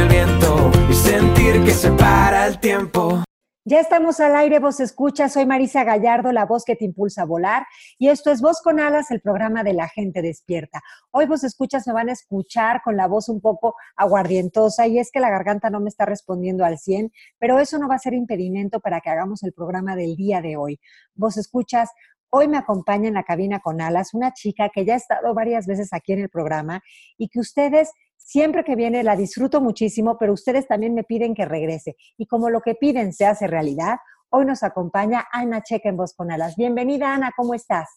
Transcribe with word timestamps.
el 0.00 0.08
viento 0.08 0.70
y 0.88 0.94
sentir 0.94 1.62
que 1.64 1.72
se 1.72 1.90
para 1.92 2.46
el 2.46 2.58
tiempo. 2.58 3.22
Ya 3.66 3.80
estamos 3.80 4.18
al 4.20 4.34
aire, 4.34 4.58
vos 4.58 4.80
escucha, 4.80 5.28
soy 5.28 5.44
Marisa 5.44 5.84
Gallardo, 5.84 6.32
la 6.32 6.46
voz 6.46 6.64
que 6.64 6.74
te 6.74 6.86
impulsa 6.86 7.22
a 7.22 7.24
volar, 7.26 7.66
y 7.98 8.08
esto 8.08 8.30
es 8.30 8.40
Voz 8.40 8.62
con 8.62 8.80
Alas, 8.80 9.10
el 9.10 9.20
programa 9.20 9.62
de 9.62 9.74
la 9.74 9.86
gente 9.88 10.22
despierta. 10.22 10.80
Hoy 11.10 11.26
vos 11.26 11.44
escuchas, 11.44 11.86
me 11.86 11.92
van 11.92 12.08
a 12.08 12.12
escuchar 12.12 12.80
con 12.82 12.96
la 12.96 13.06
voz 13.06 13.28
un 13.28 13.42
poco 13.42 13.74
aguardientosa, 13.96 14.86
y 14.86 14.98
es 14.98 15.10
que 15.12 15.20
la 15.20 15.28
garganta 15.28 15.68
no 15.68 15.80
me 15.80 15.90
está 15.90 16.06
respondiendo 16.06 16.64
al 16.64 16.78
100, 16.78 17.12
pero 17.38 17.58
eso 17.58 17.78
no 17.78 17.86
va 17.86 17.96
a 17.96 17.98
ser 17.98 18.14
impedimento 18.14 18.80
para 18.80 19.02
que 19.02 19.10
hagamos 19.10 19.42
el 19.42 19.52
programa 19.52 19.94
del 19.94 20.16
día 20.16 20.40
de 20.40 20.56
hoy. 20.56 20.80
Vos 21.14 21.36
escuchas, 21.36 21.90
Hoy 22.32 22.46
me 22.46 22.58
acompaña 22.58 23.08
en 23.08 23.14
la 23.14 23.24
cabina 23.24 23.58
con 23.58 23.80
alas 23.80 24.14
una 24.14 24.32
chica 24.32 24.68
que 24.72 24.84
ya 24.84 24.94
ha 24.94 24.96
estado 24.96 25.34
varias 25.34 25.66
veces 25.66 25.92
aquí 25.92 26.12
en 26.12 26.20
el 26.20 26.28
programa 26.28 26.80
y 27.18 27.28
que 27.28 27.40
ustedes 27.40 27.90
siempre 28.24 28.64
que 28.64 28.76
viene 28.76 29.02
la 29.02 29.16
disfruto 29.16 29.60
muchísimo, 29.60 30.16
pero 30.18 30.32
ustedes 30.32 30.68
también 30.68 30.94
me 30.94 31.04
piden 31.04 31.34
que 31.34 31.44
regrese. 31.44 31.96
Y 32.16 32.26
como 32.26 32.50
lo 32.50 32.60
que 32.60 32.74
piden 32.74 33.12
se 33.12 33.26
hace 33.26 33.46
realidad, 33.46 33.96
hoy 34.28 34.44
nos 34.44 34.62
acompaña 34.62 35.26
Ana 35.32 35.62
Checa 35.62 35.88
en 35.88 35.96
Voz 35.96 36.14
con 36.14 36.30
Alas. 36.30 36.56
Bienvenida, 36.56 37.14
Ana, 37.14 37.32
¿cómo 37.36 37.54
estás? 37.54 37.88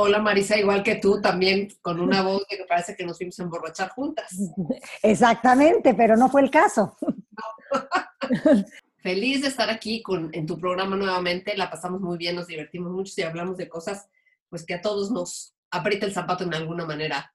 Hola 0.00 0.20
Marisa, 0.20 0.56
igual 0.56 0.84
que 0.84 0.94
tú, 0.94 1.20
también 1.20 1.68
con 1.82 2.00
una 2.00 2.22
voz 2.22 2.46
que 2.48 2.64
parece 2.68 2.94
que 2.94 3.04
nos 3.04 3.16
fuimos 3.16 3.40
a 3.40 3.42
emborrachar 3.42 3.90
juntas. 3.90 4.30
Exactamente, 5.02 5.92
pero 5.94 6.16
no 6.16 6.28
fue 6.28 6.42
el 6.42 6.52
caso. 6.52 6.96
Feliz 9.02 9.42
de 9.42 9.48
estar 9.48 9.68
aquí 9.70 10.00
con, 10.02 10.30
en 10.32 10.46
tu 10.46 10.56
programa 10.56 10.94
nuevamente, 10.94 11.56
la 11.56 11.68
pasamos 11.68 12.00
muy 12.00 12.16
bien, 12.16 12.36
nos 12.36 12.46
divertimos 12.46 12.92
mucho 12.92 13.12
y 13.16 13.22
hablamos 13.22 13.56
de 13.56 13.68
cosas 13.68 14.08
pues 14.48 14.64
que 14.64 14.74
a 14.74 14.80
todos 14.80 15.10
nos 15.10 15.56
aprieta 15.70 16.06
el 16.06 16.12
zapato 16.12 16.44
en 16.44 16.54
alguna 16.54 16.86
manera. 16.86 17.34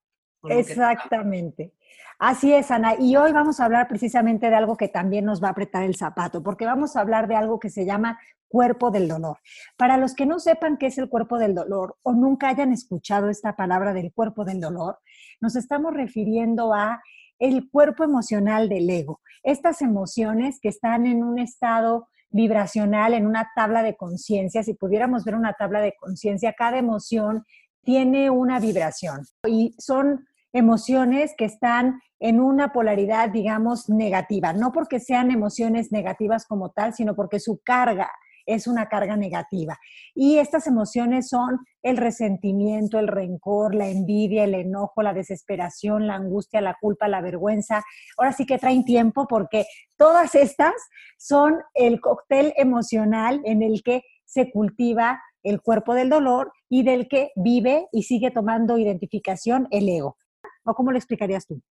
Exactamente. 0.49 1.73
Así 2.19 2.53
es, 2.53 2.72
Ana. 2.72 2.95
Y 2.99 3.16
hoy 3.16 3.31
vamos 3.31 3.59
a 3.59 3.66
hablar 3.66 3.88
precisamente 3.88 4.49
de 4.49 4.55
algo 4.55 4.77
que 4.77 4.88
también 4.88 5.25
nos 5.25 5.44
va 5.44 5.49
a 5.49 5.52
apretar 5.52 5.83
el 5.83 5.95
zapato, 5.95 6.44
porque 6.44 6.66
vamos 6.66 6.95
a 6.95 7.02
hablar 7.02 7.27
de 7.27 7.36
algo 7.36 7.59
que 7.59 7.69
se 7.69 7.86
llama 7.86 8.19
cuerpo 8.47 8.91
del 8.91 9.08
dolor. 9.08 9.39
Para 9.77 9.97
los 9.97 10.14
que 10.14 10.25
no 10.25 10.39
sepan 10.39 10.77
qué 10.77 10.86
es 10.86 10.97
el 10.97 11.09
cuerpo 11.09 11.39
del 11.39 11.55
dolor 11.55 11.97
o 12.03 12.14
nunca 12.14 12.49
hayan 12.49 12.71
escuchado 12.71 13.30
esta 13.30 13.55
palabra 13.55 13.94
del 13.94 14.14
cuerpo 14.14 14.45
del 14.45 14.61
dolor, 14.61 14.99
nos 15.42 15.55
estamos 15.55 15.93
refiriendo 15.93 16.73
a 16.73 17.02
el 17.39 17.70
cuerpo 17.70 18.04
emocional 18.04 18.70
del 18.70 18.89
ego. 18.89 19.21
Estas 19.42 19.81
emociones 19.81 20.60
que 20.61 20.70
están 20.70 21.08
en 21.08 21.23
un 21.23 21.39
estado 21.39 22.10
vibracional, 22.30 23.14
en 23.15 23.25
una 23.25 23.49
tabla 23.55 23.83
de 23.83 23.95
conciencia, 23.95 24.64
si 24.64 24.75
pudiéramos 24.75 25.25
ver 25.25 25.36
una 25.36 25.54
tabla 25.54 25.81
de 25.81 25.95
conciencia, 25.99 26.54
cada 26.54 26.77
emoción 26.77 27.43
tiene 27.83 28.30
una 28.30 28.60
vibración 28.60 29.25
y 29.48 29.75
son 29.77 30.25
emociones 30.53 31.33
que 31.37 31.45
están 31.45 31.99
en 32.19 32.39
una 32.39 32.71
polaridad, 32.71 33.30
digamos, 33.30 33.89
negativa, 33.89 34.53
no 34.53 34.71
porque 34.71 34.99
sean 34.99 35.31
emociones 35.31 35.91
negativas 35.91 36.45
como 36.45 36.69
tal, 36.69 36.93
sino 36.93 37.15
porque 37.15 37.39
su 37.39 37.59
carga 37.64 38.09
es 38.45 38.67
una 38.67 38.87
carga 38.87 39.15
negativa. 39.15 39.77
Y 40.13 40.37
estas 40.37 40.67
emociones 40.67 41.30
son 41.30 41.59
el 41.81 41.97
resentimiento, 41.97 42.99
el 42.99 43.08
rencor, 43.08 43.73
la 43.73 43.87
envidia, 43.87 44.43
el 44.43 44.53
enojo, 44.53 45.02
la 45.02 45.13
desesperación, 45.13 46.08
la 46.08 46.15
angustia, 46.15 46.61
la 46.61 46.77
culpa, 46.80 47.08
la 47.08 47.21
vergüenza. 47.21 47.83
Ahora 48.17 48.33
sí 48.33 48.45
que 48.45 48.59
traen 48.59 48.83
tiempo 48.83 49.27
porque 49.27 49.65
todas 49.97 50.36
estas 50.36 50.73
son 51.17 51.59
el 51.73 52.02
cóctel 52.02 52.53
emocional 52.58 53.42
en 53.45 53.63
el 53.63 53.81
que 53.83 54.03
se 54.25 54.52
cultiva 54.52 55.21
el 55.43 55.61
cuerpo 55.61 55.93
del 55.93 56.09
dolor 56.09 56.52
y 56.69 56.83
del 56.83 57.08
que 57.08 57.31
vive 57.36 57.87
y 57.92 58.03
sigue 58.03 58.31
tomando 58.31 58.77
identificación 58.77 59.67
el 59.71 59.89
ego. 59.89 60.17
¿O 60.65 60.73
cómo 60.73 60.91
lo 60.91 60.97
explicarías 60.97 61.45
tú? 61.45 61.61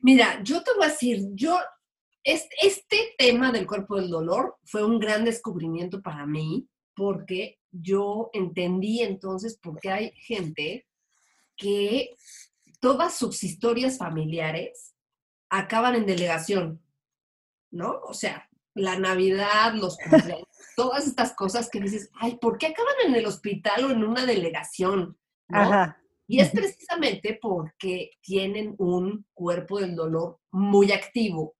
Mira, 0.00 0.42
yo 0.42 0.62
te 0.62 0.72
voy 0.74 0.86
a 0.86 0.90
decir, 0.90 1.22
yo, 1.32 1.58
este, 2.22 3.14
tema 3.18 3.50
del 3.52 3.66
cuerpo 3.66 3.96
del 3.96 4.10
dolor 4.10 4.56
fue 4.64 4.84
un 4.84 4.98
gran 4.98 5.24
descubrimiento 5.24 6.02
para 6.02 6.26
mí 6.26 6.68
porque 6.94 7.58
yo 7.70 8.30
entendí 8.32 9.02
entonces 9.02 9.58
por 9.58 9.78
qué 9.80 9.90
hay 9.90 10.12
gente 10.12 10.86
que 11.56 12.14
todas 12.80 13.16
sus 13.16 13.42
historias 13.42 13.98
familiares 13.98 14.94
acaban 15.48 15.94
en 15.94 16.06
delegación, 16.06 16.82
¿no? 17.70 18.00
O 18.06 18.14
sea, 18.14 18.48
la 18.74 18.98
Navidad, 18.98 19.74
los 19.74 19.96
cumpleaños, 20.10 20.48
todas 20.76 21.06
estas 21.06 21.34
cosas 21.34 21.70
que 21.70 21.80
dices, 21.80 22.10
ay, 22.14 22.36
¿por 22.38 22.58
qué 22.58 22.68
acaban 22.68 22.94
en 23.06 23.14
el 23.14 23.26
hospital 23.26 23.84
o 23.84 23.90
en 23.90 24.04
una 24.04 24.26
delegación? 24.26 25.18
Ajá. 25.48 25.98
Y 26.26 26.40
es 26.40 26.50
precisamente 26.50 27.38
porque 27.40 28.10
tienen 28.20 28.74
un 28.78 29.26
cuerpo 29.32 29.78
del 29.78 29.94
dolor 29.94 30.38
muy 30.50 30.92
activo, 30.92 31.54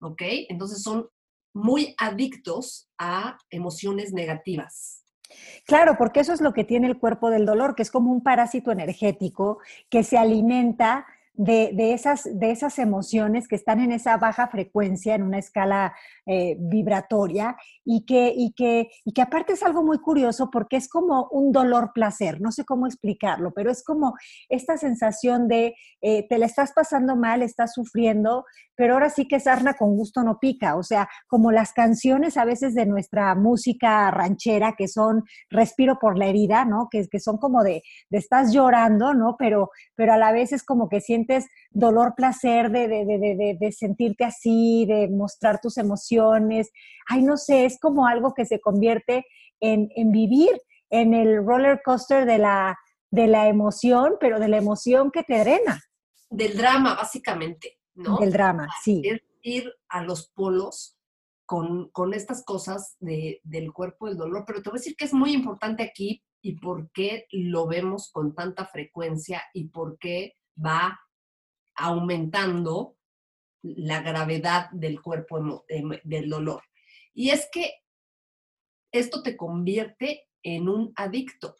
¿ok? 0.00 0.22
Entonces 0.48 0.82
son 0.82 1.08
muy 1.54 1.94
adictos 1.98 2.88
a 2.98 3.38
emociones 3.50 4.12
negativas. 4.12 5.04
Claro, 5.64 5.96
porque 5.96 6.20
eso 6.20 6.32
es 6.32 6.40
lo 6.40 6.52
que 6.52 6.64
tiene 6.64 6.86
el 6.86 6.98
cuerpo 6.98 7.30
del 7.30 7.46
dolor, 7.46 7.74
que 7.74 7.82
es 7.82 7.90
como 7.90 8.12
un 8.12 8.22
parásito 8.22 8.72
energético 8.72 9.58
que 9.88 10.02
se 10.02 10.18
alimenta 10.18 11.06
de, 11.42 11.94
esas, 11.94 12.28
de 12.30 12.50
esas 12.50 12.78
emociones 12.78 13.48
que 13.48 13.56
están 13.56 13.80
en 13.80 13.92
esa 13.92 14.18
baja 14.18 14.48
frecuencia, 14.48 15.14
en 15.14 15.22
una 15.22 15.38
escala 15.38 15.94
eh, 16.26 16.56
vibratoria, 16.58 17.56
y 17.82 18.04
que, 18.04 18.32
y, 18.36 18.52
que, 18.52 18.90
y 19.06 19.12
que 19.12 19.22
aparte 19.22 19.54
es 19.54 19.62
algo 19.62 19.82
muy 19.82 19.98
curioso 19.98 20.50
porque 20.52 20.76
es 20.76 20.88
como 20.88 21.28
un 21.30 21.50
dolor 21.50 21.92
placer, 21.94 22.42
no 22.42 22.52
sé 22.52 22.64
cómo 22.64 22.86
explicarlo, 22.86 23.52
pero 23.54 23.70
es 23.70 23.82
como 23.82 24.14
esta 24.50 24.76
sensación 24.76 25.48
de 25.48 25.74
eh, 26.02 26.28
te 26.28 26.36
la 26.36 26.44
estás 26.44 26.72
pasando 26.74 27.16
mal, 27.16 27.42
estás 27.42 27.72
sufriendo, 27.72 28.44
pero 28.76 28.94
ahora 28.94 29.08
sí 29.08 29.26
que 29.26 29.40
sarna 29.40 29.74
con 29.74 29.96
gusto 29.96 30.22
no 30.22 30.38
pica, 30.38 30.76
o 30.76 30.82
sea, 30.82 31.08
como 31.26 31.52
las 31.52 31.72
canciones 31.72 32.36
a 32.36 32.44
veces 32.44 32.74
de 32.74 32.84
nuestra 32.84 33.34
música 33.34 34.10
ranchera 34.10 34.74
que 34.76 34.88
son 34.88 35.24
respiro 35.48 35.98
por 35.98 36.18
la 36.18 36.26
herida, 36.26 36.66
¿no? 36.66 36.88
Que, 36.90 37.06
que 37.10 37.18
son 37.18 37.38
como 37.38 37.62
de, 37.62 37.82
de 38.10 38.18
estás 38.18 38.52
llorando, 38.52 39.14
¿no? 39.14 39.36
Pero, 39.38 39.70
pero 39.96 40.12
a 40.12 40.18
la 40.18 40.32
vez 40.32 40.52
es 40.52 40.62
como 40.62 40.88
que 40.88 41.00
sientes 41.00 41.29
dolor, 41.70 42.14
placer 42.16 42.70
de, 42.70 42.88
de, 42.88 43.04
de, 43.04 43.56
de, 43.58 43.72
sentirte 43.72 44.24
así, 44.24 44.86
de 44.86 45.08
mostrar 45.08 45.60
tus 45.60 45.78
emociones. 45.78 46.70
Ay, 47.06 47.22
no 47.22 47.36
sé, 47.36 47.64
es 47.64 47.78
como 47.78 48.06
algo 48.06 48.34
que 48.34 48.46
se 48.46 48.60
convierte 48.60 49.24
en, 49.60 49.88
en 49.94 50.12
vivir 50.12 50.50
en 50.90 51.14
el 51.14 51.44
roller 51.44 51.80
coaster 51.84 52.26
de 52.26 52.38
la, 52.38 52.78
de 53.10 53.26
la 53.26 53.48
emoción, 53.48 54.16
pero 54.20 54.40
de 54.40 54.48
la 54.48 54.58
emoción 54.58 55.10
que 55.10 55.22
te 55.22 55.38
drena. 55.38 55.80
Del 56.28 56.56
drama, 56.56 56.94
básicamente, 56.94 57.78
¿no? 57.94 58.18
Del 58.18 58.32
drama, 58.32 58.68
sí. 58.82 59.02
Es 59.04 59.22
ir 59.42 59.72
a 59.88 60.02
los 60.02 60.28
polos 60.30 60.96
con, 61.46 61.90
con 61.90 62.14
estas 62.14 62.44
cosas 62.44 62.96
de, 63.00 63.40
del 63.42 63.72
cuerpo 63.72 64.06
del 64.06 64.16
dolor, 64.16 64.44
pero 64.46 64.62
te 64.62 64.70
voy 64.70 64.78
a 64.78 64.80
decir 64.80 64.96
que 64.96 65.04
es 65.04 65.12
muy 65.12 65.32
importante 65.32 65.82
aquí 65.82 66.22
y 66.42 66.56
por 66.60 66.90
qué 66.92 67.26
lo 67.32 67.66
vemos 67.66 68.10
con 68.12 68.34
tanta 68.34 68.66
frecuencia 68.66 69.42
y 69.52 69.68
por 69.68 69.98
qué 69.98 70.34
va 70.64 71.00
aumentando 71.80 72.96
la 73.62 74.00
gravedad 74.02 74.70
del 74.70 75.00
cuerpo 75.02 75.64
del 76.04 76.28
dolor. 76.28 76.62
Y 77.12 77.30
es 77.30 77.48
que 77.52 77.72
esto 78.92 79.22
te 79.22 79.36
convierte 79.36 80.28
en 80.42 80.68
un 80.68 80.92
adicto. 80.96 81.56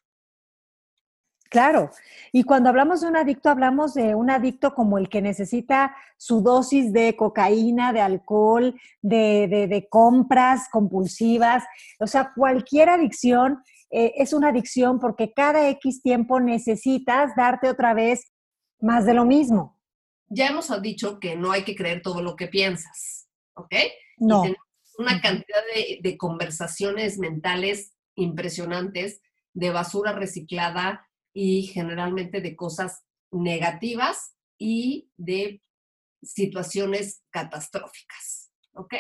Claro. 1.51 1.91
Y 2.31 2.45
cuando 2.45 2.69
hablamos 2.69 3.01
de 3.01 3.09
un 3.09 3.17
adicto, 3.17 3.51
hablamos 3.51 3.95
de 3.95 4.15
un 4.15 4.31
adicto 4.31 4.73
como 4.73 4.99
el 4.99 5.09
que 5.09 5.21
necesita 5.21 5.97
su 6.17 6.43
dosis 6.43 6.93
de 6.93 7.17
cocaína, 7.17 7.93
de 7.93 8.01
alcohol, 8.01 8.81
de, 9.03 9.89
compras 9.91 10.69
compulsivas. 10.71 11.65
O 11.99 12.07
sea, 12.07 12.33
cualquier 12.37 12.89
adicción 12.89 13.65
eh, 13.91 14.13
es 14.17 14.33
una 14.33 14.51
adicción 14.51 15.01
porque 15.01 15.33
cada 15.33 15.69
X 15.71 16.03
tiempo 16.03 16.39
necesitas 16.39 17.35
darte 17.35 17.69
otra 17.69 17.95
vez 17.95 18.33
más 18.81 19.05
de 19.05 19.15
lo 19.15 19.25
mismo. 19.25 19.80
Ya 20.31 20.47
hemos 20.47 20.71
dicho 20.81 21.21
que 21.21 21.37
no 21.37 21.53
hay 21.53 21.65
que 21.65 21.75
creer 21.75 22.01
todo 22.01 22.23
lo 22.23 22.37
que 22.37 22.49
piensas, 22.49 23.29
¿ok? 23.55 23.75
No. 24.19 24.45
una 24.99 25.21
cantidad 25.21 25.63
de 26.03 26.17
conversaciones 26.19 27.19
mentales 27.19 27.95
impresionantes, 28.15 29.21
de 29.55 29.71
basura 29.71 30.13
reciclada, 30.13 31.11
y 31.33 31.63
generalmente 31.63 32.41
de 32.41 32.57
cosas 32.57 33.05
negativas 33.31 34.35
y 34.59 35.11
de 35.17 35.63
situaciones 36.23 37.23
catastróficas. 37.31 38.51
¿Ok? 38.75 38.95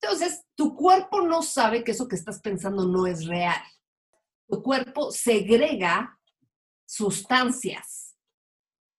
Entonces, 0.00 0.44
tu 0.56 0.74
cuerpo 0.74 1.22
no 1.22 1.42
sabe 1.42 1.84
que 1.84 1.92
eso 1.92 2.08
que 2.08 2.16
estás 2.16 2.40
pensando 2.40 2.86
no 2.86 3.06
es 3.06 3.26
real. 3.26 3.62
Tu 4.48 4.62
cuerpo 4.62 5.12
segrega 5.12 6.18
sustancias, 6.84 8.11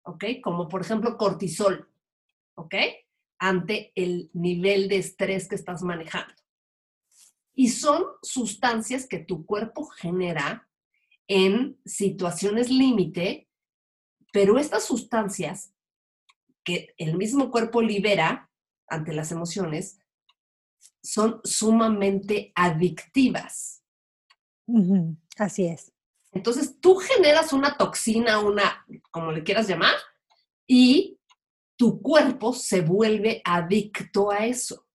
¿ok? 0.03 0.25
Como 0.41 0.67
por 0.67 0.81
ejemplo 0.81 1.17
cortisol, 1.17 1.89
¿ok? 2.55 2.75
Ante 3.39 3.91
el 3.95 4.29
nivel 4.33 4.87
de 4.87 4.97
estrés 4.97 5.47
que 5.47 5.55
estás 5.55 5.83
manejando. 5.83 6.33
Y 7.55 7.69
son 7.69 8.03
sustancias 8.21 9.07
que 9.07 9.19
tu 9.19 9.45
cuerpo 9.45 9.85
genera 9.85 10.67
en 11.27 11.79
situaciones 11.85 12.69
límite, 12.69 13.49
pero 14.31 14.57
estas 14.57 14.85
sustancias 14.85 15.73
que 16.63 16.93
el 16.97 17.17
mismo 17.17 17.51
cuerpo 17.51 17.81
libera 17.81 18.49
ante 18.87 19.13
las 19.13 19.31
emociones 19.31 19.99
son 21.01 21.41
sumamente 21.43 22.51
adictivas. 22.55 23.83
Así 25.37 25.65
es. 25.67 25.92
Entonces 26.33 26.79
tú 26.79 26.95
generas 26.95 27.53
una 27.53 27.77
toxina, 27.77 28.39
una, 28.39 28.85
como 29.11 29.31
le 29.31 29.43
quieras 29.43 29.67
llamar, 29.67 29.95
y 30.67 31.19
tu 31.77 32.01
cuerpo 32.01 32.53
se 32.53 32.81
vuelve 32.81 33.41
adicto 33.45 34.31
a 34.31 34.45
eso. 34.45 34.85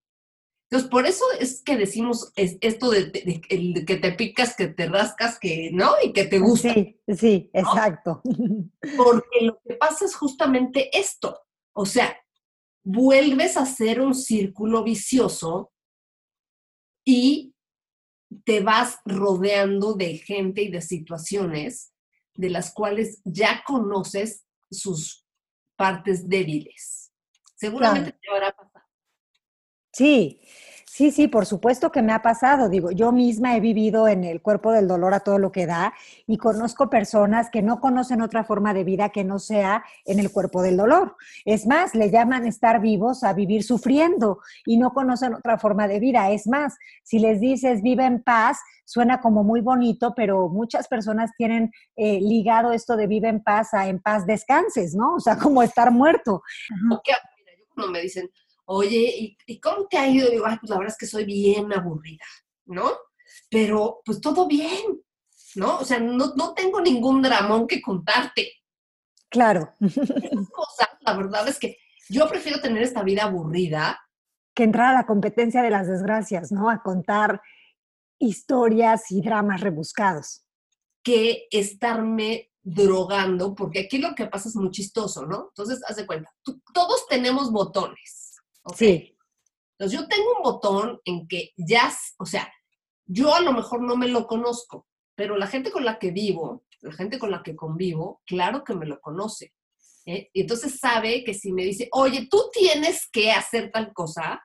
Entonces, 0.71 0.91
por 0.91 1.07
eso 1.07 1.25
es 1.41 1.63
que 1.63 1.79
decimos 1.79 2.31
esto 2.37 2.91
de, 2.91 3.11
que 3.11 3.97
te 3.97 4.13
picas, 4.13 4.55
que 4.55 4.69
te 4.69 4.87
rascas, 4.87 5.39
que, 5.39 5.71
¿no? 5.73 5.93
Y 6.03 6.13
que 6.13 6.27
te 6.27 6.39
gusta. 6.39 6.75
Sí, 6.75 7.01
sí, 7.17 7.51
exacto. 7.55 8.21
Porque 8.97 9.41
lo 9.43 9.59
que 9.67 9.77
pasa 9.77 10.05
es 10.05 10.15
justamente 10.15 10.91
esto. 10.93 11.41
O 11.75 11.87
sea, 11.87 12.15
vuelves 12.85 13.57
a 13.57 13.63
hacer 13.63 14.03
un 14.03 14.15
círculo 14.15 14.85
vicioso 14.85 15.73
y 17.03 17.55
te 18.45 18.61
vas 18.61 18.99
rodeando 19.05 19.95
de 19.95 20.19
gente 20.19 20.63
y 20.63 20.71
de 20.71 20.81
situaciones 20.81 21.93
de 22.35 22.51
las 22.51 22.73
cuales 22.73 23.21
ya 23.25 23.63
conoces 23.67 24.45
sus 24.71 25.27
partes 25.77 26.29
débiles. 26.29 27.13
Seguramente 27.57 28.13
te 28.13 28.31
habrá 28.31 28.53
pasado. 28.53 28.85
Sí, 29.93 30.41
sí, 30.91 31.11
sí, 31.11 31.29
por 31.29 31.47
supuesto 31.47 31.93
que 31.93 32.03
me 32.03 32.13
ha 32.13 32.23
pasado. 32.23 32.69
Digo, 32.69 32.91
yo 32.91 33.13
misma 33.13 33.57
he 33.57 33.61
vivido 33.61 34.09
en 34.09 34.25
el 34.25 34.41
cuerpo 34.43 34.73
del 34.73 34.89
dolor 34.89 35.15
a 35.15 35.21
todo 35.21 35.39
lo 35.39 35.53
que 35.53 35.67
da 35.67 35.95
y 36.27 36.39
conozco 36.39 36.91
personas 36.91 37.51
que 37.51 37.63
no 37.63 37.81
conocen 37.81 38.23
otra 38.23 38.45
forma 38.45 38.75
de 38.75 38.85
vida 38.85 39.11
que 39.11 39.25
no 39.25 39.39
sea 39.39 39.85
en 40.05 40.19
el 40.19 40.33
cuerpo 40.33 40.63
del 40.63 40.77
dolor. 40.77 41.17
Es 41.45 41.67
más, 41.67 41.95
le 41.95 42.11
llaman 42.11 42.47
estar 42.47 42.81
vivos 42.81 43.23
a 43.23 43.33
vivir 43.33 43.63
sufriendo 43.63 44.41
y 44.67 44.79
no 44.79 44.93
conocen 44.93 45.35
otra 45.35 45.59
forma 45.59 45.87
de 45.89 46.01
vida. 46.01 46.31
Es 46.31 46.47
más, 46.47 46.77
si 47.03 47.19
les 47.19 47.41
dices 47.41 47.83
vive 47.83 48.05
en 48.05 48.23
paz, 48.23 48.59
suena 48.85 49.21
como 49.21 49.45
muy 49.45 49.61
bonito, 49.61 50.15
pero 50.17 50.49
muchas 50.49 50.89
personas 50.89 51.31
tienen 51.37 51.71
eh, 51.97 52.19
ligado 52.21 52.73
esto 52.73 52.97
de 52.97 53.07
vive 53.07 53.29
en 53.29 53.43
paz 53.43 53.75
a 53.75 53.89
en 53.89 54.01
paz 54.01 54.27
descanses, 54.27 54.95
¿no? 54.95 55.15
O 55.17 55.21
sea, 55.21 55.37
como 55.39 55.63
estar 55.63 55.91
muerto. 55.91 56.43
Mira, 56.89 57.19
yo 57.59 57.65
cuando 57.75 57.93
me 57.93 58.01
dicen 58.01 58.29
oye, 58.71 59.37
¿y, 59.47 59.61
cómo 59.61 59.87
te 59.87 59.97
ha 59.97 60.09
ido? 60.09 60.31
digo, 60.31 60.47
ay, 60.47 60.59
pues 60.61 60.71
la 60.71 60.77
verdad 60.77 60.93
es 60.93 60.99
que 60.99 61.07
soy 61.07 61.25
bien 61.25 61.73
aburrida, 61.73 62.25
¿no? 62.67 62.91
Pero 63.51 64.03
pues 64.05 64.21
todo 64.21 64.47
bien, 64.47 65.01
¿no? 65.55 65.79
O 65.79 65.85
sea, 65.85 65.99
no, 65.99 66.35
no 66.37 66.55
tengo 66.55 66.81
ningún 66.81 67.23
dramón 67.23 67.67
que 67.67 67.81
contarte. 67.81 68.53
Claro. 69.31 69.75
la 71.01 71.17
verdad 71.17 71.49
es 71.49 71.59
que 71.59 71.79
yo 72.09 72.29
prefiero 72.29 72.61
tener 72.61 72.83
esta 72.83 73.03
vida 73.03 73.25
aburrida. 73.25 73.99
Que 74.55 74.65
entrar 74.65 74.95
a 74.95 74.99
la 74.99 75.07
competencia 75.07 75.63
de 75.63 75.71
las 75.71 75.87
desgracias, 75.87 76.53
¿no? 76.53 76.69
A 76.69 76.83
contar 76.83 77.41
historias 78.19 79.11
y 79.11 79.23
dramas 79.23 79.63
rebuscados. 79.63 80.45
Que 81.03 81.47
estarme 81.51 82.51
drogando, 82.63 83.55
porque 83.55 83.81
aquí 83.81 83.97
lo 83.97 84.15
que 84.15 84.27
pasa 84.27 84.51
es 84.51 84.57
muy 84.57 84.71
chistoso, 84.71 85.25
¿no? 85.25 85.49
Entonces, 85.49 85.81
haz 85.89 85.97
de 85.97 86.07
cuenta, 86.07 86.31
todos 86.75 87.07
tenemos 87.09 87.51
botones. 87.51 88.18
Sí. 88.77 89.17
Entonces 89.79 89.99
yo 89.99 90.09
tengo 90.09 90.37
un 90.37 90.43
botón 90.43 91.01
en 91.05 91.29
que 91.29 91.53
ya, 91.57 91.93
o 92.19 92.27
sea, 92.27 92.53
yo 93.07 93.35
a 93.35 93.41
lo 93.41 93.53
mejor 93.53 93.83
no 93.83 93.97
me 93.97 94.09
lo 94.09 94.27
conozco, 94.27 94.87
pero 95.15 95.37
la 95.37 95.47
gente 95.47 95.71
con 95.71 95.85
la 95.85 95.99
que 95.99 96.11
vivo, 96.11 96.65
la 96.81 96.93
gente 96.93 97.19
con 97.19 97.31
la 97.31 97.43
que 97.43 97.57
convivo, 97.57 98.23
claro 98.27 98.65
que 98.65 98.75
me 98.75 98.87
lo 98.87 99.01
conoce. 99.01 99.55
¿eh? 100.07 100.31
Y 100.33 100.43
entonces 100.43 100.79
sabe 100.79 101.25
que 101.25 101.35
si 101.35 101.53
me 101.53 101.65
dice, 101.65 101.89
oye, 101.93 102.29
tú 102.31 102.51
tienes 102.53 103.09
que 103.11 103.31
hacer 103.31 103.71
tal 103.71 103.93
cosa, 103.93 104.43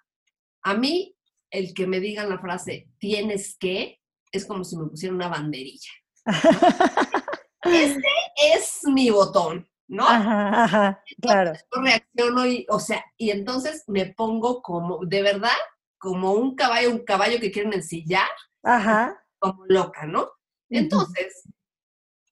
a 0.62 0.74
mí 0.76 1.16
el 1.50 1.74
que 1.74 1.88
me 1.88 2.00
digan 2.00 2.30
la 2.30 2.40
frase 2.40 2.90
tienes 2.98 3.58
que 3.58 4.00
es 4.32 4.46
como 4.46 4.64
si 4.64 4.76
me 4.76 4.88
pusiera 4.88 5.14
una 5.14 5.28
banderilla. 5.28 5.92
este 7.64 8.10
es 8.56 8.82
mi 8.86 9.10
botón. 9.10 9.68
¿No? 9.88 10.08
Ajá, 10.08 10.64
ajá, 10.64 11.04
claro. 11.22 11.54
Yo 11.54 11.82
reacciono 11.82 12.46
y, 12.48 12.66
o 12.70 12.80
sea, 12.80 13.04
y 13.18 13.32
entonces 13.32 13.84
me 13.88 14.08
pongo 14.08 14.62
como, 14.62 15.06
de 15.06 15.22
verdad, 15.22 15.52
como 15.98 16.34
un 16.34 16.56
caballo, 16.56 16.92
un 16.92 17.04
caballo 17.06 17.40
que 17.40 17.52
quieren 17.52 17.74
ensillar, 17.74 18.30
ajá. 18.64 19.24
como 19.40 19.66
loca, 19.68 20.06
¿no? 20.06 20.30
Entonces, 20.70 21.44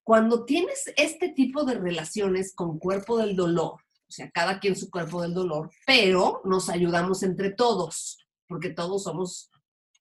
cuando 0.04 0.46
tienes 0.46 0.92
este 0.98 1.30
tipo 1.30 1.64
de 1.64 1.76
relaciones 1.76 2.54
con 2.56 2.80
cuerpo 2.80 3.18
del 3.18 3.36
dolor, 3.36 3.74
o 3.74 4.14
sea, 4.14 4.30
cada 4.32 4.60
quien 4.60 4.76
su 4.76 4.90
cuerpo 4.90 5.22
del 5.22 5.34
dolor, 5.34 5.72
pero 5.86 6.42
nos 6.44 6.70
ayudamos 6.70 7.24
entre 7.24 7.52
todos, 7.52 8.18
porque 8.48 8.70
todos 8.70 9.04
somos 9.04 9.50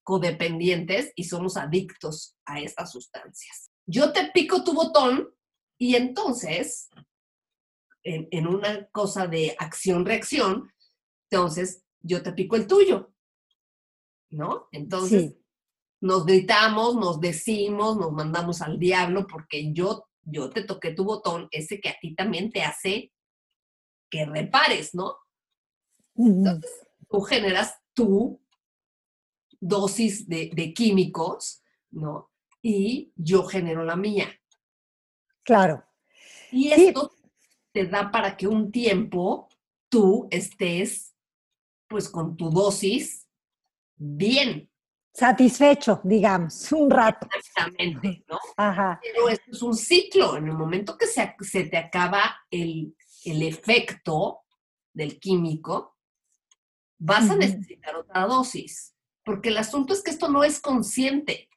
codependientes 0.03 1.13
y 1.15 1.25
somos 1.25 1.55
adictos 1.55 2.35
a 2.45 2.59
estas 2.59 2.91
sustancias. 2.91 3.71
Yo 3.85 4.11
te 4.11 4.31
pico 4.33 4.63
tu 4.63 4.73
botón 4.73 5.29
y 5.77 5.95
entonces 5.95 6.89
en, 8.03 8.47
una 8.47 8.87
cosa 8.87 9.27
de 9.27 9.55
acción-reacción, 9.57 10.71
entonces 11.29 11.83
yo 11.99 12.23
te 12.23 12.33
pico 12.33 12.55
el 12.55 12.67
tuyo, 12.67 13.13
¿no? 14.29 14.67
Entonces 14.71 15.35
nos 16.01 16.25
gritamos, 16.25 16.95
nos 16.95 17.19
decimos, 17.19 17.97
nos 17.97 18.11
mandamos 18.11 18.61
al 18.61 18.79
diablo 18.79 19.27
porque 19.27 19.71
yo, 19.71 20.09
yo 20.23 20.49
te 20.49 20.63
toqué 20.63 20.93
tu 20.93 21.03
botón, 21.03 21.47
ese 21.51 21.79
que 21.79 21.89
a 21.89 21.97
ti 21.99 22.15
también 22.15 22.51
te 22.51 22.63
hace 22.63 23.13
que 24.09 24.25
repares, 24.25 24.93
¿no? 24.93 25.15
Entonces 26.15 26.71
tú 27.09 27.21
generas 27.21 27.75
tu 27.93 28.41
dosis 29.59 30.27
de, 30.27 30.73
químicos, 30.75 31.61
¿no? 31.91 32.31
Y 32.61 33.13
yo 33.15 33.43
genero 33.43 33.83
la 33.85 33.95
mía. 33.95 34.27
Claro. 35.43 35.83
Y 36.51 36.71
esto 36.71 37.11
te 37.71 37.87
da 37.87 38.11
para 38.11 38.37
que 38.37 38.47
un 38.47 38.71
tiempo 38.71 39.49
tú 39.89 40.27
estés 40.31 41.15
pues 41.87 42.09
con 42.09 42.37
tu 42.37 42.49
dosis 42.49 43.27
bien. 43.97 44.69
Satisfecho, 45.13 45.99
digamos, 46.05 46.71
un 46.71 46.89
rato. 46.89 47.27
Exactamente, 47.35 48.23
¿no? 48.29 48.39
Ajá. 48.55 48.99
Pero 49.01 49.27
esto 49.27 49.51
es 49.51 49.61
un 49.61 49.75
ciclo. 49.75 50.37
En 50.37 50.47
el 50.47 50.53
momento 50.53 50.97
que 50.97 51.05
se, 51.05 51.35
se 51.41 51.65
te 51.65 51.77
acaba 51.77 52.37
el, 52.49 52.95
el, 53.25 53.43
efecto 53.43 54.45
del 54.93 55.19
químico, 55.19 55.97
vas 56.97 57.29
a 57.29 57.35
necesitar 57.35 57.95
otra 57.97 58.25
dosis. 58.25 58.95
Porque 59.25 59.49
el 59.49 59.57
asunto 59.57 59.93
es 59.93 60.01
que 60.01 60.11
esto 60.11 60.29
no 60.29 60.45
es 60.45 60.61
consciente. 60.61 61.49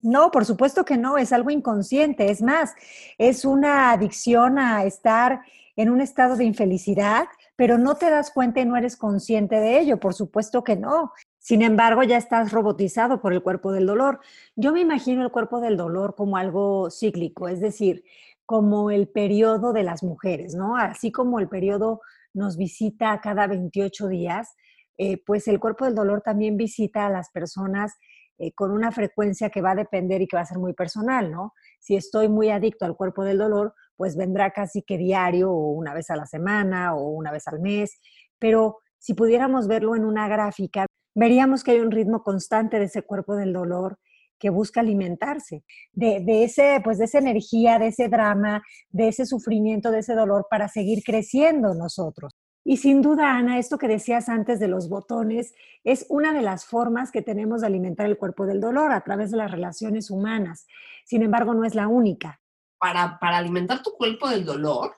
No, 0.00 0.30
por 0.30 0.44
supuesto 0.44 0.84
que 0.84 0.96
no, 0.96 1.18
es 1.18 1.32
algo 1.32 1.50
inconsciente. 1.50 2.30
Es 2.30 2.40
más, 2.40 2.74
es 3.18 3.44
una 3.44 3.90
adicción 3.90 4.58
a 4.58 4.84
estar 4.84 5.42
en 5.76 5.90
un 5.90 6.00
estado 6.00 6.36
de 6.36 6.44
infelicidad, 6.44 7.26
pero 7.56 7.78
no 7.78 7.96
te 7.96 8.10
das 8.10 8.30
cuenta 8.30 8.60
y 8.60 8.64
no 8.64 8.76
eres 8.76 8.96
consciente 8.96 9.56
de 9.56 9.78
ello. 9.80 9.98
Por 9.98 10.14
supuesto 10.14 10.62
que 10.64 10.76
no. 10.76 11.12
Sin 11.38 11.62
embargo, 11.62 12.02
ya 12.02 12.16
estás 12.16 12.52
robotizado 12.52 13.20
por 13.20 13.32
el 13.32 13.42
cuerpo 13.42 13.72
del 13.72 13.86
dolor. 13.86 14.20
Yo 14.54 14.72
me 14.72 14.80
imagino 14.80 15.22
el 15.24 15.30
cuerpo 15.30 15.60
del 15.60 15.76
dolor 15.76 16.14
como 16.14 16.36
algo 16.36 16.90
cíclico, 16.90 17.48
es 17.48 17.60
decir, 17.60 18.04
como 18.44 18.90
el 18.90 19.08
periodo 19.08 19.72
de 19.72 19.82
las 19.82 20.02
mujeres, 20.02 20.54
¿no? 20.54 20.76
Así 20.76 21.12
como 21.12 21.38
el 21.38 21.48
periodo 21.48 22.00
nos 22.34 22.56
visita 22.56 23.20
cada 23.20 23.46
28 23.46 24.08
días, 24.08 24.54
eh, 24.96 25.22
pues 25.24 25.48
el 25.48 25.60
cuerpo 25.60 25.84
del 25.84 25.94
dolor 25.94 26.22
también 26.22 26.56
visita 26.56 27.06
a 27.06 27.10
las 27.10 27.30
personas 27.30 27.94
eh, 28.38 28.52
con 28.52 28.70
una 28.70 28.92
frecuencia 28.92 29.50
que 29.50 29.60
va 29.60 29.72
a 29.72 29.76
depender 29.76 30.22
y 30.22 30.26
que 30.26 30.36
va 30.36 30.42
a 30.42 30.46
ser 30.46 30.58
muy 30.58 30.72
personal, 30.72 31.30
¿no? 31.30 31.54
Si 31.80 31.96
estoy 31.96 32.28
muy 32.28 32.50
adicto 32.50 32.84
al 32.84 32.96
cuerpo 32.96 33.24
del 33.24 33.38
dolor, 33.38 33.74
pues 33.96 34.16
vendrá 34.16 34.52
casi 34.52 34.82
que 34.82 34.96
diario 34.96 35.50
o 35.50 35.72
una 35.72 35.92
vez 35.92 36.10
a 36.10 36.16
la 36.16 36.26
semana 36.26 36.94
o 36.94 37.08
una 37.08 37.32
vez 37.32 37.48
al 37.48 37.60
mes, 37.60 37.98
pero 38.38 38.78
si 38.98 39.14
pudiéramos 39.14 39.66
verlo 39.66 39.96
en 39.96 40.04
una 40.04 40.28
gráfica, 40.28 40.86
veríamos 41.14 41.64
que 41.64 41.72
hay 41.72 41.80
un 41.80 41.90
ritmo 41.90 42.22
constante 42.22 42.78
de 42.78 42.84
ese 42.84 43.02
cuerpo 43.02 43.34
del 43.34 43.52
dolor 43.52 43.98
que 44.38 44.50
busca 44.50 44.80
alimentarse 44.80 45.64
de, 45.92 46.44
ese, 46.44 46.80
pues 46.84 46.98
de 46.98 47.06
esa 47.06 47.18
energía, 47.18 47.78
de 47.78 47.88
ese 47.88 48.08
drama, 48.08 48.62
de 48.90 49.08
ese 49.08 49.26
sufrimiento, 49.26 49.90
de 49.90 49.98
ese 49.98 50.14
dolor 50.14 50.46
para 50.48 50.68
seguir 50.68 51.02
creciendo 51.04 51.74
nosotros. 51.74 52.32
Y 52.68 52.76
sin 52.76 53.00
duda, 53.00 53.34
Ana, 53.34 53.58
esto 53.58 53.78
que 53.78 53.88
decías 53.88 54.28
antes 54.28 54.60
de 54.60 54.68
los 54.68 54.90
botones 54.90 55.54
es 55.84 56.04
una 56.10 56.34
de 56.34 56.42
las 56.42 56.66
formas 56.66 57.10
que 57.10 57.22
tenemos 57.22 57.62
de 57.62 57.66
alimentar 57.66 58.04
el 58.04 58.18
cuerpo 58.18 58.44
del 58.44 58.60
dolor 58.60 58.92
a 58.92 59.02
través 59.04 59.30
de 59.30 59.38
las 59.38 59.50
relaciones 59.50 60.10
humanas. 60.10 60.66
Sin 61.06 61.22
embargo, 61.22 61.54
no 61.54 61.64
es 61.64 61.74
la 61.74 61.88
única. 61.88 62.42
Para, 62.76 63.18
para 63.18 63.38
alimentar 63.38 63.82
tu 63.82 63.92
cuerpo 63.92 64.28
del 64.28 64.44
dolor, 64.44 64.94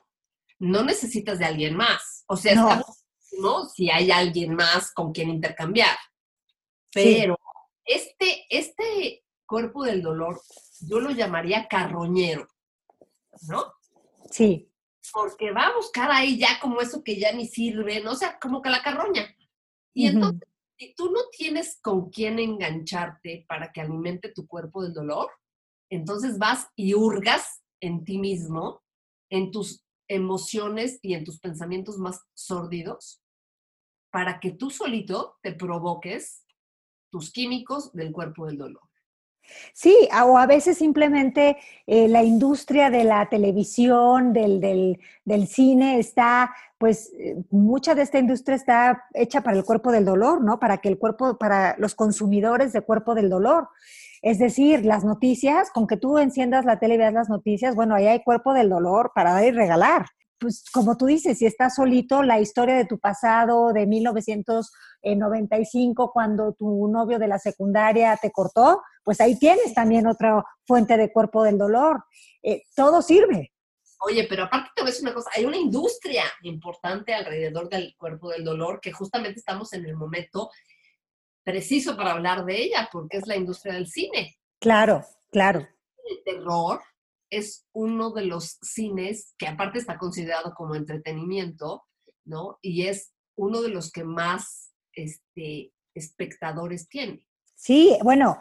no 0.59 0.83
necesitas 0.83 1.39
de 1.39 1.45
alguien 1.45 1.77
más. 1.77 2.25
O 2.27 2.35
sea, 2.35 2.55
no. 2.55 2.85
¿no? 3.39 3.69
si 3.69 3.89
hay 3.89 4.11
alguien 4.11 4.53
más 4.53 4.91
con 4.91 5.13
quien 5.13 5.29
intercambiar. 5.29 5.95
Pero 6.93 7.39
este, 7.85 8.47
este 8.49 9.23
cuerpo 9.45 9.85
del 9.85 10.01
dolor, 10.01 10.41
yo 10.81 10.99
lo 10.99 11.11
llamaría 11.11 11.69
carroñero, 11.69 12.49
¿no? 13.47 13.63
Sí. 14.29 14.70
Porque 15.13 15.51
va 15.51 15.67
a 15.67 15.75
buscar 15.75 16.11
ahí 16.11 16.37
ya 16.37 16.59
como 16.61 16.79
eso 16.81 17.03
que 17.03 17.19
ya 17.19 17.31
ni 17.31 17.47
sirve, 17.47 18.01
¿no? 18.01 18.11
O 18.11 18.15
sea, 18.15 18.39
como 18.39 18.61
que 18.61 18.69
la 18.69 18.83
carroña. 18.83 19.35
Y 19.93 20.07
entonces, 20.07 20.47
si 20.77 20.93
tú 20.95 21.11
no 21.11 21.19
tienes 21.31 21.79
con 21.81 22.09
quién 22.09 22.39
engancharte 22.39 23.45
para 23.47 23.71
que 23.71 23.81
alimente 23.81 24.31
tu 24.31 24.47
cuerpo 24.47 24.83
del 24.83 24.93
dolor, 24.93 25.29
entonces 25.89 26.37
vas 26.37 26.67
y 26.75 26.93
hurgas 26.93 27.61
en 27.81 28.05
ti 28.05 28.17
mismo, 28.17 28.81
en 29.29 29.51
tus 29.51 29.83
emociones 30.07 30.99
y 31.01 31.13
en 31.13 31.23
tus 31.23 31.39
pensamientos 31.39 31.97
más 31.97 32.21
sórdidos, 32.33 33.21
para 34.11 34.39
que 34.39 34.51
tú 34.51 34.69
solito 34.69 35.37
te 35.41 35.53
provoques 35.53 36.45
tus 37.11 37.31
químicos 37.31 37.91
del 37.93 38.11
cuerpo 38.11 38.45
del 38.45 38.57
dolor. 38.57 38.90
Sí, 39.73 40.07
o 40.25 40.37
a 40.37 40.45
veces 40.45 40.77
simplemente 40.77 41.57
eh, 41.87 42.07
la 42.07 42.23
industria 42.23 42.89
de 42.89 43.03
la 43.03 43.27
televisión, 43.29 44.33
del, 44.33 44.59
del, 45.25 45.47
cine 45.47 45.99
está, 45.99 46.53
pues 46.77 47.11
eh, 47.17 47.37
mucha 47.49 47.95
de 47.95 48.03
esta 48.03 48.19
industria 48.19 48.55
está 48.55 49.03
hecha 49.13 49.41
para 49.41 49.57
el 49.57 49.63
cuerpo 49.63 49.91
del 49.91 50.05
dolor, 50.05 50.43
¿no? 50.43 50.59
Para 50.59 50.77
que 50.77 50.89
el 50.89 50.97
cuerpo, 50.97 51.37
para 51.37 51.75
los 51.77 51.95
consumidores 51.95 52.73
de 52.73 52.81
cuerpo 52.81 53.15
del 53.15 53.29
dolor. 53.29 53.69
Es 54.21 54.39
decir, 54.39 54.85
las 54.85 55.03
noticias, 55.03 55.71
con 55.71 55.87
que 55.87 55.97
tú 55.97 56.17
enciendas 56.17 56.65
la 56.65 56.79
tele 56.79 56.95
y 56.95 56.97
veas 56.97 57.13
las 57.13 57.29
noticias, 57.29 57.75
bueno, 57.75 57.95
ahí 57.95 58.07
hay 58.07 58.23
cuerpo 58.23 58.53
del 58.53 58.69
dolor 58.69 59.11
para 59.15 59.33
dar 59.33 59.45
y 59.45 59.51
regalar 59.51 60.05
pues 60.41 60.65
como 60.73 60.97
tú 60.97 61.05
dices, 61.05 61.37
si 61.37 61.45
estás 61.45 61.75
solito, 61.75 62.23
la 62.23 62.39
historia 62.39 62.75
de 62.75 62.85
tu 62.85 62.97
pasado 62.97 63.71
de 63.73 63.85
1995, 63.85 66.11
cuando 66.11 66.53
tu 66.53 66.87
novio 66.87 67.19
de 67.19 67.27
la 67.27 67.37
secundaria 67.37 68.17
te 68.19 68.31
cortó, 68.31 68.81
pues 69.03 69.21
ahí 69.21 69.37
tienes 69.37 69.75
también 69.75 70.07
otra 70.07 70.43
fuente 70.65 70.97
de 70.97 71.11
cuerpo 71.11 71.43
del 71.43 71.59
dolor. 71.59 72.03
Eh, 72.41 72.63
todo 72.75 73.03
sirve. 73.03 73.53
Oye, 73.99 74.25
pero 74.27 74.45
aparte 74.45 74.71
te 74.75 74.81
voy 74.81 74.89
a 74.89 74.91
decir 74.91 75.05
una 75.05 75.13
cosa, 75.13 75.29
hay 75.35 75.45
una 75.45 75.57
industria 75.57 76.23
importante 76.41 77.13
alrededor 77.13 77.69
del 77.69 77.93
cuerpo 77.95 78.31
del 78.31 78.43
dolor 78.43 78.79
que 78.81 78.91
justamente 78.91 79.37
estamos 79.37 79.73
en 79.73 79.85
el 79.85 79.95
momento 79.95 80.49
preciso 81.43 81.95
para 81.95 82.13
hablar 82.13 82.45
de 82.45 82.63
ella, 82.63 82.89
porque 82.91 83.17
es 83.17 83.27
la 83.27 83.35
industria 83.35 83.75
del 83.75 83.85
cine. 83.85 84.39
Claro, 84.59 85.05
claro. 85.29 85.67
El 86.03 86.23
terror 86.25 86.81
es 87.31 87.65
uno 87.73 88.11
de 88.11 88.25
los 88.25 88.59
cines 88.61 89.33
que 89.39 89.47
aparte 89.47 89.79
está 89.79 89.97
considerado 89.97 90.53
como 90.53 90.75
entretenimiento, 90.75 91.83
¿no? 92.25 92.59
Y 92.61 92.83
es 92.83 93.13
uno 93.35 93.61
de 93.61 93.69
los 93.69 93.91
que 93.91 94.03
más 94.03 94.73
este, 94.93 95.71
espectadores 95.95 96.87
tiene. 96.89 97.25
Sí, 97.55 97.97
bueno, 98.03 98.37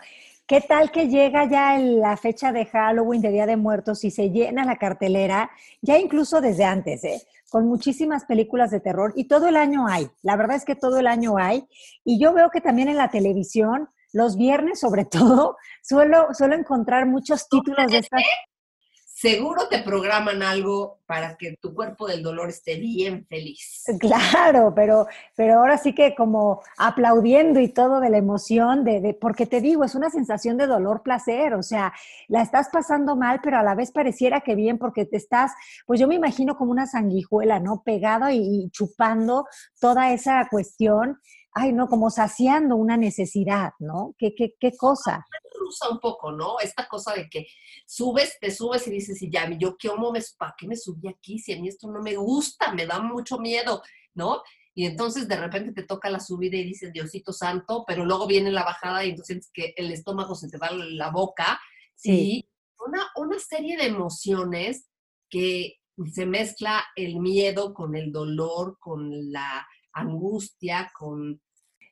¿qué 0.46 0.60
tal 0.60 0.90
que 0.90 1.08
llega 1.08 1.48
ya 1.48 1.78
la 1.78 2.16
fecha 2.16 2.52
de 2.52 2.66
Halloween, 2.66 3.22
de 3.22 3.30
Día 3.30 3.46
de 3.46 3.56
Muertos, 3.56 4.04
y 4.04 4.10
se 4.10 4.30
llena 4.30 4.64
la 4.64 4.76
cartelera, 4.76 5.50
ya 5.80 5.98
incluso 5.98 6.40
desde 6.40 6.64
antes, 6.64 7.04
¿eh? 7.04 7.22
con 7.48 7.66
muchísimas 7.66 8.24
películas 8.24 8.70
de 8.70 8.80
terror 8.80 9.12
y 9.16 9.24
todo 9.24 9.48
el 9.48 9.56
año 9.56 9.88
hay, 9.88 10.08
la 10.22 10.36
verdad 10.36 10.56
es 10.56 10.64
que 10.64 10.76
todo 10.76 10.98
el 10.98 11.06
año 11.06 11.36
hay, 11.36 11.66
y 12.04 12.20
yo 12.20 12.32
veo 12.32 12.50
que 12.50 12.60
también 12.60 12.88
en 12.88 12.96
la 12.96 13.10
televisión, 13.10 13.88
los 14.12 14.36
viernes 14.36 14.80
sobre 14.80 15.04
todo, 15.10 15.56
suelo, 15.82 16.28
suelo 16.32 16.54
encontrar 16.54 17.06
muchos 17.06 17.48
títulos 17.48 17.90
de 17.90 17.98
estas 17.98 18.22
seguro 19.20 19.68
te 19.68 19.82
programan 19.82 20.42
algo 20.42 21.00
para 21.04 21.36
que 21.36 21.54
tu 21.60 21.74
cuerpo 21.74 22.06
del 22.06 22.22
dolor 22.22 22.48
esté 22.48 22.76
bien 22.76 23.26
feliz. 23.26 23.84
Claro, 23.98 24.72
pero, 24.74 25.06
pero 25.36 25.58
ahora 25.58 25.76
sí 25.76 25.94
que 25.94 26.14
como 26.14 26.62
aplaudiendo 26.78 27.60
y 27.60 27.68
todo 27.68 28.00
de 28.00 28.08
la 28.08 28.16
emoción, 28.16 28.82
de, 28.82 29.16
porque 29.20 29.44
te 29.44 29.60
digo, 29.60 29.84
es 29.84 29.94
una 29.94 30.08
sensación 30.08 30.56
de 30.56 30.66
dolor, 30.66 31.02
placer, 31.02 31.52
o 31.52 31.62
sea, 31.62 31.92
la 32.28 32.40
estás 32.40 32.70
pasando 32.72 33.14
mal, 33.14 33.40
pero 33.42 33.58
a 33.58 33.62
la 33.62 33.74
vez 33.74 33.92
pareciera 33.92 34.40
que 34.40 34.54
bien 34.54 34.78
porque 34.78 35.04
te 35.04 35.18
estás, 35.18 35.52
pues 35.86 36.00
yo 36.00 36.08
me 36.08 36.14
imagino 36.14 36.56
como 36.56 36.70
una 36.70 36.86
sanguijuela, 36.86 37.60
¿no? 37.60 37.82
Pegado 37.84 38.30
y 38.30 38.70
chupando 38.72 39.46
toda 39.80 40.12
esa 40.12 40.48
cuestión 40.50 41.18
ay, 41.52 41.72
no, 41.72 41.88
como 41.88 42.10
saciando 42.10 42.76
una 42.76 42.96
necesidad, 42.96 43.72
¿no? 43.78 44.14
¿Qué, 44.18 44.34
qué, 44.34 44.54
qué 44.58 44.76
cosa? 44.76 45.26
Rusa 45.60 45.88
un 45.90 46.00
poco, 46.00 46.32
¿no? 46.32 46.58
Esta 46.60 46.88
cosa 46.88 47.14
de 47.14 47.28
que 47.28 47.46
subes, 47.86 48.38
te 48.40 48.50
subes 48.50 48.86
y 48.86 48.90
dices, 48.90 49.20
y 49.22 49.30
ya, 49.30 49.48
yo, 49.58 49.76
¿qué 49.76 49.90
me, 49.90 50.20
¿para 50.38 50.54
qué 50.56 50.66
me 50.66 50.76
subí 50.76 51.08
aquí? 51.08 51.38
Si 51.38 51.52
a 51.52 51.60
mí 51.60 51.68
esto 51.68 51.88
no 51.88 52.00
me 52.00 52.16
gusta, 52.16 52.72
me 52.72 52.86
da 52.86 53.00
mucho 53.00 53.38
miedo, 53.38 53.82
¿no? 54.14 54.42
Y 54.74 54.86
entonces 54.86 55.28
de 55.28 55.36
repente 55.36 55.72
te 55.72 55.82
toca 55.82 56.10
la 56.10 56.20
subida 56.20 56.56
y 56.56 56.64
dices, 56.64 56.92
Diosito 56.92 57.32
santo, 57.32 57.84
pero 57.86 58.04
luego 58.04 58.26
viene 58.26 58.50
la 58.50 58.64
bajada 58.64 59.04
y 59.04 59.10
entonces 59.10 59.50
que 59.52 59.74
el 59.76 59.92
estómago 59.92 60.34
se 60.34 60.48
te 60.48 60.58
va 60.58 60.70
la 60.70 61.10
boca. 61.10 61.60
Sí. 61.96 62.48
Una, 62.78 63.06
una 63.16 63.38
serie 63.38 63.76
de 63.76 63.86
emociones 63.86 64.88
que 65.28 65.80
se 66.12 66.24
mezcla 66.24 66.84
el 66.96 67.20
miedo 67.20 67.74
con 67.74 67.94
el 67.94 68.10
dolor, 68.12 68.78
con 68.78 69.32
la 69.32 69.66
angustia, 69.92 70.90
con... 70.96 71.42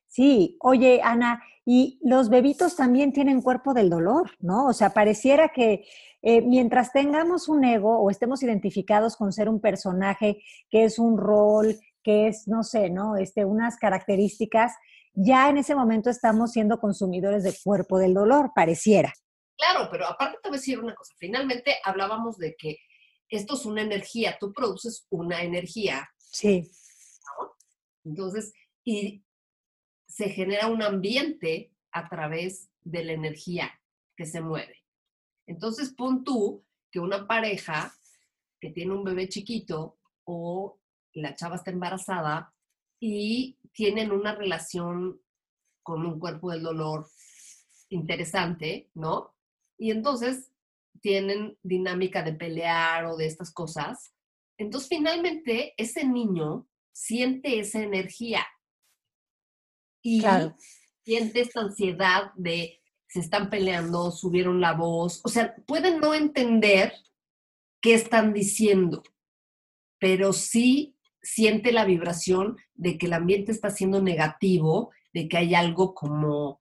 Sí, 0.09 0.57
oye, 0.61 1.01
Ana, 1.03 1.43
y 1.65 2.01
los 2.03 2.31
bebitos 2.31 2.77
también 2.77 3.13
tienen 3.13 3.43
cuerpo 3.43 3.75
del 3.75 3.91
dolor, 3.91 4.31
¿no? 4.41 4.67
O 4.67 4.73
sea, 4.73 4.95
pareciera 4.95 5.51
que 5.51 5.85
eh, 6.23 6.41
mientras 6.41 6.93
tengamos 6.93 7.49
un 7.49 7.65
ego 7.65 8.01
o 8.01 8.11
estemos 8.11 8.43
identificados 8.43 9.17
con 9.17 9.33
ser 9.33 9.49
un 9.49 9.61
personaje 9.61 10.43
que 10.71 10.85
es 10.85 10.99
un 10.99 11.19
rol, 11.19 11.79
que 12.03 12.29
es, 12.29 12.49
no 12.49 12.65
sé, 12.65 12.89
¿no? 12.89 13.17
Este, 13.17 13.45
unas 13.45 13.77
características, 13.77 14.73
ya 15.13 15.51
en 15.51 15.59
ese 15.59 15.75
momento 15.75 16.09
estamos 16.09 16.53
siendo 16.53 16.81
consumidores 16.81 17.45
de 17.45 17.55
cuerpo 17.63 17.99
del 17.99 18.15
dolor, 18.15 18.53
pareciera. 18.55 19.13
Claro, 19.57 19.89
pero 19.91 20.07
aparte 20.07 20.39
te 20.43 20.49
voy 20.49 20.57
a 20.57 20.61
decir 20.61 20.81
una 20.81 20.95
cosa, 20.95 21.15
finalmente 21.19 21.77
hablábamos 21.85 22.39
de 22.39 22.57
que 22.57 22.79
esto 23.29 23.55
es 23.55 23.67
una 23.67 23.83
energía, 23.83 24.39
tú 24.41 24.53
produces 24.55 25.07
una 25.11 25.43
energía. 25.43 26.09
Sí. 26.19 26.71
Entonces, 28.05 28.53
y 28.85 29.23
se 30.19 30.31
genera 30.31 30.67
un 30.67 30.83
ambiente 30.83 31.71
a 31.93 32.09
través 32.09 32.69
de 32.83 33.05
la 33.05 33.13
energía 33.13 33.71
que 34.17 34.27
se 34.27 34.41
mueve. 34.41 34.85
Entonces, 35.47 35.91
pon 35.91 36.25
tú 36.25 36.65
que 36.91 36.99
una 36.99 37.29
pareja 37.29 37.95
que 38.61 38.71
tiene 38.71 38.95
un 38.95 39.05
bebé 39.05 39.29
chiquito 39.29 39.97
o 40.25 40.81
la 41.13 41.37
chava 41.37 41.55
está 41.55 41.71
embarazada 41.71 42.53
y 42.99 43.59
tienen 43.73 44.11
una 44.11 44.35
relación 44.35 45.21
con 45.85 46.05
un 46.05 46.19
cuerpo 46.19 46.51
del 46.51 46.65
dolor 46.65 47.07
interesante, 47.89 48.91
¿no? 48.95 49.37
Y 49.79 49.93
entonces 49.93 50.51
tienen 51.01 51.57
dinámica 51.63 52.25
de 52.25 52.33
pelear 52.33 53.07
o 53.07 53.17
de 53.17 53.27
estas 53.27 53.53
cosas. 53.53 54.13
Entonces, 54.57 54.89
finalmente, 54.89 55.75
ese 55.77 56.05
niño 56.05 56.67
siente 56.91 57.61
esa 57.61 57.81
energía 57.81 58.45
y 60.03 60.23
siente 61.05 61.41
esta 61.41 61.61
ansiedad 61.61 62.33
de 62.37 62.81
se 63.09 63.21
están 63.21 63.49
peleando, 63.49 64.11
subieron 64.11 64.61
la 64.61 64.75
voz, 64.75 65.23
o 65.25 65.29
sea, 65.29 65.57
pueden 65.67 65.99
no 65.99 66.15
entender 66.15 66.93
qué 67.81 67.95
están 67.95 68.35
diciendo, 68.35 69.03
pero 69.99 70.33
sí 70.33 70.97
siente 71.23 71.73
la 71.73 71.85
vibración 71.85 72.59
de 72.75 72.99
que 72.99 73.07
el 73.07 73.15
ambiente 73.15 73.51
está 73.51 73.71
siendo 73.71 74.03
negativo, 74.03 74.91
de 75.15 75.29
que 75.29 75.39
hay 75.39 75.55
algo 75.55 75.95
como, 75.95 76.61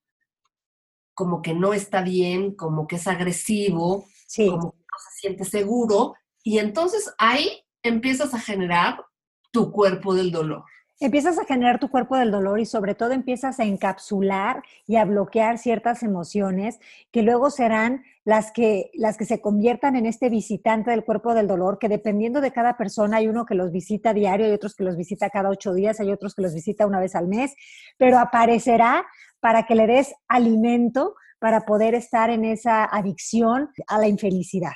como 1.14 1.42
que 1.42 1.54
no 1.54 1.74
está 1.74 2.02
bien, 2.02 2.56
como 2.56 2.88
que 2.88 2.96
es 2.96 3.08
agresivo, 3.08 4.08
Sí, 4.26 4.48
como 4.48 4.72
que 4.72 4.78
no 4.78 4.98
se 5.00 5.20
siente 5.20 5.46
seguro, 5.46 6.16
y 6.44 6.60
entonces 6.60 7.14
ahí 7.18 7.64
empiezas 7.82 8.34
a 8.34 8.40
generar 8.40 9.06
tu 9.52 9.72
cuerpo 9.72 10.14
del 10.14 10.32
dolor. 10.32 10.66
Empiezas 11.00 11.38
a 11.38 11.46
generar 11.46 11.80
tu 11.80 11.90
cuerpo 11.90 12.18
del 12.18 12.32
dolor 12.32 12.60
y 12.60 12.66
sobre 12.66 12.96
todo 12.96 13.12
empiezas 13.12 13.60
a 13.60 13.66
encapsular 13.66 14.64
y 14.88 14.96
a 14.96 15.06
bloquear 15.06 15.58
ciertas 15.58 16.02
emociones 16.04 16.80
que 17.12 17.22
luego 17.22 17.50
serán 17.50 18.04
las 18.26 18.52
que, 18.52 18.90
las 18.94 19.18
que 19.18 19.26
se 19.26 19.40
conviertan 19.40 19.96
en 19.96 20.06
este 20.06 20.30
visitante 20.30 20.92
del 20.92 21.06
cuerpo 21.06 21.34
del 21.34 21.48
dolor, 21.48 21.78
que 21.80 21.88
dependiendo 21.90 22.42
de 22.42 22.52
cada 22.52 22.78
persona, 22.78 23.18
hay 23.18 23.28
uno 23.28 23.46
que 23.46 23.56
los 23.56 23.72
visita 23.72 24.14
diario, 24.14 24.46
hay 24.48 24.52
otros 24.54 24.76
que 24.76 24.84
los 24.84 24.98
visita 24.98 25.30
cada 25.30 25.50
ocho 25.50 25.74
días, 25.74 26.00
hay 26.00 26.12
otros 26.12 26.34
que 26.36 26.42
los 26.42 26.54
visita 26.54 26.88
una 26.88 27.00
vez 27.00 27.16
al 27.16 27.28
mes, 27.28 27.56
pero 27.98 28.18
aparecerá 28.20 29.06
para 29.40 29.64
que 29.68 29.76
le 29.76 29.88
des 29.88 30.14
alimento 30.28 31.16
para 31.40 31.62
poder 31.62 31.94
estar 31.94 32.30
en 32.32 32.44
esa 32.44 32.84
adicción 32.86 33.70
a 33.88 34.00
la 34.00 34.08
infelicidad. 34.08 34.74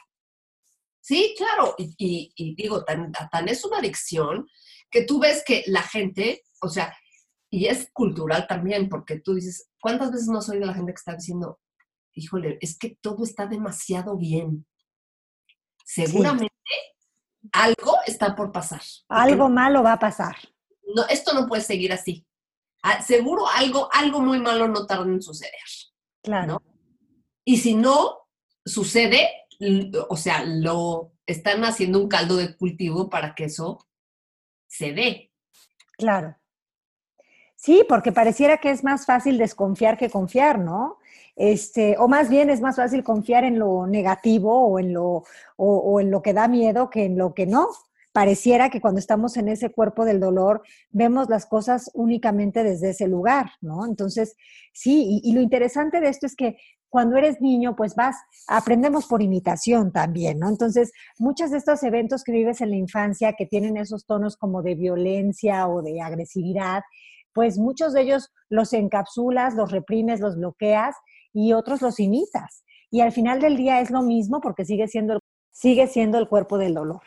Sí, 1.04 1.34
claro, 1.36 1.74
y, 1.80 1.96
y- 1.98 2.32
y 2.36 2.56
digo, 2.56 2.84
tan, 2.86 3.12
tan 3.12 3.50
es 3.50 3.66
una 3.66 3.80
adicción 3.80 4.48
que 4.92 5.04
tú 5.04 5.20
ves 5.20 5.44
que 5.46 5.64
la 5.68 5.82
gente, 5.82 6.44
o 6.62 6.70
sea, 6.70 6.96
y 7.50 7.68
es 7.68 7.90
cultural 7.92 8.46
también, 8.48 8.90
porque 8.90 9.20
tú 9.20 9.36
dices, 9.36 9.70
¿cuántas 9.80 10.12
veces 10.12 10.28
no 10.28 10.40
has 10.40 10.50
oído 10.50 10.66
a 10.66 10.68
la 10.68 10.74
gente 10.74 10.94
que 10.94 10.98
está 10.98 11.16
diciendo, 11.16 11.60
híjole, 12.14 12.58
es 12.62 12.78
que 12.78 12.98
todo 13.02 13.24
está 13.24 13.46
demasiado 13.46 14.18
bien? 14.18 14.66
Seguramente 15.84 16.52
algo 17.52 17.98
está 18.06 18.36
por 18.36 18.52
pasar. 18.52 18.82
Algo 19.10 19.50
malo 19.50 19.84
va 19.84 19.94
a 19.94 20.00
pasar. 20.00 20.36
no, 20.96 21.06
esto 21.08 21.34
no 21.34 21.48
puede 21.48 21.62
seguir 21.62 21.92
así. 21.92 22.26
Ah, 22.84 23.02
seguro 23.02 23.48
algo, 23.48 23.90
algo 23.92 24.20
muy 24.22 24.40
malo 24.40 24.68
no 24.68 24.86
tarda 24.86 25.06
en 25.06 25.22
suceder. 25.22 25.54
Claro. 26.24 26.48
¿no? 26.48 26.64
Y 27.46 27.58
si 27.58 27.76
no 27.76 28.28
sucede, 28.66 29.30
o 30.10 30.18
sea, 30.18 30.44
lo 30.46 31.14
están 31.26 31.64
haciendo 31.64 32.00
un 32.00 32.08
caldo 32.08 32.38
de 32.38 32.56
cultivo 32.56 33.10
para 33.10 33.36
que 33.36 33.46
eso 33.46 33.88
se 34.72 34.94
dé. 34.94 35.32
Claro. 35.98 36.38
Sí, 37.56 37.86
porque 37.88 38.12
pareciera 38.12 38.58
que 38.58 38.72
es 38.72 38.84
más 38.84 39.06
fácil 39.06 39.38
desconfiar 39.38 39.98
que 39.98 40.10
confiar, 40.10 40.58
¿no? 40.58 40.98
Este, 41.36 41.96
o 42.00 42.08
más 42.08 42.30
bien 42.30 42.50
es 42.50 42.62
más 42.62 42.78
fácil 42.78 43.04
confiar 43.04 43.44
en 43.44 43.60
lo 43.60 43.86
negativo 43.86 44.66
o 44.66 44.80
en 44.80 44.94
lo, 44.94 45.24
o, 45.58 46.00
en 46.00 46.10
lo 46.10 46.22
que 46.22 46.34
da 46.34 46.48
miedo 46.48 46.90
que 46.90 47.06
en 47.06 47.18
lo 47.18 47.34
que 47.34 47.46
no. 47.46 47.68
Pareciera 48.14 48.70
que 48.70 48.82
cuando 48.82 49.00
estamos 49.00 49.38
en 49.38 49.48
ese 49.48 49.72
cuerpo 49.72 50.06
del 50.06 50.20
dolor 50.20 50.64
vemos 50.90 51.30
las 51.30 51.46
cosas 51.46 51.92
únicamente 51.94 52.64
desde 52.64 52.90
ese 52.90 53.08
lugar, 53.08 53.52
¿no? 53.62 53.86
Entonces, 53.86 54.36
sí, 54.74 55.22
y 55.24 55.34
lo 55.34 55.42
interesante 55.42 56.00
de 56.02 56.10
esto 56.10 56.26
es 56.26 56.36
que 56.36 56.58
cuando 56.92 57.16
eres 57.16 57.40
niño, 57.40 57.74
pues 57.74 57.96
vas, 57.96 58.18
aprendemos 58.48 59.08
por 59.08 59.22
imitación 59.22 59.94
también, 59.94 60.40
¿no? 60.40 60.50
Entonces, 60.50 60.92
muchos 61.18 61.50
de 61.50 61.58
estos 61.58 61.82
eventos 61.84 62.22
que 62.22 62.34
vives 62.34 62.60
en 62.60 62.70
la 62.70 62.76
infancia, 62.76 63.34
que 63.38 63.46
tienen 63.46 63.78
esos 63.78 64.06
tonos 64.06 64.36
como 64.36 64.62
de 64.62 64.76
violencia 64.76 65.70
o 65.70 65.82
de 65.82 66.02
agresividad, 66.02 66.82
pues 67.34 67.58
muchos 67.58 67.94
de 67.94 68.02
ellos 68.02 68.30
los 68.50 68.74
encapsulas, 68.74 69.56
los 69.56 69.72
reprimes, 69.72 70.20
los 70.20 70.36
bloqueas 70.36 70.98
y 71.32 71.54
otros 71.54 71.82
los 71.82 71.98
imitas. 71.98 72.66
Y 72.90 73.00
al 73.00 73.14
final 73.14 73.40
del 73.40 73.56
día 73.56 73.80
es 73.80 73.90
lo 73.90 74.02
mismo 74.02 74.42
porque 74.42 74.66
sigue 74.66 74.90
siendo 74.90 75.14
el, 75.14 75.20
sigue 75.50 75.88
siendo 75.88 76.18
el 76.18 76.28
cuerpo 76.28 76.58
del 76.58 76.74
dolor. 76.74 77.04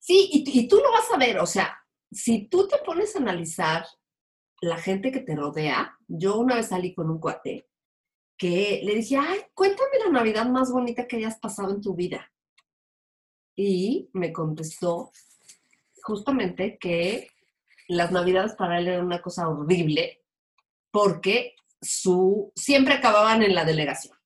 Sí, 0.00 0.28
y, 0.32 0.58
y 0.58 0.66
tú 0.66 0.78
lo 0.78 0.90
vas 0.90 1.06
a 1.14 1.18
ver, 1.18 1.38
o 1.38 1.46
sea, 1.46 1.72
si 2.10 2.48
tú 2.48 2.66
te 2.66 2.78
pones 2.84 3.14
a 3.14 3.20
analizar 3.20 3.86
la 4.60 4.76
gente 4.76 5.12
que 5.12 5.20
te 5.20 5.36
rodea, 5.36 5.96
yo 6.08 6.40
una 6.40 6.56
vez 6.56 6.66
salí 6.66 6.96
con 6.96 7.08
un 7.10 7.20
cuate 7.20 7.68
que 8.36 8.80
le 8.84 8.94
dije, 8.94 9.16
ay, 9.16 9.40
cuéntame 9.54 9.98
la 10.04 10.10
Navidad 10.10 10.46
más 10.46 10.70
bonita 10.70 11.06
que 11.06 11.16
hayas 11.16 11.38
pasado 11.38 11.70
en 11.70 11.80
tu 11.80 11.94
vida. 11.94 12.30
Y 13.54 14.10
me 14.12 14.32
contestó 14.32 15.10
justamente 16.02 16.78
que 16.78 17.28
las 17.88 18.12
Navidades 18.12 18.54
para 18.54 18.78
él 18.78 18.88
eran 18.88 19.06
una 19.06 19.22
cosa 19.22 19.48
horrible 19.48 20.22
porque 20.90 21.54
su, 21.80 22.52
siempre 22.54 22.94
acababan 22.94 23.42
en 23.42 23.54
la 23.54 23.64
delegación. 23.64 24.16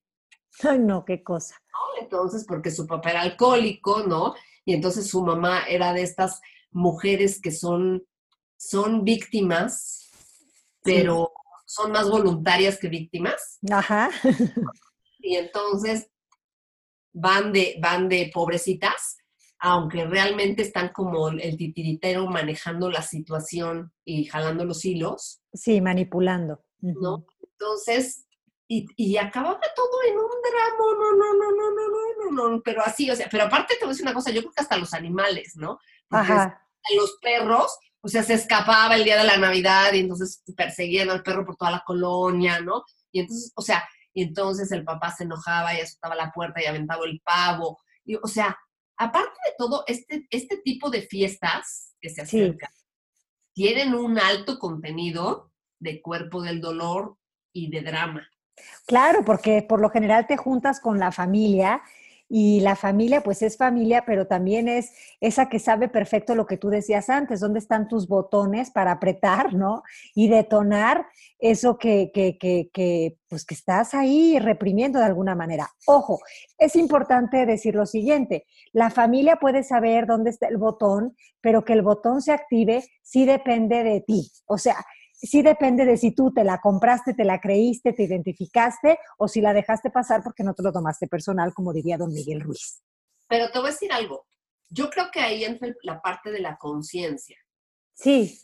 Ay, 0.63 0.79
no, 0.79 1.05
qué 1.05 1.23
cosa. 1.23 1.61
¿no? 1.73 2.03
Entonces, 2.03 2.45
porque 2.47 2.71
su 2.71 2.87
papá 2.87 3.11
era 3.11 3.23
alcohólico, 3.23 4.03
¿no? 4.03 4.35
Y 4.65 4.75
entonces 4.75 5.09
su 5.09 5.23
mamá 5.23 5.65
era 5.69 5.93
de 5.93 6.03
estas 6.03 6.41
mujeres 6.71 7.41
que 7.41 7.51
son, 7.51 8.05
son 8.57 9.05
víctimas, 9.05 10.11
pero 10.83 11.33
son 11.71 11.93
más 11.93 12.11
voluntarias 12.11 12.79
que 12.79 12.89
víctimas. 12.89 13.59
Ajá. 13.71 14.11
Y 15.23 15.37
entonces 15.37 16.11
van 17.13 17.53
de, 17.53 17.77
van 17.79 18.09
de 18.09 18.31
pobrecitas, 18.33 19.19
aunque 19.59 20.07
realmente 20.07 20.63
están 20.63 20.95
como 20.95 21.29
el 21.29 21.59
titiritero 21.59 22.27
manejando 22.27 22.91
la 22.91 23.03
situación 23.03 23.93
y 24.03 24.25
jalando 24.25 24.65
los 24.65 24.83
hilos, 24.83 25.43
Sí, 25.53 25.83
manipulando. 25.83 26.65
¿no? 26.81 27.27
Entonces, 27.43 28.25
y, 28.67 28.87
y 28.97 29.19
acababa 29.19 29.61
todo 29.77 30.03
en 30.09 30.17
un 30.17 30.31
drama, 30.43 30.77
no, 30.79 31.13
no, 31.13 31.35
no, 31.35 31.51
no, 31.51 31.71
no, 31.71 32.31
no, 32.31 32.31
no, 32.31 32.57
no, 32.57 32.63
pero 32.63 32.81
así, 32.83 33.11
o 33.11 33.15
sea, 33.15 33.29
pero 33.31 33.45
aparte 33.45 33.75
te 33.75 33.81
voy 33.81 33.89
a 33.89 33.93
decir 33.93 34.07
una 34.07 34.15
cosa, 34.15 34.31
yo 34.31 34.41
creo 34.41 34.53
que 34.53 34.63
hasta 34.63 34.79
los 34.79 34.95
animales, 34.95 35.55
¿no? 35.55 35.79
Porque 36.09 36.33
Ajá. 36.33 36.67
a 36.83 36.95
los 36.97 37.19
perros, 37.21 37.77
o 38.03 38.09
sea, 38.09 38.23
se 38.23 38.35
escapaba 38.35 38.97
el 38.97 39.05
día 39.05 39.19
de 39.19 39.25
la 39.25 39.37
Navidad 39.37 39.93
y 39.93 40.01
entonces 40.01 40.43
perseguían 40.57 41.11
al 41.11 41.23
perro 41.23 41.45
por 41.45 41.57
toda 41.57 41.71
la 41.71 41.83
colonia, 41.87 42.61
¿no? 42.61 42.85
Y 43.13 43.21
entonces, 43.21 43.53
o 43.55 43.63
sea, 43.63 43.87
y 44.15 44.23
entonces 44.23 44.73
el 44.73 44.85
papá 44.85 45.11
se 45.13 45.25
enojaba 45.25 45.75
y 45.75 45.81
azotaba 45.81 46.15
la 46.15 46.33
puerta 46.33 46.63
y 46.63 46.67
aventaba 46.67 47.05
el 47.05 47.21
pavo. 47.21 47.79
Y, 48.05 48.17
o 48.17 48.27
sea, 48.27 48.59
aparte 48.97 49.39
de 49.45 49.53
todo, 49.59 49.85
este, 49.87 50.27
este 50.31 50.57
tipo 50.59 50.91
de 50.91 51.03
fiestas 51.03 51.95
que 52.01 52.09
se 52.09 52.25
Sí. 52.27 52.41
acercan 52.41 52.71
tienen 53.53 53.95
un 53.95 54.19
alto 54.19 54.59
contenido 54.59 55.53
de 55.79 56.01
cuerpo 56.01 56.41
del 56.43 56.61
dolor 56.61 57.17
y 57.53 57.71
de 57.71 57.83
drama. 57.83 58.27
Claro, 58.87 59.25
porque 59.25 59.63
por 59.63 59.81
lo 59.81 59.91
general 59.91 60.27
te 60.27 60.37
juntas 60.37 60.81
con 60.81 60.99
la 60.99 61.13
familia 61.13 61.83
y 62.33 62.61
la 62.61 62.77
familia 62.77 63.23
pues 63.23 63.43
es 63.43 63.57
familia, 63.57 64.05
pero 64.07 64.29
también 64.29 64.69
es 64.69 64.93
esa 65.21 65.49
que 65.49 65.59
sabe 65.59 65.89
perfecto 65.89 66.37
lo 66.37 66.47
que 66.47 66.57
tú 66.57 66.69
decías 66.69 67.11
antes, 67.11 67.41
dónde 67.41 67.59
están 67.59 67.89
tus 67.89 68.07
botones 68.07 68.71
para 68.71 68.93
apretar, 68.93 69.53
¿no? 69.53 69.83
Y 70.15 70.29
detonar 70.29 71.07
eso 71.41 71.77
que, 71.77 72.13
que, 72.15 72.39
que, 72.39 72.71
que, 72.73 73.17
pues 73.29 73.45
que 73.45 73.55
estás 73.55 73.95
ahí 73.95 74.39
reprimiendo 74.39 75.01
de 75.01 75.07
alguna 75.07 75.35
manera. 75.35 75.71
Ojo, 75.87 76.21
es 76.57 76.77
importante 76.77 77.47
decir 77.47 77.75
lo 77.75 77.85
siguiente, 77.85 78.47
la 78.73 78.91
familia 78.91 79.37
puede 79.37 79.65
saber 79.65 80.07
dónde 80.07 80.31
está 80.31 80.47
el 80.47 80.57
botón, 80.57 81.17
pero 81.41 81.65
que 81.65 81.73
el 81.73 81.83
botón 81.83 82.23
se 82.23 82.31
active 82.31 82.85
sí 83.03 83.27
depende 83.27 83.83
de 83.83 84.03
ti. 84.03 84.31
O 84.47 84.57
sea, 84.57 84.77
sí 85.21 85.43
depende 85.43 85.85
de 85.85 85.97
si 85.97 86.13
tú 86.13 86.33
te 86.33 86.45
la 86.45 86.61
compraste, 86.61 87.15
te 87.15 87.25
la 87.25 87.41
creíste, 87.41 87.93
te 87.93 88.05
identificaste 88.05 88.99
o 89.19 89.29
si 89.29 89.41
la 89.41 89.53
dejaste 89.53 89.91
pasar 89.91 90.23
porque 90.23 90.43
no 90.43 90.55
te 90.55 90.63
lo 90.63 90.73
tomaste 90.73 91.07
personal, 91.07 91.53
como 91.55 91.73
diría 91.73 91.99
don 91.99 92.13
Miguel 92.13 92.41
Ruiz. 92.41 92.83
Pero 93.29 93.51
te 93.51 93.59
voy 93.59 93.69
a 93.69 93.73
decir 93.73 93.93
algo. 93.93 94.27
Yo 94.69 94.89
creo 94.89 95.11
que 95.13 95.21
ahí 95.21 95.45
entra 95.45 95.69
la 95.83 96.01
parte 96.01 96.31
de 96.31 96.41
la 96.41 96.57
conciencia. 96.57 97.37
Sí, 97.95 98.41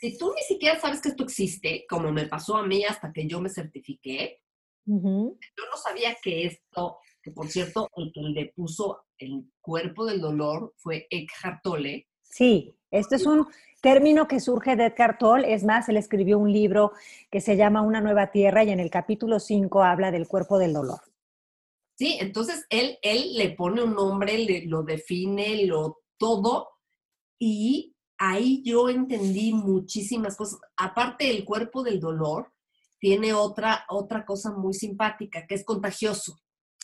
Si 0.00 0.18
tú 0.18 0.32
ni 0.34 0.42
siquiera 0.42 0.80
sabes 0.80 1.00
que 1.00 1.10
esto 1.10 1.24
existe, 1.24 1.86
como 1.88 2.10
me 2.12 2.26
pasó 2.26 2.56
a 2.56 2.66
mí 2.66 2.84
hasta 2.84 3.12
que 3.12 3.26
yo 3.26 3.40
me 3.40 3.48
certifiqué, 3.48 4.42
yo 4.84 5.64
no 5.70 5.76
sabía 5.82 6.16
que 6.22 6.46
esto, 6.46 6.98
que 7.22 7.30
por 7.32 7.48
cierto, 7.48 7.88
el 7.96 8.12
que 8.12 8.20
le 8.20 8.52
puso 8.54 9.06
el 9.18 9.50
cuerpo 9.60 10.04
del 10.04 10.20
dolor 10.20 10.74
fue 10.76 11.06
Eckhart 11.10 11.62
Tolle. 11.62 12.08
sí, 12.22 12.75
esto 12.90 13.14
es 13.16 13.26
un 13.26 13.46
término 13.80 14.26
que 14.28 14.40
surge 14.40 14.76
de 14.76 14.86
Edgar 14.86 15.18
Tolle. 15.18 15.52
Es 15.52 15.64
más, 15.64 15.88
él 15.88 15.96
escribió 15.96 16.38
un 16.38 16.52
libro 16.52 16.92
que 17.30 17.40
se 17.40 17.56
llama 17.56 17.82
Una 17.82 18.00
nueva 18.00 18.30
tierra 18.30 18.64
y 18.64 18.70
en 18.70 18.80
el 18.80 18.90
capítulo 18.90 19.38
5 19.40 19.82
habla 19.82 20.10
del 20.10 20.26
cuerpo 20.26 20.58
del 20.58 20.72
dolor. 20.72 21.00
Sí, 21.98 22.18
entonces 22.20 22.66
él, 22.68 22.98
él 23.02 23.34
le 23.36 23.50
pone 23.50 23.82
un 23.82 23.94
nombre, 23.94 24.36
le- 24.38 24.66
lo 24.66 24.82
define, 24.82 25.66
lo 25.66 26.02
todo, 26.18 26.68
y 27.38 27.94
ahí 28.18 28.62
yo 28.64 28.88
entendí 28.88 29.52
muchísimas 29.52 30.36
cosas. 30.36 30.58
Aparte 30.76 31.26
del 31.26 31.44
cuerpo 31.44 31.82
del 31.82 32.00
dolor, 32.00 32.52
tiene 32.98 33.32
otra, 33.34 33.84
otra 33.88 34.24
cosa 34.24 34.52
muy 34.52 34.74
simpática, 34.74 35.46
que 35.46 35.54
es 35.54 35.64
contagioso. 35.64 36.38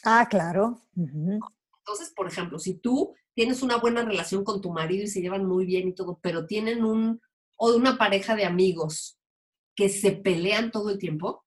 Ah, 0.04 0.26
claro. 0.28 0.80
Entonces, 0.96 2.12
por 2.14 2.26
ejemplo, 2.28 2.58
si 2.58 2.74
tú 2.74 3.14
tienes 3.34 3.62
una 3.62 3.76
buena 3.76 4.04
relación 4.04 4.44
con 4.44 4.60
tu 4.60 4.70
marido 4.70 5.04
y 5.04 5.08
se 5.08 5.20
llevan 5.20 5.46
muy 5.46 5.66
bien 5.66 5.88
y 5.88 5.94
todo, 5.94 6.18
pero 6.22 6.46
tienen 6.46 6.84
un, 6.84 7.20
o 7.56 7.74
una 7.74 7.96
pareja 7.96 8.36
de 8.36 8.44
amigos 8.44 9.18
que 9.74 9.88
se 9.88 10.12
pelean 10.12 10.70
todo 10.70 10.90
el 10.90 10.98
tiempo, 10.98 11.44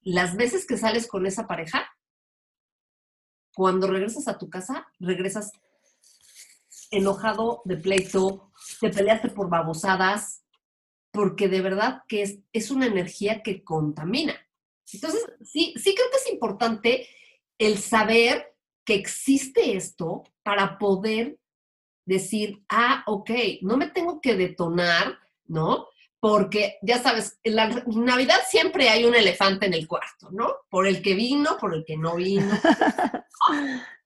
las 0.00 0.36
veces 0.36 0.66
que 0.66 0.78
sales 0.78 1.06
con 1.06 1.26
esa 1.26 1.46
pareja, 1.46 1.88
cuando 3.54 3.86
regresas 3.86 4.28
a 4.28 4.38
tu 4.38 4.48
casa, 4.48 4.86
regresas 4.98 5.52
enojado 6.90 7.62
de 7.64 7.76
pleito, 7.76 8.50
te 8.80 8.90
peleaste 8.90 9.28
por 9.28 9.48
babosadas, 9.48 10.44
porque 11.10 11.48
de 11.48 11.60
verdad 11.60 12.02
que 12.08 12.22
es, 12.22 12.38
es 12.52 12.70
una 12.70 12.86
energía 12.86 13.42
que 13.42 13.62
contamina. 13.62 14.34
Entonces, 14.92 15.24
sí, 15.42 15.74
sí 15.76 15.94
creo 15.94 16.10
que 16.10 16.16
es 16.16 16.32
importante 16.32 17.08
el 17.58 17.78
saber 17.78 18.51
que 18.84 18.94
existe 18.94 19.76
esto 19.76 20.24
para 20.42 20.78
poder 20.78 21.38
decir, 22.04 22.62
ah, 22.68 23.02
ok, 23.06 23.30
no 23.62 23.76
me 23.76 23.88
tengo 23.88 24.20
que 24.20 24.34
detonar, 24.34 25.18
¿no? 25.46 25.88
Porque 26.20 26.78
ya 26.82 27.02
sabes, 27.02 27.38
en 27.42 27.56
la 27.56 27.68
Navidad 27.86 28.40
siempre 28.48 28.88
hay 28.88 29.04
un 29.04 29.14
elefante 29.14 29.66
en 29.66 29.74
el 29.74 29.88
cuarto, 29.88 30.30
¿no? 30.30 30.56
Por 30.68 30.86
el 30.86 31.02
que 31.02 31.14
vino, 31.14 31.56
por 31.58 31.74
el 31.74 31.84
que 31.84 31.96
no 31.96 32.16
vino. 32.16 32.52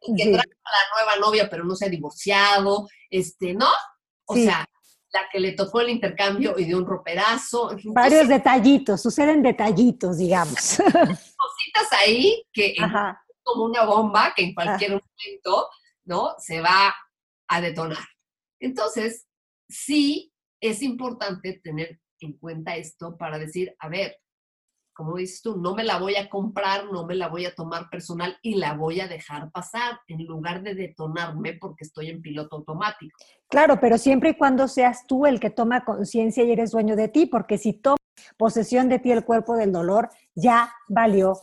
El 0.02 0.14
que 0.14 0.30
trae 0.30 0.40
a 0.40 0.70
la 0.70 1.04
nueva 1.04 1.26
novia 1.26 1.50
pero 1.50 1.64
no 1.64 1.74
se 1.74 1.86
ha 1.86 1.88
divorciado, 1.88 2.88
este, 3.10 3.54
¿no? 3.54 3.66
O 4.26 4.34
sea, 4.34 4.64
la 5.12 5.28
que 5.30 5.40
le 5.40 5.52
tocó 5.52 5.80
el 5.80 5.90
intercambio 5.90 6.58
y 6.58 6.64
de 6.64 6.74
un 6.74 6.86
roperazo. 6.86 7.76
Varios 7.86 8.28
detallitos, 8.28 9.02
suceden 9.02 9.42
detallitos, 9.42 10.18
digamos. 10.18 10.76
Cositas 10.78 11.92
ahí 11.92 12.44
que 12.52 12.74
como 13.46 13.64
una 13.64 13.84
bomba 13.84 14.32
que 14.34 14.42
en 14.42 14.54
cualquier 14.54 14.90
momento, 14.90 15.68
¿no? 16.04 16.34
Se 16.38 16.60
va 16.60 16.94
a 17.46 17.60
detonar. 17.60 18.04
Entonces, 18.58 19.26
sí 19.68 20.32
es 20.60 20.82
importante 20.82 21.60
tener 21.62 22.00
en 22.20 22.36
cuenta 22.38 22.76
esto 22.76 23.16
para 23.16 23.38
decir, 23.38 23.74
a 23.78 23.88
ver, 23.88 24.16
como 24.92 25.16
dices 25.16 25.42
tú, 25.42 25.58
no 25.58 25.74
me 25.74 25.84
la 25.84 25.98
voy 25.98 26.16
a 26.16 26.28
comprar, 26.30 26.86
no 26.90 27.04
me 27.06 27.14
la 27.14 27.28
voy 27.28 27.44
a 27.44 27.54
tomar 27.54 27.90
personal 27.90 28.36
y 28.42 28.54
la 28.54 28.72
voy 28.72 29.00
a 29.00 29.06
dejar 29.06 29.50
pasar 29.52 30.00
en 30.08 30.24
lugar 30.24 30.62
de 30.62 30.74
detonarme 30.74 31.52
porque 31.60 31.84
estoy 31.84 32.08
en 32.08 32.22
piloto 32.22 32.56
automático. 32.56 33.16
Claro, 33.48 33.78
pero 33.78 33.98
siempre 33.98 34.30
y 34.30 34.34
cuando 34.34 34.66
seas 34.66 35.06
tú 35.06 35.26
el 35.26 35.38
que 35.38 35.50
toma 35.50 35.84
conciencia 35.84 36.42
y 36.44 36.50
eres 36.50 36.70
dueño 36.70 36.96
de 36.96 37.08
ti, 37.08 37.26
porque 37.26 37.58
si 37.58 37.74
toma 37.74 37.98
posesión 38.38 38.88
de 38.88 38.98
ti 38.98 39.12
el 39.12 39.24
cuerpo 39.24 39.54
del 39.54 39.70
dolor, 39.70 40.08
ya 40.34 40.72
valió 40.88 41.42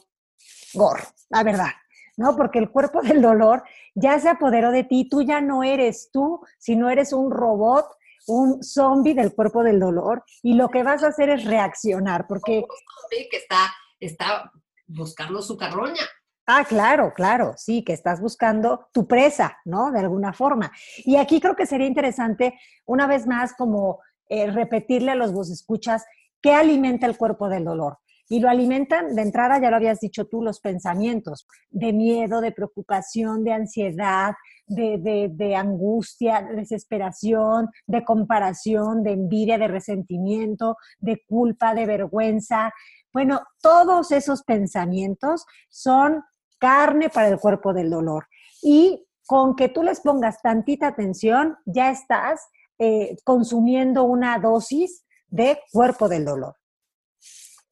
gorro, 0.74 1.04
la 1.30 1.44
verdad. 1.44 1.70
¿No? 2.18 2.36
Porque 2.36 2.60
el 2.60 2.70
cuerpo 2.70 3.02
del 3.02 3.22
dolor 3.22 3.64
ya 3.96 4.20
se 4.20 4.30
apoderó 4.30 4.72
de 4.72 4.84
ti, 4.84 5.08
tú 5.10 5.22
ya 5.22 5.42
no 5.42 5.64
eres 5.64 6.10
tú, 6.12 6.42
sino 6.60 6.90
eres 6.90 7.14
un 7.14 7.32
robot, 7.32 7.86
un 8.28 8.64
zombie 8.64 9.14
del 9.14 9.34
cuerpo 9.34 9.64
del 9.64 9.80
dolor, 9.80 10.24
y 10.42 10.54
lo 10.56 10.70
que 10.70 10.84
vas 10.84 11.04
a 11.04 11.08
hacer 11.08 11.30
es 11.30 11.46
reaccionar, 11.46 12.26
porque... 12.28 12.60
Un 12.60 13.10
zombie 13.10 13.30
que 13.30 13.38
está, 13.38 13.74
está 14.00 14.52
buscando 14.88 15.42
su 15.42 15.58
carroña. 15.58 16.04
Ah, 16.46 16.66
claro, 16.66 17.14
claro, 17.16 17.54
sí, 17.56 17.84
que 17.86 17.94
estás 17.94 18.20
buscando 18.20 18.90
tu 18.92 19.08
presa, 19.08 19.58
¿no? 19.64 19.92
De 19.92 20.00
alguna 20.00 20.34
forma. 20.34 20.72
Y 20.98 21.16
aquí 21.16 21.40
creo 21.40 21.56
que 21.56 21.66
sería 21.66 21.88
interesante, 21.88 22.60
una 22.86 23.08
vez 23.08 23.26
más, 23.26 23.54
como 23.54 24.02
eh, 24.28 24.52
repetirle 24.52 25.12
a 25.12 25.16
los 25.16 25.32
vos 25.32 25.50
escuchas, 25.50 26.06
¿qué 26.42 26.54
alimenta 26.54 27.08
el 27.08 27.18
cuerpo 27.18 27.48
del 27.48 27.64
dolor? 27.64 28.00
Y 28.30 28.40
lo 28.40 28.50
alimentan 28.50 29.16
de 29.16 29.22
entrada, 29.22 29.60
ya 29.60 29.70
lo 29.70 29.76
habías 29.76 30.00
dicho 30.00 30.26
tú, 30.26 30.42
los 30.42 30.60
pensamientos 30.60 31.46
de 31.70 31.94
miedo, 31.94 32.42
de 32.42 32.52
preocupación, 32.52 33.44
de 33.44 33.54
ansiedad, 33.54 34.34
de, 34.66 35.30
de, 35.30 35.56
angustia, 35.56 36.42
de 36.42 36.56
desesperación, 36.56 37.70
de 37.86 38.04
comparación, 38.04 39.04
de 39.04 39.12
envidia, 39.12 39.58
de 39.58 39.68
resentimiento, 39.68 40.78
de 41.00 41.22
culpa, 41.28 41.76
de 41.76 41.86
vergüenza. 41.86 42.72
Bueno, 43.12 43.42
todos 43.62 44.12
esos 44.12 44.44
pensamientos 44.44 45.46
son 45.70 46.24
carne 46.60 47.10
para 47.10 47.28
el 47.28 47.40
cuerpo 47.40 47.74
del 47.74 47.90
dolor. 47.90 48.28
Y 48.62 49.06
con 49.28 49.56
que 49.56 49.70
tú 49.70 49.84
les 49.84 50.00
pongas 50.00 50.42
tantita 50.42 50.88
atención, 50.88 51.58
ya 51.66 51.90
estás 51.92 52.42
eh, 52.80 53.18
consumiendo 53.24 54.04
una 54.04 54.40
dosis 54.40 55.04
de 55.28 55.60
cuerpo 55.72 56.08
del 56.08 56.26
dolor. 56.26 56.56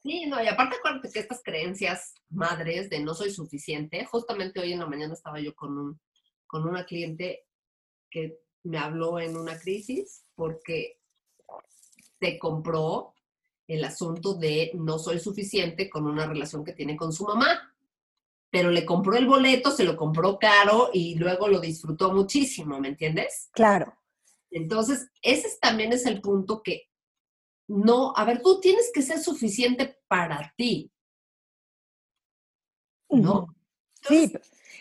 Sí, 0.04 0.26
no, 0.26 0.44
y 0.44 0.48
aparte 0.48 0.78
acuérdate 0.78 1.12
que 1.12 1.20
estas 1.20 1.42
creencias 1.44 2.16
madres 2.30 2.90
de 2.90 3.00
no 3.00 3.14
soy 3.14 3.32
suficiente, 3.32 4.06
justamente 4.06 4.60
hoy 4.60 4.74
en 4.74 4.80
la 4.80 4.88
mañana 4.88 5.14
estaba 5.14 5.40
yo 5.40 5.54
con, 5.56 5.78
un, 5.78 6.02
con 6.48 6.68
una 6.68 6.86
cliente 6.86 7.46
que 8.10 8.40
me 8.64 8.80
habló 8.80 9.20
en 9.20 9.38
una 9.38 9.60
crisis 9.60 10.26
porque 10.36 11.00
se 12.20 12.40
compró 12.40 13.14
el 13.68 13.84
asunto 13.86 14.34
de 14.34 14.72
no 14.76 15.00
soy 15.00 15.20
suficiente 15.20 15.90
con 15.90 16.06
una 16.06 16.26
relación 16.26 16.64
que 16.64 16.74
tiene 16.74 16.98
con 16.98 17.14
su 17.14 17.26
mamá. 17.26 17.74
Pero 18.50 18.70
le 18.70 18.86
compró 18.86 19.16
el 19.16 19.28
boleto, 19.28 19.72
se 19.72 19.86
lo 19.86 19.96
compró 19.96 20.38
caro 20.38 20.90
y 20.92 21.16
luego 21.16 21.48
lo 21.48 21.62
disfrutó 21.62 22.12
muchísimo, 22.12 22.80
¿me 22.82 22.90
entiendes? 22.90 23.50
Claro. 23.54 23.98
Entonces, 24.50 25.10
ese 25.22 25.48
también 25.62 25.94
es 25.94 26.06
el 26.06 26.20
punto 26.20 26.62
que 26.62 26.91
no, 27.72 28.14
a 28.16 28.26
ver, 28.26 28.42
tú 28.42 28.60
tienes 28.60 28.92
que 28.94 29.02
ser 29.02 29.20
suficiente 29.20 29.98
para 30.08 30.54
ti. 30.58 30.92
¿No? 33.10 33.48
sí, 34.08 34.34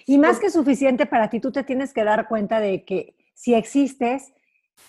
y 0.07 0.18
más 0.18 0.38
que 0.38 0.50
suficiente 0.50 1.05
para 1.05 1.29
ti, 1.29 1.40
tú 1.40 1.50
te 1.50 1.64
tienes 1.64 1.92
que 1.92 2.05
dar 2.05 2.29
cuenta 2.29 2.61
de 2.61 2.85
que 2.85 3.16
si 3.35 3.55
existes, 3.55 4.33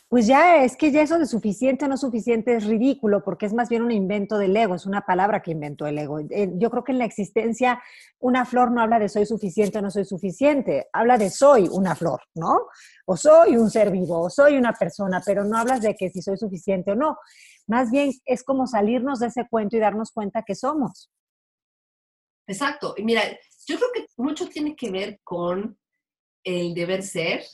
pues 0.09 0.27
ya 0.27 0.63
es 0.63 0.77
que 0.77 0.91
ya 0.91 1.01
eso 1.01 1.17
de 1.17 1.25
suficiente 1.25 1.85
o 1.85 1.87
no 1.87 1.97
suficiente 1.97 2.55
es 2.55 2.65
ridículo, 2.65 3.23
porque 3.23 3.45
es 3.45 3.53
más 3.53 3.69
bien 3.69 3.81
un 3.81 3.91
invento 3.91 4.37
del 4.37 4.55
ego, 4.55 4.75
es 4.75 4.85
una 4.85 5.01
palabra 5.01 5.41
que 5.41 5.51
inventó 5.51 5.87
el 5.87 5.97
ego. 5.97 6.19
Eh, 6.19 6.51
yo 6.55 6.69
creo 6.69 6.83
que 6.83 6.91
en 6.91 6.99
la 6.99 7.05
existencia 7.05 7.81
una 8.19 8.45
flor 8.45 8.71
no 8.71 8.81
habla 8.81 8.99
de 8.99 9.09
soy 9.09 9.25
suficiente 9.25 9.79
o 9.79 9.81
no 9.81 9.89
soy 9.89 10.05
suficiente, 10.05 10.87
habla 10.93 11.17
de 11.17 11.29
soy 11.29 11.67
una 11.71 11.95
flor, 11.95 12.21
¿no? 12.35 12.67
O 13.05 13.17
soy 13.17 13.57
un 13.57 13.69
ser 13.69 13.89
vivo, 13.91 14.19
o 14.21 14.29
soy 14.29 14.57
una 14.57 14.73
persona, 14.73 15.21
pero 15.25 15.43
no 15.43 15.57
hablas 15.57 15.81
de 15.81 15.95
que 15.95 16.09
si 16.09 16.21
soy 16.21 16.37
suficiente 16.37 16.91
o 16.91 16.95
no. 16.95 17.17
Más 17.71 17.89
bien 17.89 18.11
es 18.25 18.43
como 18.43 18.67
salirnos 18.67 19.19
de 19.19 19.27
ese 19.27 19.47
cuento 19.49 19.77
y 19.77 19.79
darnos 19.79 20.11
cuenta 20.11 20.43
que 20.43 20.55
somos. 20.55 21.09
Exacto. 22.45 22.95
Y 22.97 23.03
mira, 23.03 23.21
yo 23.65 23.77
creo 23.77 23.89
que 23.93 24.05
mucho 24.17 24.49
tiene 24.49 24.75
que 24.75 24.91
ver 24.91 25.21
con 25.23 25.79
el 26.43 26.73
deber 26.73 27.01
ser, 27.01 27.45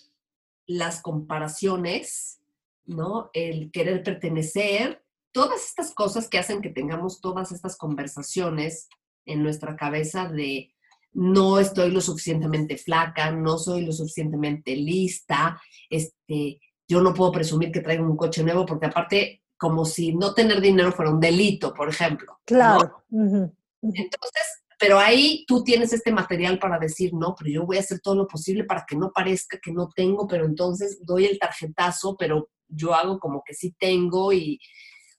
las 0.66 1.04
comparaciones, 1.04 2.42
¿no? 2.84 3.30
El 3.32 3.70
querer 3.70 4.02
pertenecer, 4.02 5.04
todas 5.32 5.64
estas 5.64 5.94
cosas 5.94 6.28
que 6.28 6.40
hacen 6.40 6.64
que 6.64 6.72
tengamos 6.72 7.22
todas 7.22 7.52
estas 7.52 7.78
conversaciones 7.78 8.90
en 9.28 9.44
nuestra 9.44 9.76
cabeza 9.76 10.28
de 10.28 10.74
no 11.14 11.60
estoy 11.60 11.92
lo 11.92 12.02
suficientemente 12.02 12.76
flaca, 12.76 13.30
no 13.30 13.60
soy 13.60 13.86
lo 13.86 13.92
suficientemente 13.92 14.76
lista, 14.76 15.62
este, 15.92 16.60
yo 16.88 17.02
no 17.02 17.14
puedo 17.14 17.32
presumir 17.32 17.72
que 17.72 17.82
traigo 17.82 18.04
un 18.04 18.18
coche 18.18 18.42
nuevo 18.42 18.66
porque 18.66 18.88
aparte 18.88 19.44
como 19.58 19.86
si 19.86 20.14
no 20.14 20.34
tener 20.34 20.62
dinero 20.62 20.92
fuera 20.92 21.12
un 21.12 21.20
delito, 21.20 21.74
por 21.74 21.90
ejemplo. 21.90 22.40
Claro. 22.46 23.04
Entonces, 23.12 24.64
pero 24.80 25.00
ahí 25.00 25.44
tú 25.48 25.64
tienes 25.64 25.92
este 25.94 26.12
material 26.12 26.60
para 26.60 26.78
decir, 26.78 27.14
no, 27.14 27.36
pero 27.38 27.50
yo 27.50 27.66
voy 27.66 27.78
a 27.78 27.82
hacer 27.82 28.00
todo 28.00 28.16
lo 28.16 28.28
posible 28.28 28.64
para 28.64 28.86
que 28.88 28.96
no 28.96 29.12
parezca 29.12 29.60
que 29.60 29.72
no 29.72 29.90
tengo, 29.90 30.28
pero 30.28 30.46
entonces 30.46 31.00
doy 31.04 31.26
el 31.26 31.40
tarjetazo, 31.40 32.16
pero 32.18 32.50
yo 32.68 32.94
hago 32.94 33.20
como 33.20 33.44
que 33.46 33.54
sí 33.54 33.76
tengo 33.80 34.32
y, 34.34 34.60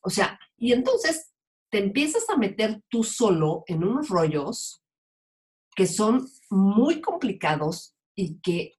o 0.03 0.11
sea, 0.11 0.38
y 0.57 0.72
entonces 0.72 1.33
te 1.70 1.79
empiezas 1.79 2.29
a 2.31 2.37
meter 2.37 2.83
tú 2.88 3.03
solo 3.03 3.64
en 3.66 3.85
unos 3.85 4.09
rollos 4.09 4.83
que 5.74 5.87
son 5.87 6.27
muy 6.51 7.01
complicados 7.01 7.94
y 8.14 8.40
que 8.40 8.74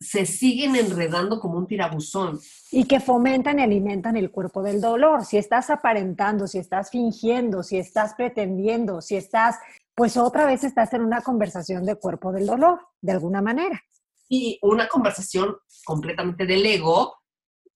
se 0.00 0.26
siguen 0.26 0.76
enredando 0.76 1.40
como 1.40 1.58
un 1.58 1.66
tirabuzón. 1.66 2.38
Y 2.70 2.84
que 2.84 3.00
fomentan 3.00 3.58
y 3.58 3.62
alimentan 3.62 4.16
el 4.16 4.30
cuerpo 4.30 4.62
del 4.62 4.80
dolor. 4.80 5.24
Si 5.24 5.36
estás 5.36 5.70
aparentando, 5.70 6.46
si 6.46 6.58
estás 6.58 6.90
fingiendo, 6.90 7.62
si 7.62 7.78
estás 7.78 8.14
pretendiendo, 8.14 9.00
si 9.00 9.16
estás, 9.16 9.56
pues 9.94 10.16
otra 10.16 10.46
vez 10.46 10.62
estás 10.62 10.92
en 10.92 11.02
una 11.02 11.20
conversación 11.22 11.84
de 11.84 11.96
cuerpo 11.96 12.32
del 12.32 12.46
dolor, 12.46 12.80
de 13.00 13.12
alguna 13.12 13.42
manera. 13.42 13.82
Y 14.28 14.58
una 14.62 14.86
conversación 14.88 15.56
completamente 15.84 16.46
del 16.46 16.64
ego 16.64 17.16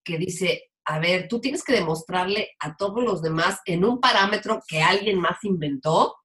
que 0.05 0.19
dice, 0.19 0.71
a 0.85 0.99
ver, 0.99 1.27
tú 1.29 1.41
tienes 1.41 1.65
que 1.65 1.73
demostrarle 1.73 2.51
a 2.61 2.77
todos 2.77 3.03
los 3.03 3.23
demás 3.23 3.61
en 3.65 3.85
un 3.85 4.01
parámetro 4.01 4.61
que 4.67 4.83
alguien 4.83 5.19
más 5.19 5.43
inventó 5.43 6.17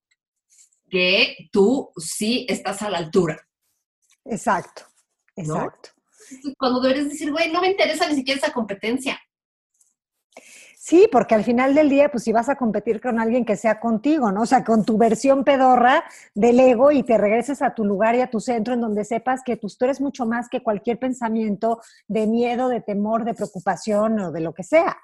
que 0.89 1.49
tú 1.51 1.91
sí 1.97 2.45
estás 2.49 2.81
a 2.81 2.89
la 2.89 2.99
altura. 2.99 3.37
Exacto. 4.25 4.83
Exacto. 5.37 5.89
Cuando 6.57 6.81
deberías 6.81 7.09
decir, 7.09 7.31
güey, 7.31 7.51
no 7.51 7.61
me 7.61 7.71
interesa 7.71 8.07
ni 8.07 8.15
siquiera 8.15 8.39
esa 8.39 8.51
competencia. 8.51 9.17
Sí, 10.79 11.09
porque 11.11 11.35
al 11.35 11.43
final 11.43 11.75
del 11.75 11.89
día, 11.89 12.09
pues 12.09 12.23
si 12.23 12.31
vas 12.31 12.47
a 12.47 12.55
competir 12.55 13.01
con 13.01 13.19
alguien 13.19 13.43
que 13.43 13.57
sea 13.57 13.79
contigo, 13.79 14.31
¿no? 14.31 14.43
O 14.43 14.45
sea, 14.45 14.63
con 14.63 14.85
tu 14.85 14.97
versión 14.97 15.43
pedorra 15.43 16.05
del 16.33 16.57
ego 16.61 16.91
y 16.91 17.03
te 17.03 17.17
regreses 17.17 17.61
a 17.61 17.75
tu 17.75 17.83
lugar 17.83 18.15
y 18.15 18.21
a 18.21 18.29
tu 18.29 18.39
centro 18.39 18.73
en 18.73 18.79
donde 18.79 19.03
sepas 19.03 19.41
que 19.43 19.57
pues, 19.57 19.77
tú 19.77 19.83
eres 19.83 19.99
mucho 19.99 20.25
más 20.25 20.47
que 20.47 20.63
cualquier 20.63 20.97
pensamiento 20.97 21.81
de 22.07 22.25
miedo, 22.25 22.69
de 22.69 22.79
temor, 22.79 23.25
de 23.25 23.33
preocupación 23.33 24.17
o 24.19 24.31
de 24.31 24.39
lo 24.39 24.53
que 24.53 24.63
sea. 24.63 24.97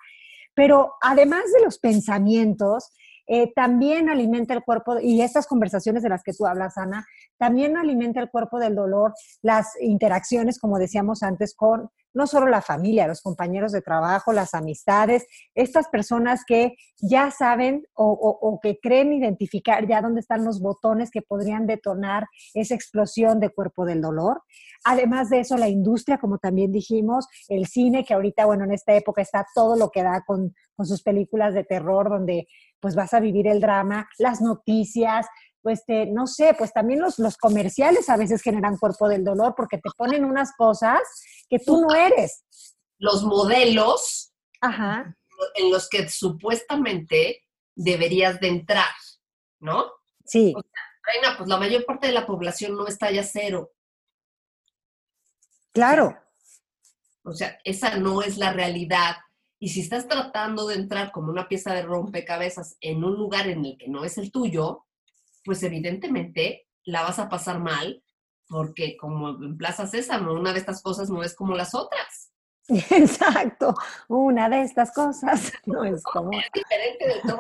Pero 0.54 0.94
además 1.02 1.44
de 1.54 1.66
los 1.66 1.80
pensamientos, 1.80 2.94
eh, 3.28 3.52
también 3.54 4.10
alimenta 4.10 4.54
el 4.54 4.64
cuerpo, 4.64 5.00
y 5.00 5.22
estas 5.22 5.48
conversaciones 5.48 6.04
de 6.04 6.10
las 6.10 6.24
que 6.24 6.34
tú 6.34 6.46
hablas, 6.46 6.78
Ana, 6.78 7.06
también 7.38 7.78
alimenta 7.78 8.20
el 8.20 8.30
cuerpo 8.30 8.60
del 8.60 8.76
dolor, 8.76 9.14
las 9.42 9.70
interacciones, 9.80 10.60
como 10.60 10.78
decíamos 10.80 11.24
antes, 11.24 11.56
con 11.56 11.90
no 12.14 12.28
solo 12.28 12.48
la 12.48 12.62
familia, 12.62 13.08
los 13.08 13.22
compañeros 13.22 13.72
de 13.72 13.82
trabajo, 13.82 14.34
las 14.34 14.54
amistades, 14.54 15.26
estas 15.56 15.88
personas 15.90 16.44
que 16.46 16.76
ya 17.00 17.32
saben 17.32 17.86
o, 17.94 18.60
que 18.62 18.80
creen 18.80 19.14
identificar 19.14 19.88
ya 19.88 20.02
dónde 20.02 20.22
están 20.22 20.46
los 20.46 20.62
botones 20.62 21.12
que 21.12 21.22
podrían 21.22 21.68
detonar 21.68 22.28
esa 22.54 22.76
explosión 22.76 23.40
de 23.40 23.50
cuerpo 23.50 23.86
del 23.86 24.02
dolor. 24.02 24.42
Además 24.86 25.30
de 25.30 25.40
eso, 25.40 25.58
la 25.58 25.70
industria, 25.70 26.18
como 26.18 26.38
también 26.38 26.72
dijimos, 26.72 27.28
el 27.48 27.68
cine, 27.68 28.06
que 28.06 28.14
ahorita, 28.14 28.46
bueno, 28.46 28.64
en 28.66 28.72
esta 28.72 28.94
época 28.94 29.22
está 29.22 29.46
todo 29.56 29.76
lo 29.76 29.90
que 29.90 30.04
da 30.04 30.24
con, 30.26 30.54
con 30.76 30.86
sus 30.86 31.04
películas 31.04 31.54
de 31.54 31.64
terror, 31.64 32.10
donde 32.10 32.48
pues 32.80 32.96
vas 32.96 33.14
a 33.14 33.20
vivir 33.20 33.48
el 33.48 33.62
drama, 33.62 34.10
las 34.18 34.42
noticias, 34.42 35.26
pues 35.64 35.84
no 36.10 36.28
sé, 36.28 36.54
pues 36.58 36.74
también 36.74 37.00
los, 37.00 37.18
los 37.18 37.38
comerciales 37.38 38.10
a 38.10 38.18
veces 38.18 38.42
generan 38.42 38.78
cuerpo 38.78 39.08
del 39.08 39.24
dolor 39.24 39.56
porque 39.56 39.78
te 39.78 39.90
ponen 39.98 40.26
unas 40.26 40.52
cosas 40.56 41.00
que 41.50 41.58
tú 41.58 41.82
no 41.82 41.96
eres. 41.96 42.44
Los 43.00 43.24
modelos 43.24 44.34
en 45.56 45.72
los 45.72 45.90
que 45.90 46.08
supuestamente 46.10 47.44
deberías 47.76 48.40
de 48.40 48.50
entrar, 48.50 48.94
¿no? 49.60 49.92
Sí. 50.26 50.54
Reina, 51.02 51.36
pues 51.38 51.50
la 51.50 51.58
mayor 51.58 51.86
parte 51.86 52.08
de 52.08 52.14
la 52.14 52.26
población 52.26 52.76
no 52.76 52.88
está 52.88 53.10
ya 53.12 53.24
cero. 53.24 53.72
Claro. 55.72 56.18
O 57.24 57.34
sea, 57.34 57.58
esa 57.64 57.98
no 57.98 58.22
es 58.22 58.38
la 58.38 58.54
realidad. 58.54 59.16
Y 59.60 59.70
si 59.70 59.82
estás 59.82 60.08
tratando 60.08 60.68
de 60.68 60.76
entrar 60.76 61.12
como 61.12 61.32
una 61.32 61.48
pieza 61.48 61.74
de 61.74 61.84
rompecabezas 61.84 62.78
en 62.82 63.04
un 63.04 63.16
lugar 63.16 63.48
en 63.48 63.66
el 63.66 63.78
que 63.78 63.88
no 63.88 64.04
es 64.04 64.18
el 64.18 64.32
tuyo, 64.32 64.86
pues 65.44 65.64
evidentemente 65.64 66.68
la 66.84 67.04
vas 67.04 67.20
a 67.20 67.30
pasar 67.30 67.60
mal 67.60 68.04
porque 68.48 68.98
como 68.98 69.30
en 69.30 69.58
Plaza 69.58 69.88
Sésamo, 69.88 70.34
una 70.34 70.54
de 70.54 70.60
estas 70.60 70.82
cosas 70.82 71.10
no 71.10 71.24
es 71.24 71.36
como 71.36 71.56
las 71.56 71.74
otras. 71.74 72.32
Exacto, 72.68 73.74
una 74.08 74.50
de 74.50 74.62
estas 74.62 74.92
cosas 74.94 75.52
no 75.66 75.84
es 75.84 76.04
como... 76.04 76.32
Es 76.40 76.50
diferente 76.54 77.08
de 77.08 77.22
todo, 77.22 77.40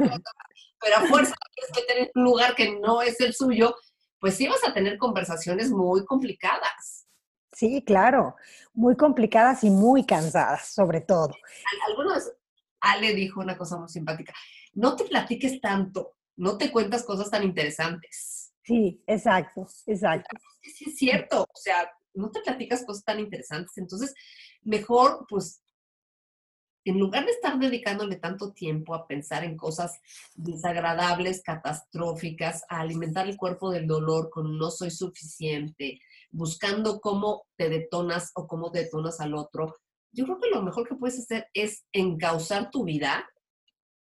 pero 0.80 0.98
a 0.98 1.02
fuerza 1.02 1.36
tienes 1.54 1.72
que 1.74 1.94
tener 1.94 2.12
un 2.16 2.24
lugar 2.24 2.56
que 2.56 2.80
no 2.80 3.02
es 3.02 3.20
el 3.22 3.34
suyo, 3.34 3.76
pues 4.20 4.36
sí 4.36 4.48
vas 4.48 4.64
a 4.68 4.74
tener 4.74 4.98
conversaciones 4.98 5.70
muy 5.70 6.06
complicadas. 6.06 7.06
Sí, 7.52 7.84
claro, 7.86 8.36
muy 8.74 8.96
complicadas 8.98 9.64
y 9.64 9.70
muy 9.70 10.06
cansadas, 10.06 10.74
sobre 10.74 11.02
todo. 11.02 11.30
Algunos, 11.88 12.32
Ale 12.82 13.14
dijo 13.14 13.40
una 13.40 13.58
cosa 13.58 13.78
muy 13.78 13.90
simpática, 13.90 14.34
no 14.74 14.96
te 14.96 15.06
platiques 15.06 15.62
tanto, 15.62 16.16
no 16.36 16.58
te 16.58 16.72
cuentas 16.72 17.04
cosas 17.04 17.30
tan 17.30 17.44
interesantes. 17.44 18.54
Sí, 18.64 19.04
exacto, 19.08 19.68
exacto. 19.86 20.38
Sí, 20.62 20.86
es 20.88 20.96
cierto, 20.96 21.44
o 21.44 21.58
sea, 21.58 21.90
no 22.14 22.32
te 22.32 22.42
platicas 22.42 22.86
cosas 22.86 23.04
tan 23.04 23.20
interesantes, 23.20 23.78
entonces 23.78 24.14
mejor, 24.62 25.26
pues, 25.30 25.62
en 26.86 27.00
lugar 27.00 27.26
de 27.26 27.32
estar 27.32 27.58
dedicándole 27.58 28.18
tanto 28.18 28.52
tiempo 28.52 28.94
a 28.94 29.08
pensar 29.08 29.46
en 29.46 29.56
cosas 29.56 30.00
desagradables, 30.36 31.42
catastróficas, 31.42 32.64
a 32.68 32.82
alimentar 32.82 33.28
el 33.28 33.38
cuerpo 33.38 33.72
del 33.72 33.88
dolor 33.88 34.30
con 34.30 34.58
no 34.58 34.70
soy 34.70 34.92
suficiente, 34.92 36.02
buscando 36.30 37.00
cómo 37.00 37.46
te 37.56 37.70
detonas 37.70 38.32
o 38.36 38.48
cómo 38.48 38.70
detonas 38.70 39.22
al 39.22 39.34
otro, 39.34 39.76
yo 40.14 40.26
creo 40.26 40.40
que 40.40 40.50
lo 40.50 40.62
mejor 40.62 40.88
que 40.88 40.96
puedes 40.96 41.20
hacer 41.20 41.48
es 41.54 41.86
encauzar 41.92 42.70
tu 42.70 42.84
vida 42.84 43.28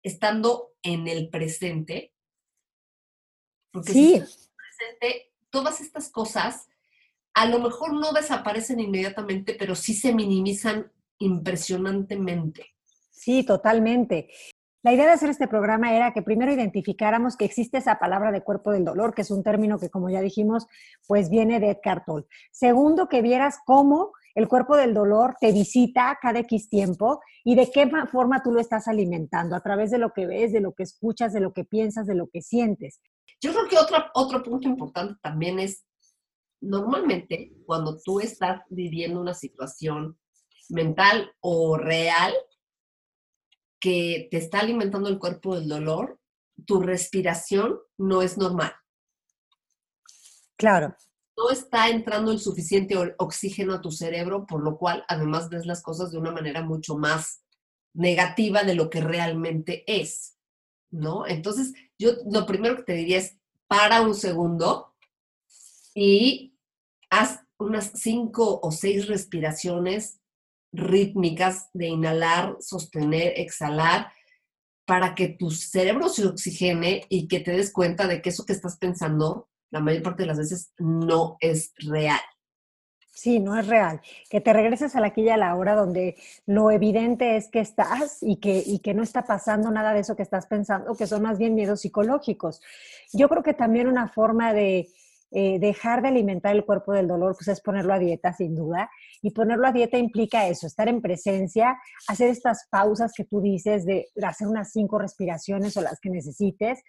estando 0.04 0.70
en 0.82 1.08
el 1.08 1.30
presente 1.30 2.13
sí. 3.84 4.24
todas 5.50 5.82
estas 5.82 6.10
cosas 6.10 6.68
a 7.34 7.46
lo 7.46 7.60
mejor 7.60 7.94
no 7.94 8.13
desaparecen 8.13 8.80
inmediatamente, 8.80 9.56
pero 9.58 9.76
sí 9.76 9.94
se 9.94 10.12
minimizan 10.13 10.92
impresionantemente. 11.20 12.66
Sí, 13.12 13.44
totalmente. 13.44 14.30
La 14.82 14.94
idea 14.94 15.06
de 15.06 15.12
hacer 15.12 15.30
este 15.30 15.48
programa 15.48 15.96
era 15.96 16.13
que 16.13 16.22
primero 16.22 16.52
identificáramos 16.52 17.36
que 17.36 17.46
existe 17.46 17.78
esa 17.78 18.00
palabra 18.00 18.32
de 18.32 18.42
cuerpo 18.42 18.72
del 18.72 18.86
dolor, 18.86 19.13
que 19.13 19.22
es 19.22 19.32
un 19.32 19.44
término 19.44 19.78
que, 19.78 19.90
como 19.90 20.10
ya 20.10 20.22
dijimos, 20.22 20.66
pues 21.08 21.30
viene 21.30 21.60
de 21.60 21.72
Edgar 21.72 22.06
Tolle. 22.06 22.26
Segundo, 22.52 23.08
que 23.08 23.22
vieras 23.22 23.60
cómo 23.66 24.13
el 24.34 24.48
cuerpo 24.48 24.78
del 24.78 24.94
dolor 24.94 25.36
te 25.42 25.52
visita 25.52 26.18
cada 26.22 26.40
X 26.40 26.70
tiempo 26.70 27.20
y 27.44 27.56
de 27.56 27.70
qué 27.70 27.90
forma 28.12 28.42
tú 28.42 28.52
lo 28.52 28.62
estás 28.62 28.88
alimentando, 28.88 29.56
a 29.56 29.62
través 29.62 29.92
de 29.92 29.98
lo 29.98 30.13
que 30.13 30.26
ves, 30.26 30.52
de 30.54 30.62
lo 30.62 30.74
que 30.74 30.84
escuchas, 30.84 31.34
de 31.34 31.40
lo 31.40 31.54
que 31.54 31.66
piensas, 31.66 32.08
de 32.08 32.16
lo 32.16 32.30
que 32.30 32.42
sientes. 32.42 33.02
Yo 33.42 33.52
creo 33.52 33.68
que 33.68 33.78
otro, 33.78 33.98
otro 34.13 34.44
punto 34.44 34.68
importante 34.68 35.16
también 35.22 35.60
es, 35.60 35.86
normalmente 36.60 37.54
cuando 37.66 38.00
tú 38.00 38.20
estás 38.20 38.62
viviendo 38.70 39.22
una 39.22 39.34
situación 39.34 40.18
mental 40.70 41.32
o 41.40 41.78
real 41.78 42.34
que 43.80 44.28
te 44.32 44.38
está 44.38 44.60
alimentando 44.60 45.10
el 45.10 45.20
cuerpo 45.20 45.56
del 45.56 45.70
dolor, 45.70 46.20
tu 46.66 46.82
respiración 46.82 47.80
no 47.98 48.22
es 48.22 48.38
normal. 48.38 48.74
Claro. 50.56 50.96
No 51.38 51.52
está 51.52 51.90
entrando 51.90 52.32
el 52.32 52.40
suficiente 52.40 52.96
oxígeno 53.20 53.76
a 53.76 53.82
tu 53.82 53.92
cerebro, 53.92 54.48
por 54.48 54.63
lo 54.63 54.78
cual 54.78 55.06
además 55.08 55.50
ves 55.50 55.68
las 55.68 55.84
cosas 55.84 56.12
de 56.12 56.18
una 56.18 56.32
manera 56.32 56.63
mucho 56.63 56.98
más 56.98 57.44
negativa 57.94 58.63
de 58.63 58.74
lo 58.74 58.90
que 58.90 59.02
realmente 59.02 59.84
es. 59.86 60.37
¿No? 60.91 61.28
Entonces, 61.28 61.73
yo 61.97 62.12
lo 62.32 62.45
primero 62.45 62.78
que 62.78 62.84
te 62.84 62.93
diría 62.93 63.17
es, 63.17 63.38
para 63.67 64.02
un 64.02 64.15
segundo 64.15 64.93
y 65.93 66.56
haz 67.10 67.41
unas 67.58 67.91
cinco 67.95 68.60
o 68.62 68.71
seis 68.71 69.08
respiraciones 69.08 70.19
rítmicas 70.71 71.69
de 71.73 71.88
inhalar, 71.88 72.58
sostener, 72.60 73.34
exhalar, 73.36 74.12
para 74.86 75.15
que 75.15 75.28
tu 75.28 75.52
cerebro 75.52 76.08
se 76.08 76.26
oxigene 76.26 77.06
y 77.10 77.28
que 77.28 77.41
te 77.41 77.52
des 77.52 77.73
cuenta 77.73 78.08
de 78.08 78.21
que 78.21 78.30
eso 78.30 78.45
que 78.45 78.54
estás 78.54 78.78
pensando, 78.78 79.50
la 79.69 79.82
mayor 79.82 80.02
parte 80.02 80.23
de 80.23 80.28
las 80.28 80.38
veces, 80.38 80.71
no 80.78 81.36
es 81.41 81.73
real. 81.78 82.21
Sí, 83.18 83.40
no 83.40 83.58
es 83.58 83.66
real. 83.66 84.00
Que 84.30 84.42
te 84.42 84.54
regreses 84.54 84.96
a 84.96 85.02
la 85.02 85.10
quilla 85.10 85.34
a 85.34 85.38
la 85.38 85.56
hora 85.56 85.74
donde 85.74 86.18
lo 86.46 86.70
evidente 86.70 87.36
es 87.36 87.50
que 87.50 87.60
estás 87.60 88.20
y 88.22 88.36
que, 88.36 88.62
y 88.64 88.78
que 88.78 88.94
no 88.94 89.02
está 89.02 89.24
pasando 89.24 89.72
nada 89.72 89.92
de 89.92 90.02
eso 90.02 90.16
que 90.16 90.22
estás 90.22 90.46
pensando, 90.46 90.96
que 90.96 91.08
son 91.08 91.24
más 91.24 91.40
bien 91.40 91.56
miedos 91.56 91.82
psicológicos. 91.82 92.62
Yo 93.14 93.28
creo 93.28 93.42
que 93.42 93.56
también 93.56 93.88
una 93.88 94.08
forma 94.08 94.54
de 94.54 94.90
eh, 95.32 95.58
dejar 95.58 96.04
de 96.04 96.10
alimentar 96.10 96.56
el 96.56 96.64
cuerpo 96.64 96.94
del 96.94 97.08
dolor, 97.08 97.34
pues 97.36 97.48
es 97.48 97.60
ponerlo 97.60 97.92
a 97.92 97.98
dieta, 97.98 98.34
sin 98.34 98.56
duda. 98.56 98.88
Y 99.24 99.32
ponerlo 99.32 99.66
a 99.66 99.72
dieta 99.72 99.98
implica 99.98 100.48
eso, 100.48 100.68
estar 100.68 100.88
en 100.88 101.02
presencia, 101.02 101.76
hacer 102.08 102.30
estas 102.30 102.68
pausas 102.70 103.14
que 103.18 103.24
tú 103.24 103.42
dices 103.42 103.84
de 103.84 104.10
hacer 104.22 104.48
unas 104.48 104.72
cinco 104.72 105.00
respiraciones 105.00 105.76
o 105.76 105.82
las 105.82 106.00
que 106.00 106.12
necesites, 106.12 106.84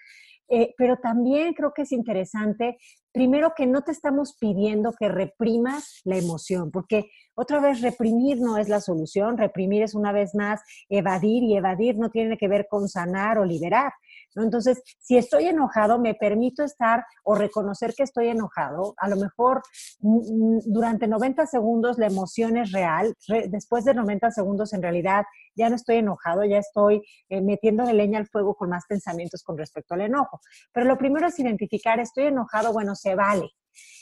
eh, 0.48 0.74
pero 0.76 0.96
también 0.96 1.54
creo 1.54 1.72
que 1.74 1.82
es 1.82 1.92
interesante, 1.92 2.78
primero 3.12 3.52
que 3.56 3.66
no 3.66 3.82
te 3.82 3.92
estamos 3.92 4.36
pidiendo 4.38 4.92
que 4.98 5.08
reprimas 5.08 6.00
la 6.04 6.16
emoción, 6.16 6.70
porque 6.70 7.10
otra 7.34 7.60
vez 7.60 7.80
reprimir 7.80 8.38
no 8.40 8.56
es 8.58 8.68
la 8.68 8.80
solución, 8.80 9.38
reprimir 9.38 9.82
es 9.82 9.94
una 9.94 10.12
vez 10.12 10.34
más 10.34 10.60
evadir 10.88 11.42
y 11.42 11.56
evadir 11.56 11.96
no 11.96 12.10
tiene 12.10 12.36
que 12.36 12.48
ver 12.48 12.66
con 12.68 12.88
sanar 12.88 13.38
o 13.38 13.44
liberar. 13.44 13.92
Entonces, 14.42 14.82
si 14.98 15.16
estoy 15.16 15.46
enojado, 15.46 15.98
me 15.98 16.14
permito 16.14 16.62
estar 16.64 17.04
o 17.24 17.34
reconocer 17.34 17.94
que 17.94 18.02
estoy 18.02 18.28
enojado. 18.28 18.94
A 18.98 19.08
lo 19.08 19.16
mejor 19.16 19.62
mm, 20.00 20.16
mm, 20.16 20.60
durante 20.66 21.08
90 21.08 21.46
segundos 21.46 21.98
la 21.98 22.06
emoción 22.06 22.56
es 22.56 22.72
real. 22.72 23.14
después 23.48 23.84
de 23.84 23.94
90 23.94 24.30
segundos, 24.30 24.72
en 24.72 24.82
realidad, 24.82 25.24
ya 25.54 25.68
no 25.68 25.76
estoy 25.76 25.96
enojado, 25.96 26.44
ya 26.44 26.58
estoy 26.58 27.02
eh, 27.28 27.40
metiendo 27.40 27.84
de 27.84 27.94
leña 27.94 28.18
al 28.18 28.26
fuego 28.26 28.54
con 28.54 28.70
más 28.70 28.84
pensamientos 28.88 29.42
con 29.42 29.56
respecto 29.58 29.94
al 29.94 30.02
enojo. 30.02 30.40
Pero 30.72 30.86
lo 30.86 30.98
primero 30.98 31.26
es 31.26 31.38
identificar, 31.38 32.00
estoy 32.00 32.26
enojado, 32.26 32.72
bueno, 32.72 32.94
se 32.94 33.14
vale. 33.14 33.50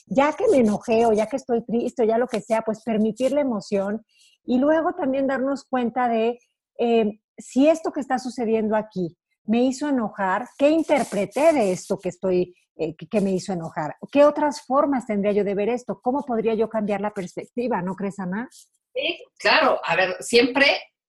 Ya 0.06 0.32
que 0.32 0.44
me 0.50 0.58
enojé 0.58 1.06
o 1.06 1.12
ya 1.12 1.26
que 1.26 1.36
estoy 1.36 1.64
triste 1.64 2.06
ya 2.06 2.18
lo 2.18 2.28
que 2.28 2.40
sea, 2.40 2.62
pues 2.62 2.82
permitir 2.82 3.32
la 3.32 3.40
emoción 3.40 4.04
y 4.44 4.58
luego 4.58 4.94
también 4.94 5.26
darnos 5.26 5.64
cuenta 5.64 6.08
de 6.08 6.38
eh, 6.78 7.20
si 7.36 7.68
esto 7.68 7.92
que 7.92 8.00
está 8.00 8.18
sucediendo 8.18 8.76
aquí 8.76 9.16
me 9.46 9.64
hizo 9.64 9.88
enojar, 9.88 10.48
qué 10.58 10.70
interpreté 10.70 11.52
de 11.52 11.72
esto 11.72 11.98
que 11.98 12.10
estoy, 12.10 12.54
eh, 12.76 12.94
que, 12.94 13.20
me 13.20 13.32
hizo 13.32 13.52
enojar, 13.52 13.96
qué 14.12 14.24
otras 14.24 14.62
formas 14.66 15.06
tendría 15.06 15.32
yo 15.32 15.44
de 15.44 15.54
ver 15.54 15.68
esto, 15.68 16.00
cómo 16.02 16.24
podría 16.24 16.54
yo 16.54 16.68
cambiar 16.68 17.00
la 17.00 17.12
perspectiva, 17.12 17.82
¿no 17.82 17.94
crees, 17.94 18.18
Ana? 18.18 18.48
Sí, 18.94 19.24
claro, 19.38 19.80
a 19.84 19.96
ver, 19.96 20.16
siempre, 20.20 20.66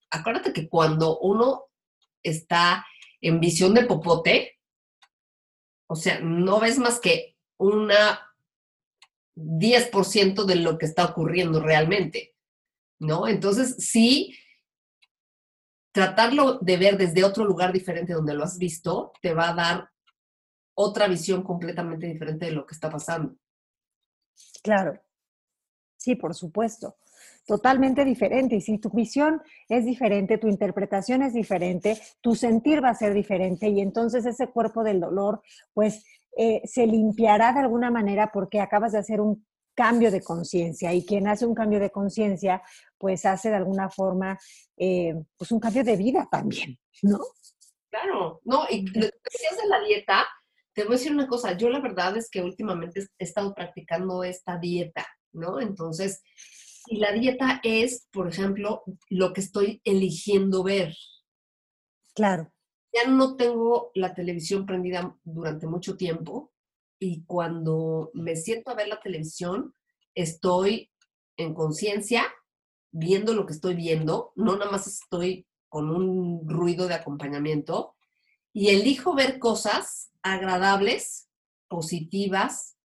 acuérdate 0.10 0.54
que 0.54 0.68
cuando 0.70 1.20
uno 1.20 1.66
está 2.24 2.86
en 3.22 3.40
visión 3.40 3.74
de 3.74 3.86
popote, 3.86 4.58
o 5.90 5.96
sea, 5.96 6.20
no 6.20 6.60
ves 6.60 6.78
más 6.80 7.00
que 7.00 7.38
una 7.58 8.20
10% 9.36 10.46
de 10.46 10.56
lo 10.56 10.78
que 10.78 10.86
está 10.86 11.06
ocurriendo 11.06 11.62
realmente, 11.62 12.36
¿no? 13.00 13.28
Entonces, 13.28 13.76
sí, 13.78 14.36
tratarlo 15.98 16.60
de 16.60 16.78
ver 16.78 16.96
desde 16.96 17.24
otro 17.24 17.44
lugar 17.44 17.74
diferente 17.74 18.14
donde 18.14 18.36
lo 18.36 18.44
has 18.44 18.60
visto, 18.60 19.14
te 19.20 19.34
va 19.34 19.50
a 19.50 19.56
dar 19.56 19.90
otra 20.76 21.08
visión 21.08 21.42
completamente 21.42 22.06
diferente 22.06 22.46
de 22.46 22.52
lo 22.52 22.68
que 22.68 22.76
está 22.76 22.88
pasando. 22.88 23.36
Claro. 24.62 25.02
Sí, 25.98 26.14
por 26.14 26.36
supuesto. 26.36 26.98
totalmente 27.48 28.06
diferente. 28.06 28.58
Y 28.58 28.62
si 28.62 28.78
tu 28.78 28.92
visión 28.92 29.42
es 29.68 29.86
diferente, 29.86 30.38
tu 30.38 30.48
interpretación 30.48 31.24
es 31.24 31.34
diferente, 31.34 32.00
tu 32.22 32.36
sentir 32.36 32.84
va 32.84 32.90
a 32.90 32.94
ser 32.94 33.16
diferente 33.16 33.68
y 33.68 33.80
entonces 33.80 34.24
ese 34.28 34.52
cuerpo 34.52 34.84
del 34.84 35.00
dolor, 35.00 35.42
pues 35.74 36.06
eh, 36.38 36.62
se 36.66 36.86
limpiará 36.86 37.54
de 37.54 37.62
alguna 37.62 37.90
manera 37.90 38.30
porque 38.32 38.60
acabas 38.60 38.92
de 38.92 39.00
hacer 39.00 39.20
un 39.20 39.48
cambio 39.74 40.10
de 40.12 40.22
conciencia 40.22 40.92
y 40.94 41.06
quien 41.06 41.28
hace 41.28 41.46
un 41.46 41.54
cambio 41.54 41.80
de 41.80 41.92
conciencia, 41.92 42.62
pues 42.98 43.26
hace 43.26 43.50
de 43.50 43.56
alguna 43.56 43.90
forma, 43.90 44.38
eh, 44.76 45.14
pues 45.38 45.52
un 45.52 45.60
cambio 45.60 45.84
de 45.84 45.98
vida 45.98 46.28
también, 46.32 46.78
¿no? 47.02 47.20
Claro, 47.90 48.42
no, 48.44 48.66
y 48.70 48.86
lo 48.86 48.94
que 48.94 49.20
decías 49.32 49.58
de 49.62 49.68
la 49.68 49.80
dieta, 49.82 50.28
te 50.74 50.84
voy 50.84 50.96
a 50.96 50.98
decir 50.98 51.12
una 51.12 51.28
cosa, 51.28 51.58
yo 51.58 51.70
la 51.70 51.80
verdad 51.80 52.18
es 52.18 52.30
que 52.30 52.42
últimamente 52.42 53.08
he 53.18 53.24
estado 53.24 53.54
practicando 53.54 54.24
esta 54.24 54.58
dieta, 54.58 55.08
¿no? 55.32 55.60
Entonces, 55.60 56.22
y 56.88 56.98
la 56.98 57.12
dieta 57.12 57.60
es, 57.64 58.08
por 58.12 58.28
ejemplo, 58.28 58.84
lo 59.10 59.34
que 59.34 59.42
estoy 59.42 59.82
eligiendo 59.84 60.64
ver. 60.64 60.94
Claro. 62.14 62.52
Ya 62.94 63.10
no 63.10 63.36
tengo 63.36 63.92
la 63.94 64.14
televisión 64.14 64.66
prendida 64.66 65.18
durante 65.24 65.68
mucho 65.68 65.98
tiempo 65.98 66.54
y 67.00 67.26
cuando 67.26 68.10
me 68.14 68.36
siento 68.36 68.72
a 68.72 68.76
ver 68.76 68.88
la 68.88 69.00
televisión, 69.00 69.76
estoy 70.16 70.90
en 71.38 71.54
conciencia 71.54 72.26
viendo 72.98 73.34
lo 73.34 73.46
que 73.46 73.54
estoy 73.54 73.76
viendo, 73.76 74.32
no 74.36 74.58
nada 74.58 74.72
más 74.72 74.88
estoy 74.88 75.48
con 75.70 75.90
un 75.90 76.48
ruido 76.48 76.88
de 76.88 76.96
acompañamiento 76.96 77.96
y 78.54 78.70
elijo 78.70 79.14
ver 79.14 79.40
cosas 79.40 80.12
agradables, 80.24 81.30
positivas, 81.68 82.78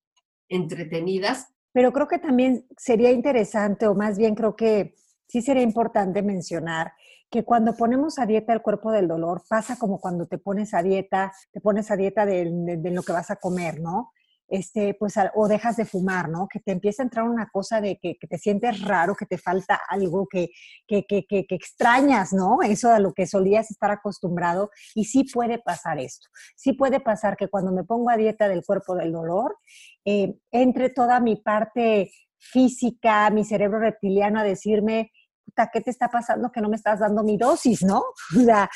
entretenidas, 0.49 1.53
pero 1.73 1.93
creo 1.93 2.07
que 2.07 2.19
también 2.19 2.67
sería 2.77 3.11
interesante, 3.11 3.87
o 3.87 3.95
más 3.95 4.19
bien 4.19 4.35
creo 4.35 4.55
que 4.57 4.95
sí 5.27 5.41
sería 5.41 5.63
importante 5.63 6.23
mencionar 6.23 6.93
que 7.31 7.45
cuando 7.45 7.75
ponemos 7.75 8.19
a 8.19 8.27
dieta 8.27 8.53
el 8.53 8.61
cuerpo 8.61 8.93
del 8.93 9.09
dolor, 9.09 9.43
pasa 9.49 9.79
como 9.79 9.99
cuando 9.99 10.27
te 10.27 10.37
pones 10.37 10.75
a 10.75 10.83
dieta, 10.83 11.33
te 11.51 11.63
pones 11.63 11.91
a 11.91 11.97
dieta 11.97 12.27
de, 12.27 12.77
de 12.79 12.91
lo 12.91 13.03
que 13.03 13.13
vas 13.13 13.31
a 13.31 13.37
comer, 13.37 13.81
¿no? 13.81 14.13
Este, 14.53 14.93
pues, 14.93 15.15
o 15.35 15.49
dejas 15.49 15.77
de 15.77 15.87
fumar, 15.87 16.29
¿no? 16.29 16.47
Que 16.47 16.61
te 16.61 16.73
empieza 16.73 17.03
a 17.03 17.05
entrar 17.05 17.25
una 17.27 17.49
cosa 17.51 17.81
de 17.81 17.99
que, 17.99 18.19
te 18.29 18.37
sientes 18.37 18.83
raro, 18.83 19.15
que 19.15 19.25
te 19.25 19.39
falta 19.39 19.81
algo, 19.89 20.29
que, 20.31 20.51
que, 20.87 21.07
que, 21.07 21.47
extrañas, 21.49 22.35
¿no? 22.35 22.59
Eso 22.63 22.91
a 22.91 22.99
lo 22.99 23.15
que 23.15 23.27
solías 23.27 23.71
estar 23.71 23.91
acostumbrado. 23.91 24.69
Y 24.95 25.07
sí 25.07 25.25
puede 25.25 25.59
pasar 25.59 25.99
esto. 25.99 26.29
Sí 26.55 26.75
puede 26.75 27.01
pasar 27.01 27.39
que 27.39 27.49
cuando 27.49 27.73
me 27.73 27.83
pongo 27.85 28.11
a 28.11 28.19
dieta 28.19 28.47
del 28.47 28.63
cuerpo 28.63 28.95
del 28.95 29.11
dolor, 29.11 29.57
eh, 30.05 30.35
entre 30.51 30.91
toda 30.91 31.19
mi 31.19 31.37
parte 31.37 32.13
física, 32.39 33.31
mi 33.31 33.47
cerebro 33.47 33.79
reptiliano 33.79 34.41
a 34.41 34.45
decirme, 34.45 35.13
puta, 35.47 35.71
¿qué 35.73 35.81
te 35.81 35.91
está 35.91 36.11
pasando 36.11 36.53
que 36.53 36.61
no 36.61 36.69
me 36.69 36.77
estás 36.77 37.01
dando 37.01 37.23
mi 37.23 37.39
dosis, 37.39 37.83
no? 37.83 38.05
claro, 38.45 38.69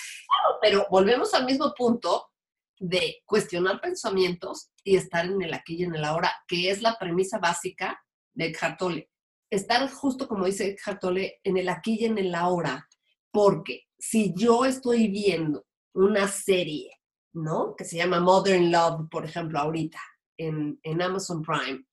pero 0.62 0.86
volvemos 0.88 1.34
al 1.34 1.44
mismo 1.44 1.74
punto 1.76 2.30
de 2.78 3.22
cuestionar 3.24 3.80
pensamientos 3.80 4.70
y 4.84 4.96
estar 4.96 5.26
en 5.26 5.40
el 5.42 5.54
aquí 5.54 5.76
y 5.76 5.84
en 5.84 5.94
el 5.94 6.04
ahora, 6.04 6.32
que 6.46 6.70
es 6.70 6.82
la 6.82 6.98
premisa 6.98 7.38
básica 7.38 8.00
de 8.34 8.46
Eckhart 8.46 8.78
Tolle. 8.78 9.10
Estar 9.50 9.90
justo 9.90 10.28
como 10.28 10.46
dice 10.46 10.68
Eckhart 10.68 11.00
Tolle, 11.00 11.40
en 11.44 11.56
el 11.56 11.68
aquí 11.68 11.98
y 12.00 12.04
en 12.04 12.18
el 12.18 12.34
ahora, 12.34 12.86
porque 13.30 13.84
si 13.98 14.34
yo 14.36 14.64
estoy 14.64 15.08
viendo 15.08 15.64
una 15.94 16.28
serie, 16.28 16.90
¿no? 17.32 17.74
Que 17.76 17.84
se 17.84 17.96
llama 17.96 18.20
Modern 18.20 18.70
Love, 18.70 19.08
por 19.10 19.24
ejemplo, 19.24 19.58
ahorita, 19.58 20.00
en, 20.36 20.78
en 20.82 21.02
Amazon 21.02 21.42
Prime, 21.42 21.84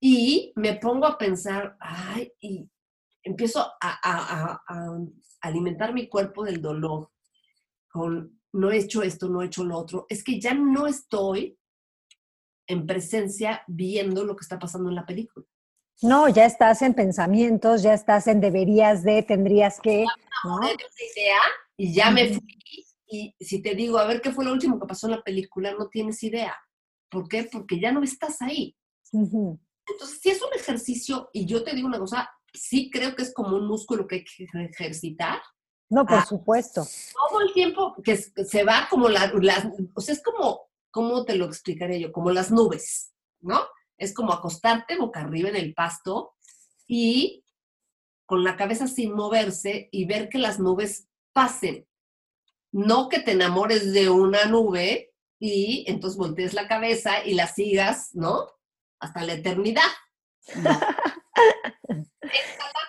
y 0.00 0.52
me 0.56 0.74
pongo 0.76 1.06
a 1.06 1.16
pensar, 1.18 1.76
ay, 1.80 2.32
y 2.40 2.68
empiezo 3.22 3.66
a, 3.80 4.60
alimentar 5.40 5.92
mi 5.92 6.08
cuerpo 6.08 6.44
del 6.44 6.60
dolor 6.60 7.10
con 7.88 8.40
no 8.56 8.70
he 8.70 8.78
hecho 8.78 9.02
esto, 9.02 9.28
no 9.28 9.42
he 9.42 9.46
hecho 9.46 9.64
lo 9.64 9.78
otro, 9.78 10.06
es 10.08 10.24
que 10.24 10.40
ya 10.40 10.54
no 10.54 10.86
estoy 10.86 11.58
en 12.68 12.86
presencia 12.86 13.62
viendo 13.66 14.24
lo 14.24 14.34
que 14.34 14.42
está 14.42 14.58
pasando 14.58 14.88
en 14.88 14.96
la 14.96 15.06
película. 15.06 15.46
No, 16.02 16.28
ya 16.28 16.44
estás 16.44 16.82
en 16.82 16.94
pensamientos, 16.94 17.82
ya 17.82 17.94
estás 17.94 18.26
en 18.26 18.40
deberías 18.40 19.02
de, 19.02 19.22
tendrías 19.22 19.80
que. 19.80 20.04
¿no? 20.44 20.60
idea 20.66 21.38
y 21.76 21.94
ya 21.94 22.10
me 22.10 22.34
fui. 22.34 22.60
Y 23.08 23.34
si 23.40 23.62
te 23.62 23.74
digo, 23.74 23.98
a 23.98 24.06
ver 24.06 24.20
qué 24.20 24.32
fue 24.32 24.44
lo 24.44 24.52
último 24.52 24.80
que 24.80 24.86
pasó 24.86 25.06
en 25.06 25.12
la 25.12 25.22
película, 25.22 25.72
no 25.72 25.88
tienes 25.88 26.22
idea. 26.22 26.54
¿Por 27.08 27.28
qué? 27.28 27.44
Porque 27.44 27.78
ya 27.78 27.92
no 27.92 28.02
estás 28.02 28.42
ahí. 28.42 28.76
Entonces, 29.12 30.18
si 30.20 30.30
es 30.30 30.42
un 30.42 30.52
ejercicio, 30.54 31.30
y 31.32 31.46
yo 31.46 31.62
te 31.62 31.74
digo 31.74 31.86
una 31.86 32.00
cosa, 32.00 32.28
sí 32.52 32.90
creo 32.90 33.14
que 33.14 33.22
es 33.22 33.32
como 33.32 33.56
un 33.56 33.68
músculo 33.68 34.06
que 34.06 34.16
hay 34.16 34.24
que 34.24 34.46
ejercitar, 34.64 35.40
no, 35.88 36.04
por 36.04 36.18
ah, 36.18 36.26
supuesto. 36.26 36.86
Todo 37.12 37.40
el 37.42 37.52
tiempo 37.52 37.94
que 38.02 38.16
se 38.16 38.64
va 38.64 38.88
como 38.90 39.08
las, 39.08 39.32
o 39.94 40.00
sea, 40.00 40.14
es 40.14 40.22
como, 40.22 40.68
¿cómo 40.90 41.24
te 41.24 41.36
lo 41.36 41.44
explicaré 41.44 42.00
yo? 42.00 42.12
Como 42.12 42.30
las 42.30 42.50
nubes, 42.50 43.12
¿no? 43.40 43.60
Es 43.96 44.12
como 44.12 44.32
acostarte 44.32 44.96
boca 44.96 45.20
arriba 45.20 45.48
en 45.48 45.56
el 45.56 45.74
pasto 45.74 46.34
y 46.86 47.44
con 48.26 48.42
la 48.42 48.56
cabeza 48.56 48.88
sin 48.88 49.14
moverse 49.14 49.88
y 49.92 50.04
ver 50.06 50.28
que 50.28 50.38
las 50.38 50.58
nubes 50.58 51.08
pasen. 51.32 51.86
No 52.72 53.08
que 53.08 53.20
te 53.20 53.32
enamores 53.32 53.92
de 53.92 54.10
una 54.10 54.46
nube 54.46 55.14
y 55.38 55.84
entonces 55.86 56.18
voltees 56.18 56.52
la 56.52 56.66
cabeza 56.66 57.24
y 57.24 57.34
la 57.34 57.46
sigas, 57.46 58.10
¿no? 58.14 58.48
Hasta 58.98 59.22
la 59.22 59.34
eternidad. 59.34 59.82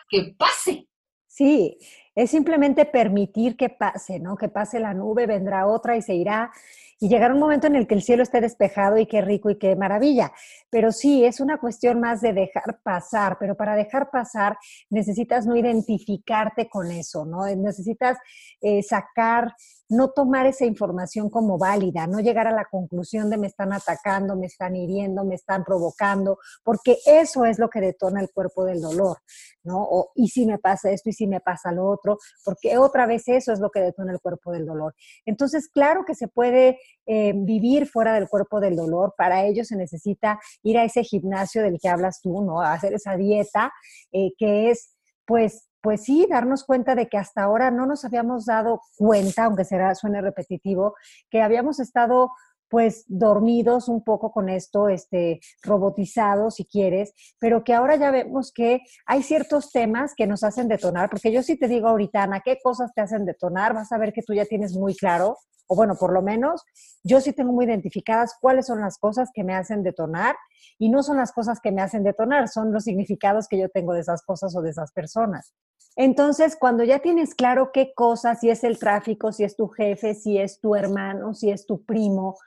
que 0.10 0.36
pase. 0.38 0.88
Sí, 1.28 1.78
es 2.18 2.32
simplemente 2.32 2.86
permitir 2.86 3.56
que 3.56 3.70
pase, 3.70 4.20
¿no? 4.20 4.38
Que 4.38 4.50
pase 4.50 4.80
la 4.80 4.96
nube, 4.96 5.28
vendrá 5.28 5.68
otra 5.68 5.96
y 5.96 6.02
se 6.02 6.16
irá. 6.16 6.52
Y 7.00 7.10
llegará 7.10 7.32
un 7.32 7.40
momento 7.40 7.68
en 7.68 7.76
el 7.76 7.86
que 7.86 7.94
el 7.94 8.02
cielo 8.02 8.24
esté 8.24 8.42
despejado 8.42 8.98
y 8.98 9.06
qué 9.06 9.22
rico 9.22 9.52
y 9.52 9.60
qué 9.60 9.76
maravilla. 9.76 10.32
Pero 10.72 10.92
sí, 10.92 11.24
es 11.24 11.40
una 11.40 11.60
cuestión 11.60 12.00
más 12.00 12.22
de 12.22 12.34
dejar 12.34 12.80
pasar, 12.82 13.38
pero 13.40 13.54
para 13.56 13.76
dejar 13.76 14.10
pasar 14.10 14.58
necesitas 14.90 15.46
no 15.46 15.56
identificarte 15.56 16.68
con 16.68 16.90
eso, 16.92 17.24
¿no? 17.24 17.46
Necesitas 17.56 18.18
eh, 18.62 18.82
sacar 18.82 19.54
no 19.90 20.10
tomar 20.10 20.46
esa 20.46 20.66
información 20.66 21.30
como 21.30 21.58
válida, 21.58 22.08
no 22.08 22.20
llegar 22.20 22.48
a 22.48 22.52
la 22.52 22.66
conclusión 22.66 23.30
de 23.30 23.38
me 23.38 23.48
están 23.48 23.74
atacando, 23.74 24.36
me 24.36 24.48
están 24.48 24.76
hiriendo, 24.76 25.24
me 25.24 25.36
están 25.36 25.64
provocando, 25.64 26.40
porque 26.64 26.98
eso 27.06 27.46
es 27.46 27.60
lo 27.60 27.70
que 27.70 27.82
detona 27.82 28.22
el 28.22 28.30
cuerpo 28.32 28.66
del 28.66 28.82
dolor, 28.82 29.18
¿no? 29.64 29.82
O, 29.82 30.12
y 30.16 30.28
si 30.30 30.46
me 30.46 30.58
pasa 30.58 30.92
esto 30.92 31.10
y 31.10 31.14
si 31.14 31.28
me 31.28 31.40
pasa 31.40 31.72
lo 31.72 31.88
otro, 31.88 32.18
porque 32.44 32.78
otra 32.78 33.06
vez 33.06 33.28
eso 33.28 33.54
es 33.54 33.60
lo 33.60 33.70
que 33.70 33.80
detona 33.80 34.12
el 34.12 34.20
cuerpo 34.20 34.52
del 34.52 34.66
dolor. 34.66 34.96
Entonces, 35.26 35.70
claro 35.70 36.04
que 36.06 36.16
se 36.16 36.28
puede 36.28 36.80
eh, 37.06 37.34
vivir 37.36 37.88
fuera 37.88 38.14
del 38.14 38.28
cuerpo 38.28 38.60
del 38.60 38.76
dolor, 38.76 39.14
para 39.18 39.46
ello 39.46 39.64
se 39.64 39.76
necesita 39.76 40.40
ir 40.64 40.78
a 40.78 40.84
ese 40.84 41.04
gimnasio 41.04 41.62
del 41.62 41.80
que 41.80 41.90
hablas 41.90 42.22
tú, 42.22 42.42
¿no? 42.42 42.62
A 42.62 42.74
hacer 42.74 42.94
esa 42.94 43.16
dieta 43.16 43.72
eh, 44.12 44.32
que 44.38 44.70
es, 44.72 44.96
pues, 45.26 45.67
pues 45.82 46.04
sí, 46.04 46.28
darnos 46.30 46.64
cuenta 46.64 46.96
de 46.96 47.08
que 47.08 47.18
hasta 47.18 47.44
ahora 47.44 47.72
no 47.72 47.86
nos 47.86 48.06
habíamos 48.06 48.46
dado 48.46 48.82
cuenta, 48.98 49.46
aunque 49.46 49.66
será, 49.66 49.94
suene 49.96 50.22
repetitivo, 50.22 50.96
que 51.30 51.42
habíamos 51.42 51.80
estado 51.80 52.32
pues 52.70 53.06
dormidos 53.08 53.88
un 53.88 54.04
poco 54.04 54.32
con 54.32 54.50
esto, 54.50 54.90
este, 54.90 55.40
robotizados 55.64 56.56
si 56.56 56.66
quieres, 56.66 57.14
pero 57.40 57.64
que 57.64 57.74
ahora 57.74 57.96
ya 57.96 58.12
vemos 58.12 58.52
que 58.52 58.82
hay 59.06 59.24
ciertos 59.24 59.72
temas 59.72 60.14
que 60.16 60.28
nos 60.28 60.44
hacen 60.44 60.68
detonar, 60.68 61.10
porque 61.10 61.32
yo 61.32 61.44
sí 61.44 61.58
te 61.58 61.68
digo 61.68 61.88
ahorita, 61.88 62.24
Ana, 62.24 62.42
¿qué 62.44 62.58
cosas 62.62 62.92
te 62.94 63.02
hacen 63.02 63.26
detonar? 63.26 63.74
Vas 63.74 63.92
a 63.92 63.98
ver 63.98 64.14
que 64.14 64.24
tú 64.24 64.34
ya 64.34 64.46
tienes 64.46 64.74
muy 64.74 64.96
claro, 64.96 65.38
o 65.68 65.76
bueno, 65.76 65.96
por 65.96 66.14
lo 66.14 66.22
menos 66.22 66.64
yo 67.04 67.20
sí 67.22 67.34
tengo 67.34 67.52
muy 67.52 67.66
identificadas 67.66 68.36
cuáles 68.40 68.68
son 68.68 68.82
las 68.82 68.98
cosas 68.98 69.30
que 69.34 69.44
me 69.44 69.54
hacen 69.54 69.84
detonar 69.84 70.36
y 70.80 70.90
no 70.90 71.04
son 71.04 71.18
las 71.18 71.32
cosas 71.32 71.60
que 71.62 71.72
me 71.72 71.82
hacen 71.82 72.04
detonar, 72.04 72.48
son 72.48 72.72
los 72.72 72.86
significados 72.86 73.48
que 73.48 73.60
yo 73.60 73.70
tengo 73.70 73.94
de 73.94 74.02
esas 74.02 74.24
cosas 74.24 74.56
o 74.56 74.62
de 74.62 74.70
esas 74.70 74.92
personas. 74.92 75.54
Entonces, 76.00 76.56
cuando 76.56 76.84
ya 76.84 77.00
tienes 77.00 77.34
claro 77.34 77.72
qué 77.74 77.92
cosas, 77.96 78.40
si 78.40 78.52
es 78.52 78.64
el 78.64 78.78
tráfico, 78.78 79.32
si 79.32 79.44
es 79.44 79.56
tu 79.56 79.68
jefe, 79.68 80.14
si 80.14 80.38
es 80.38 80.62
tu 80.62 80.76
hermano, 80.76 81.34
si 81.34 81.50
es 81.50 81.66
tu 81.66 81.84
primo, 81.84 82.38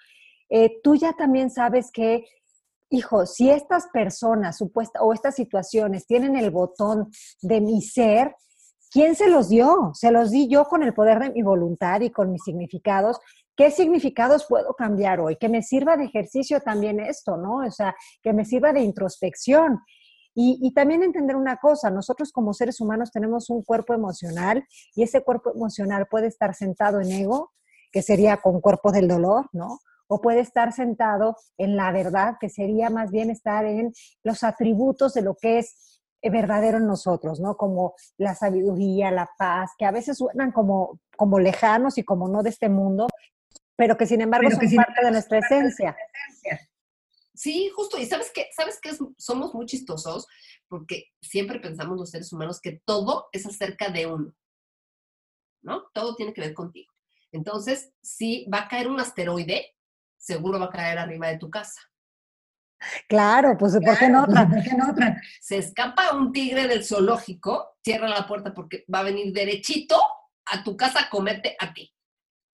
eh, 0.49 0.81
tú 0.85 0.95
ya 0.95 1.15
también 1.15 1.51
sabes 1.51 1.91
que, 1.91 2.27
hijo, 2.91 3.27
si 3.27 3.51
estas 3.51 3.89
personas 3.89 4.57
supuesta, 4.57 5.03
o 5.03 5.13
estas 5.13 5.35
situaciones 5.35 6.07
tienen 6.07 6.37
el 6.37 6.53
botón 6.53 7.11
de 7.43 7.61
mi 7.61 7.83
ser, 7.83 8.37
¿quién 8.93 9.17
se 9.17 9.29
los 9.29 9.49
dio? 9.49 9.91
Se 9.95 10.13
los 10.13 10.31
di 10.31 10.47
yo 10.47 10.67
con 10.67 10.85
el 10.85 10.95
poder 10.95 11.19
de 11.19 11.31
mi 11.31 11.43
voluntad 11.43 12.03
y 12.03 12.11
con 12.11 12.31
mis 12.31 12.45
significados. 12.45 13.19
¿Qué 13.57 13.73
significados 13.73 14.47
puedo 14.49 14.75
cambiar 14.75 15.19
hoy? 15.19 15.35
Que 15.35 15.49
me 15.49 15.63
sirva 15.63 15.97
de 15.97 16.05
ejercicio 16.05 16.61
también 16.61 17.01
esto, 17.01 17.37
¿no? 17.37 17.67
O 17.67 17.71
sea, 17.73 17.97
que 18.23 18.33
me 18.33 18.45
sirva 18.45 18.73
de 18.73 18.81
introspección. 18.83 19.81
Y, 20.35 20.73
también 20.75 21.03
entender 21.03 21.37
una 21.37 21.57
cosa, 21.57 21.91
nosotros 21.91 22.31
como 22.33 22.55
seres 22.55 22.81
humanos 22.81 23.11
tenemos 23.11 23.51
un 23.51 23.63
cuerpo 23.63 23.95
emocional 23.95 24.65
y 24.95 25.03
ese 25.03 25.23
cuerpo 25.23 25.53
emocional 25.55 26.07
puede 26.09 26.29
estar 26.29 26.55
sentado 26.55 27.01
en 27.01 27.11
ego, 27.11 27.53
que 27.91 28.03
sería 28.03 28.37
con 28.37 28.61
cuerpo 28.61 28.93
del 28.93 29.09
dolor, 29.09 29.49
¿no? 29.53 29.81
O 30.07 30.21
puede 30.21 30.41
estar 30.41 30.73
sentado 30.73 31.37
en 31.59 31.77
la 31.77 31.91
verdad, 31.93 32.37
que 32.41 32.49
sería 32.49 32.91
más 32.91 33.11
bien 33.11 33.31
estar 33.31 33.65
en 33.65 33.93
los 34.23 34.45
atributos 34.45 35.15
de 35.15 35.23
lo 35.23 35.35
que 35.35 35.59
es 35.59 36.01
eh, 36.23 36.31
verdadero 36.31 36.79
en 36.79 36.87
nosotros, 36.87 37.41
¿no? 37.41 37.57
Como 37.57 37.95
la 38.17 38.35
sabiduría, 38.35 39.11
la 39.11 39.29
paz, 39.37 39.73
que 39.77 39.85
a 39.85 39.91
veces 39.91 40.19
suenan 40.19 40.53
como, 40.53 41.01
como 41.17 41.41
lejanos 41.41 41.99
y 41.99 42.05
como 42.05 42.29
no 42.29 42.43
de 42.43 42.51
este 42.51 42.69
mundo, 42.69 43.09
pero 43.75 43.97
que 43.97 44.07
sin 44.07 44.21
embargo 44.21 44.51
son 44.51 44.61
parte 44.77 45.05
de 45.05 45.11
nuestra 45.11 45.39
esencia. 45.39 45.97
Sí, 47.41 47.71
justo. 47.75 47.97
Y 47.97 48.05
sabes 48.05 48.31
que, 48.35 48.51
sabes 48.55 48.79
que 48.83 48.91
somos 49.17 49.55
muy 49.55 49.65
chistosos 49.65 50.27
porque 50.69 51.07
siempre 51.23 51.59
pensamos 51.59 51.97
los 51.97 52.11
seres 52.11 52.31
humanos 52.35 52.61
que 52.61 52.83
todo 52.85 53.31
es 53.33 53.47
acerca 53.47 53.89
de 53.89 54.05
uno, 54.05 54.35
¿no? 55.63 55.89
Todo 55.95 56.17
tiene 56.17 56.35
que 56.35 56.43
ver 56.43 56.53
contigo. 56.53 56.93
Entonces, 57.33 57.95
si 58.03 58.45
va 58.53 58.59
a 58.59 58.69
caer 58.69 58.89
un 58.89 59.01
asteroide, 59.01 59.75
seguro 60.19 60.61
va 60.61 60.67
a 60.67 60.71
caer 60.71 60.99
arriba 60.99 61.29
de 61.29 61.39
tu 61.39 61.49
casa. 61.49 61.81
Claro, 63.09 63.57
pues 63.57 63.73
¿por 63.73 63.99
qué 63.99 64.11
no 64.11 64.25
otra? 64.25 64.47
¿Por 64.47 64.63
qué 64.63 64.75
no 64.77 64.91
otra? 64.91 65.19
Se 65.41 65.57
escapa 65.57 66.13
un 66.13 66.33
tigre 66.33 66.69
del 66.69 66.85
zoológico, 66.85 67.79
cierra 67.83 68.09
la 68.09 68.29
puerta 68.29 68.53
porque 68.53 68.85
va 68.95 68.99
a 68.99 69.05
venir 69.05 69.33
derechito 69.33 69.99
a 70.45 70.63
tu 70.63 70.77
casa 70.77 71.07
a 71.07 71.09
comerte 71.09 71.57
a 71.59 71.73
ti, 71.73 71.91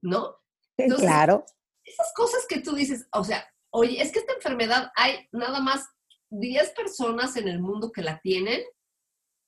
¿no? 0.01 0.37
claro. 0.77 1.45
Esas 1.83 2.13
cosas 2.15 2.47
que 2.49 2.61
tú 2.61 2.77
dices, 2.77 3.09
o 3.13 3.25
sea, 3.25 3.45
oye, 3.77 4.01
es 4.01 4.11
que 4.11 4.21
esta 4.21 4.33
enfermedad 4.33 4.91
hay 4.97 5.29
nada 5.33 5.61
más 5.61 5.87
10 6.31 6.71
personas 6.71 7.37
en 7.37 7.47
el 7.47 7.61
mundo 7.61 7.93
que 7.93 8.03
la 8.03 8.19
tienen, 8.21 8.63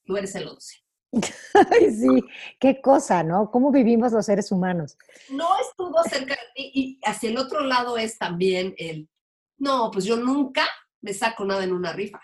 tú 0.04 0.16
eres 0.16 0.34
el 0.34 0.48
11. 0.48 0.76
Ay, 1.72 1.90
sí, 1.90 2.24
qué 2.60 2.80
cosa, 2.82 3.22
¿no? 3.22 3.50
¿Cómo 3.50 3.72
vivimos 3.72 4.12
los 4.12 4.26
seres 4.26 4.52
humanos? 4.52 4.98
No 5.30 5.48
estuvo 5.60 6.02
cerca 6.04 6.34
de 6.34 6.52
ti 6.54 6.70
y 6.74 7.00
hacia 7.04 7.30
el 7.30 7.38
otro 7.38 7.60
lado 7.60 7.96
es 7.96 8.18
también 8.18 8.74
el, 8.76 9.08
no, 9.56 9.90
pues 9.90 10.04
yo 10.04 10.16
nunca 10.16 10.66
me 11.00 11.14
saco 11.14 11.46
nada 11.46 11.64
en 11.64 11.72
una 11.72 11.94
rifa. 11.94 12.20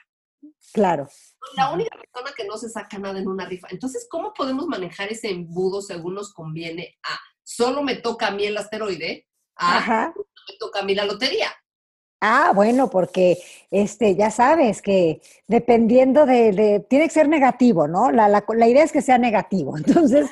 Claro. 0.74 1.08
La 1.56 1.72
única 1.72 1.96
persona 1.96 2.34
que 2.36 2.44
no 2.44 2.58
se 2.58 2.68
saca 2.68 2.98
nada 2.98 3.18
en 3.18 3.28
una 3.28 3.46
rifa. 3.46 3.68
Entonces, 3.70 4.06
¿cómo 4.10 4.34
podemos 4.34 4.66
manejar 4.66 5.10
ese 5.10 5.30
embudo 5.30 5.80
según 5.80 6.14
nos 6.14 6.34
conviene 6.34 6.98
a 7.02 7.18
solo 7.42 7.82
me 7.82 7.96
toca 7.96 8.28
a 8.28 8.30
mí 8.30 8.44
el 8.44 8.56
asteroide, 8.56 9.26
a 9.56 10.12
me 10.16 10.56
toca 10.58 10.80
a 10.80 10.82
mí 10.82 10.94
la 10.94 11.06
lotería? 11.06 11.50
Ah, 12.20 12.52
bueno, 12.54 12.88
porque 12.88 13.38
este, 13.70 14.16
ya 14.16 14.30
sabes 14.30 14.80
que 14.80 15.20
dependiendo 15.46 16.24
de, 16.24 16.84
tiene 16.88 17.06
que 17.06 17.12
ser 17.12 17.28
negativo, 17.28 17.86
¿no? 17.86 18.10
La, 18.10 18.28
la, 18.28 18.44
la, 18.48 18.68
idea 18.68 18.82
es 18.82 18.92
que 18.92 19.02
sea 19.02 19.18
negativo. 19.18 19.76
Entonces, 19.76 20.30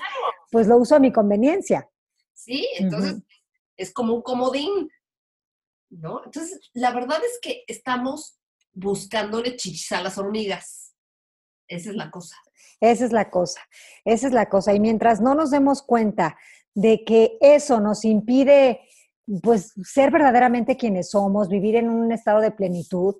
pues 0.50 0.66
lo 0.66 0.76
uso 0.76 0.96
a 0.96 1.00
mi 1.00 1.12
conveniencia. 1.12 1.88
Sí, 2.34 2.68
entonces 2.76 3.22
es 3.76 3.92
como 3.92 4.14
un 4.14 4.22
comodín, 4.22 4.90
¿no? 5.90 6.24
Entonces, 6.24 6.70
la 6.72 6.92
verdad 6.92 7.18
es 7.24 7.38
que 7.40 7.62
estamos 7.68 8.38
buscándole 8.72 9.56
chichis 9.56 9.92
a 9.92 10.02
las 10.02 10.18
hormigas. 10.18 10.94
Esa 11.68 11.90
es 11.90 11.96
la 11.96 12.10
cosa. 12.10 12.36
Esa 12.80 13.04
es 13.04 13.12
la 13.12 13.30
cosa, 13.30 13.60
esa 14.04 14.26
es 14.26 14.32
la 14.32 14.48
cosa. 14.48 14.74
Y 14.74 14.80
mientras 14.80 15.20
no 15.20 15.36
nos 15.36 15.52
demos 15.52 15.82
cuenta 15.82 16.36
de 16.74 17.04
que 17.04 17.38
eso 17.40 17.80
nos 17.80 18.04
impide 18.04 18.80
pues 19.42 19.72
ser 19.82 20.10
verdaderamente 20.10 20.76
quienes 20.76 21.10
somos, 21.10 21.48
vivir 21.48 21.76
en 21.76 21.88
un 21.88 22.12
estado 22.12 22.40
de 22.40 22.50
plenitud, 22.50 23.16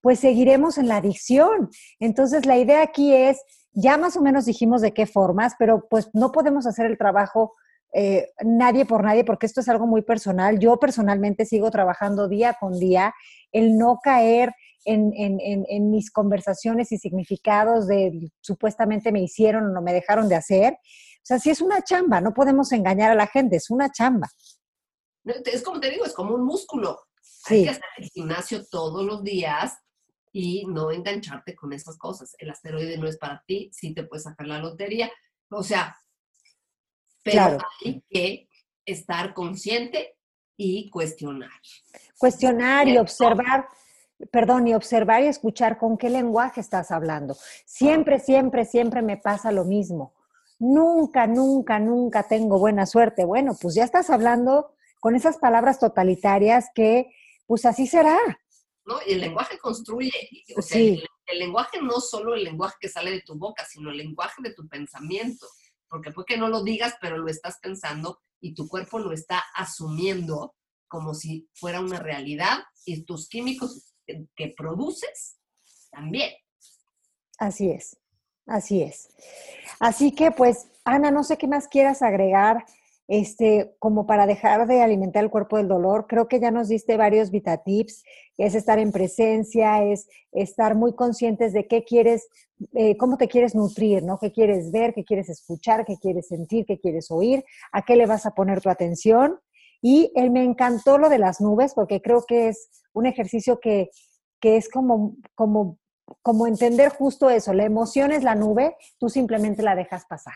pues 0.00 0.20
seguiremos 0.20 0.78
en 0.78 0.88
la 0.88 0.96
adicción. 0.96 1.70
Entonces, 2.00 2.46
la 2.46 2.58
idea 2.58 2.82
aquí 2.82 3.14
es, 3.14 3.40
ya 3.72 3.96
más 3.96 4.16
o 4.16 4.22
menos 4.22 4.44
dijimos 4.44 4.80
de 4.80 4.92
qué 4.92 5.06
formas, 5.06 5.54
pero 5.58 5.86
pues 5.88 6.08
no 6.12 6.32
podemos 6.32 6.66
hacer 6.66 6.86
el 6.86 6.98
trabajo 6.98 7.54
eh, 7.94 8.28
nadie 8.44 8.84
por 8.84 9.02
nadie, 9.02 9.24
porque 9.24 9.46
esto 9.46 9.60
es 9.60 9.68
algo 9.68 9.86
muy 9.86 10.02
personal. 10.02 10.58
Yo 10.58 10.78
personalmente 10.78 11.46
sigo 11.46 11.70
trabajando 11.70 12.28
día 12.28 12.56
con 12.60 12.78
día 12.78 13.14
el 13.52 13.78
no 13.78 13.98
caer 14.02 14.52
en, 14.84 15.12
en, 15.16 15.90
mis 15.90 16.10
conversaciones 16.10 16.92
y 16.92 16.98
significados 16.98 17.86
de 17.86 18.30
supuestamente 18.40 19.12
me 19.12 19.20
hicieron 19.20 19.66
o 19.66 19.72
no 19.72 19.82
me 19.82 19.92
dejaron 19.92 20.28
de 20.28 20.36
hacer. 20.36 20.74
O 20.74 21.24
sea, 21.28 21.38
si 21.38 21.50
es 21.50 21.60
una 21.60 21.82
chamba, 21.82 22.20
no 22.22 22.32
podemos 22.32 22.72
engañar 22.72 23.10
a 23.10 23.14
la 23.14 23.26
gente, 23.26 23.56
es 23.56 23.68
una 23.68 23.90
chamba. 23.90 24.28
Es 25.44 25.62
como 25.62 25.80
te 25.80 25.90
digo, 25.90 26.04
es 26.04 26.14
como 26.14 26.34
un 26.34 26.44
músculo. 26.44 27.06
Hay 27.46 27.64
que 27.64 27.70
hacer 27.70 27.84
el 27.96 28.08
gimnasio 28.08 28.66
todos 28.66 29.04
los 29.04 29.22
días 29.22 29.78
y 30.32 30.64
no 30.66 30.90
engancharte 30.90 31.54
con 31.54 31.72
esas 31.72 31.96
cosas. 31.96 32.34
El 32.38 32.50
asteroide 32.50 32.98
no 32.98 33.06
es 33.06 33.16
para 33.16 33.42
ti, 33.46 33.70
sí 33.72 33.94
te 33.94 34.04
puedes 34.04 34.24
sacar 34.24 34.46
la 34.46 34.58
lotería. 34.58 35.10
O 35.50 35.62
sea, 35.62 35.96
pero 37.22 37.58
hay 37.84 38.02
que 38.08 38.48
estar 38.84 39.34
consciente 39.34 40.16
y 40.56 40.90
cuestionar. 40.90 41.50
Cuestionar 42.18 42.88
y 42.88 42.98
observar, 42.98 43.68
perdón, 44.30 44.66
y 44.66 44.74
observar 44.74 45.22
y 45.22 45.26
escuchar 45.26 45.78
con 45.78 45.96
qué 45.96 46.10
lenguaje 46.10 46.60
estás 46.60 46.90
hablando. 46.90 47.36
Siempre, 47.64 48.18
siempre, 48.18 48.64
siempre 48.64 49.02
me 49.02 49.16
pasa 49.16 49.52
lo 49.52 49.64
mismo. 49.64 50.14
Nunca, 50.58 51.26
nunca, 51.26 51.78
nunca 51.78 52.24
tengo 52.24 52.58
buena 52.58 52.86
suerte. 52.86 53.24
Bueno, 53.24 53.56
pues 53.60 53.74
ya 53.74 53.84
estás 53.84 54.10
hablando 54.10 54.72
con 55.00 55.14
esas 55.14 55.38
palabras 55.38 55.78
totalitarias 55.78 56.66
que, 56.74 57.10
pues 57.46 57.64
así 57.64 57.86
será. 57.86 58.18
¿No? 58.84 58.98
Y 59.06 59.12
el 59.12 59.20
lenguaje 59.20 59.58
construye, 59.58 60.12
o 60.56 60.62
sea, 60.62 60.80
el, 60.80 61.38
lenguaje 61.38 61.80
no 61.82 62.00
solo 62.00 62.34
el 62.34 62.44
lenguaje 62.44 62.76
que 62.80 62.88
sale 62.88 63.10
de 63.10 63.22
tu 63.22 63.36
boca, 63.36 63.64
sino 63.64 63.90
el 63.90 63.98
lenguaje 63.98 64.42
de 64.42 64.54
tu 64.54 64.66
pensamiento, 64.66 65.46
porque 65.88 66.10
puede 66.10 66.26
que 66.26 66.36
no 66.38 66.48
lo 66.48 66.62
digas, 66.62 66.96
pero 67.00 67.18
lo 67.18 67.28
estás 67.28 67.58
pensando 67.60 68.20
y 68.40 68.54
tu 68.54 68.66
cuerpo 68.66 68.98
lo 68.98 69.12
está 69.12 69.44
asumiendo 69.54 70.54
como 70.88 71.12
si 71.12 71.48
fuera 71.54 71.80
una 71.80 71.98
realidad 72.00 72.58
y 72.86 73.04
tus 73.04 73.28
químicos 73.28 73.94
que 74.06 74.54
produces 74.56 75.38
también. 75.90 76.32
Así 77.38 77.70
es, 77.70 77.96
así 78.46 78.82
es. 78.82 79.08
Así 79.78 80.12
que 80.12 80.30
pues, 80.30 80.68
Ana, 80.84 81.10
no 81.10 81.22
sé 81.24 81.38
qué 81.38 81.46
más 81.46 81.68
quieras 81.68 82.02
agregar 82.02 82.64
este, 83.08 83.74
como 83.78 84.06
para 84.06 84.26
dejar 84.26 84.66
de 84.66 84.82
alimentar 84.82 85.24
el 85.24 85.30
cuerpo 85.30 85.56
del 85.56 85.66
dolor. 85.66 86.06
Creo 86.06 86.28
que 86.28 86.40
ya 86.40 86.50
nos 86.50 86.68
diste 86.68 86.98
varios 86.98 87.30
vitatips, 87.30 88.04
es 88.36 88.54
estar 88.54 88.78
en 88.78 88.92
presencia, 88.92 89.82
es 89.82 90.08
estar 90.30 90.74
muy 90.74 90.94
conscientes 90.94 91.54
de 91.54 91.66
qué 91.66 91.84
quieres, 91.84 92.28
eh, 92.74 92.98
cómo 92.98 93.16
te 93.16 93.26
quieres 93.26 93.54
nutrir, 93.54 94.02
¿no? 94.02 94.18
¿Qué 94.18 94.30
quieres 94.30 94.70
ver, 94.70 94.92
qué 94.92 95.04
quieres 95.04 95.30
escuchar, 95.30 95.86
qué 95.86 95.96
quieres 95.96 96.28
sentir, 96.28 96.66
qué 96.66 96.78
quieres 96.78 97.10
oír, 97.10 97.44
a 97.72 97.82
qué 97.82 97.96
le 97.96 98.06
vas 98.06 98.26
a 98.26 98.32
poner 98.32 98.60
tu 98.60 98.68
atención. 98.68 99.40
Y 99.80 100.12
él 100.14 100.30
me 100.30 100.44
encantó 100.44 100.98
lo 100.98 101.08
de 101.08 101.18
las 101.18 101.40
nubes 101.40 101.72
porque 101.72 102.02
creo 102.02 102.24
que 102.26 102.48
es 102.48 102.68
un 102.92 103.06
ejercicio 103.06 103.58
que, 103.58 103.90
que 104.38 104.56
es 104.56 104.68
como, 104.68 105.16
como, 105.34 105.78
como 106.20 106.46
entender 106.46 106.90
justo 106.90 107.30
eso, 107.30 107.54
la 107.54 107.64
emoción 107.64 108.12
es 108.12 108.22
la 108.22 108.34
nube, 108.34 108.76
tú 108.98 109.08
simplemente 109.08 109.62
la 109.62 109.76
dejas 109.76 110.04
pasar. 110.06 110.34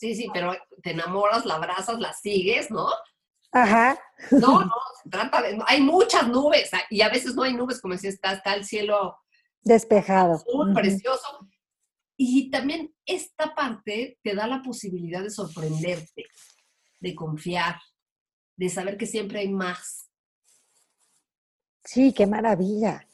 Sí, 0.00 0.14
sí, 0.14 0.30
pero 0.32 0.56
te 0.82 0.92
enamoras, 0.92 1.44
la 1.44 1.56
abrazas, 1.56 2.00
la 2.00 2.14
sigues, 2.14 2.70
¿no? 2.70 2.86
Ajá. 3.52 4.00
No, 4.30 4.62
no, 4.64 4.72
se 5.02 5.10
trata 5.10 5.42
de, 5.42 5.58
hay 5.66 5.82
muchas 5.82 6.26
nubes 6.26 6.70
y 6.88 7.02
a 7.02 7.10
veces 7.10 7.34
no 7.34 7.42
hay 7.42 7.52
nubes, 7.52 7.82
como 7.82 7.98
si 7.98 8.08
está, 8.08 8.32
está 8.32 8.54
el 8.54 8.64
cielo 8.64 9.18
despejado. 9.60 10.42
Muy 10.54 10.72
precioso. 10.72 11.46
Y 12.16 12.50
también 12.50 12.94
esta 13.04 13.54
parte 13.54 14.18
te 14.22 14.34
da 14.34 14.46
la 14.46 14.62
posibilidad 14.62 15.22
de 15.22 15.28
sorprenderte, 15.28 16.24
de 16.98 17.14
confiar, 17.14 17.76
de 18.56 18.70
saber 18.70 18.96
que 18.96 19.04
siempre 19.04 19.40
hay 19.40 19.50
más. 19.50 20.08
Sí, 21.84 22.14
qué 22.14 22.26
maravilla, 22.26 23.06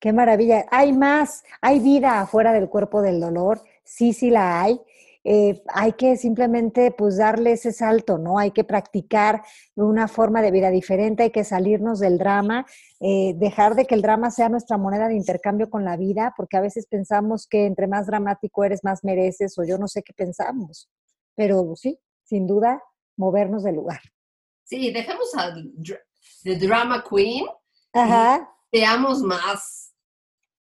qué 0.00 0.12
maravilla. 0.12 0.66
Hay 0.72 0.92
más, 0.92 1.44
hay 1.60 1.78
vida 1.78 2.20
afuera 2.20 2.52
del 2.52 2.68
cuerpo 2.68 3.00
del 3.00 3.20
dolor, 3.20 3.62
sí, 3.84 4.12
sí 4.12 4.28
la 4.28 4.60
hay. 4.60 4.80
Eh, 5.24 5.62
hay 5.68 5.92
que 5.92 6.16
simplemente 6.16 6.90
pues 6.90 7.16
darle 7.16 7.52
ese 7.52 7.72
salto, 7.72 8.18
¿no? 8.18 8.38
Hay 8.38 8.50
que 8.50 8.64
practicar 8.64 9.42
una 9.76 10.08
forma 10.08 10.42
de 10.42 10.50
vida 10.50 10.70
diferente, 10.70 11.22
hay 11.24 11.30
que 11.30 11.44
salirnos 11.44 12.00
del 12.00 12.18
drama, 12.18 12.66
eh, 13.00 13.34
dejar 13.36 13.76
de 13.76 13.86
que 13.86 13.94
el 13.94 14.02
drama 14.02 14.30
sea 14.30 14.48
nuestra 14.48 14.78
moneda 14.78 15.06
de 15.06 15.14
intercambio 15.14 15.70
con 15.70 15.84
la 15.84 15.96
vida, 15.96 16.34
porque 16.36 16.56
a 16.56 16.60
veces 16.60 16.86
pensamos 16.86 17.46
que 17.46 17.66
entre 17.66 17.86
más 17.86 18.06
dramático 18.06 18.64
eres, 18.64 18.82
más 18.82 19.04
mereces, 19.04 19.56
o 19.58 19.64
yo 19.64 19.78
no 19.78 19.86
sé 19.86 20.02
qué 20.02 20.12
pensamos, 20.12 20.90
pero 21.36 21.74
sí, 21.76 21.98
sin 22.24 22.46
duda, 22.48 22.82
movernos 23.16 23.62
del 23.62 23.76
lugar. 23.76 24.00
Sí, 24.64 24.90
dejemos 24.90 25.32
a 25.36 25.54
The 26.42 26.56
Drama 26.56 27.04
Queen. 27.08 27.46
Ajá. 27.94 28.48
seamos 28.72 29.20
más, 29.20 29.92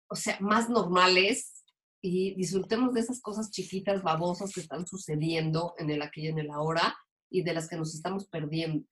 o 0.09 0.17
sea, 0.17 0.39
más 0.41 0.71
normales, 0.71 1.60
y 2.01 2.35
disfrutemos 2.35 2.95
de 2.95 3.01
esas 3.01 3.21
cosas 3.21 3.51
chiquitas, 3.51 4.03
babosas 4.03 4.53
que 4.53 4.61
están 4.61 4.87
sucediendo 4.87 5.75
en 5.79 5.91
el 5.91 6.03
aquí 6.03 6.23
y 6.23 6.29
en 6.29 6.39
el 6.39 6.51
ahora 6.51 6.95
y 7.29 7.43
de 7.43 7.55
las 7.55 7.69
que 7.69 7.77
nos 7.77 7.95
estamos 7.95 8.27
perdiendo. 8.27 8.87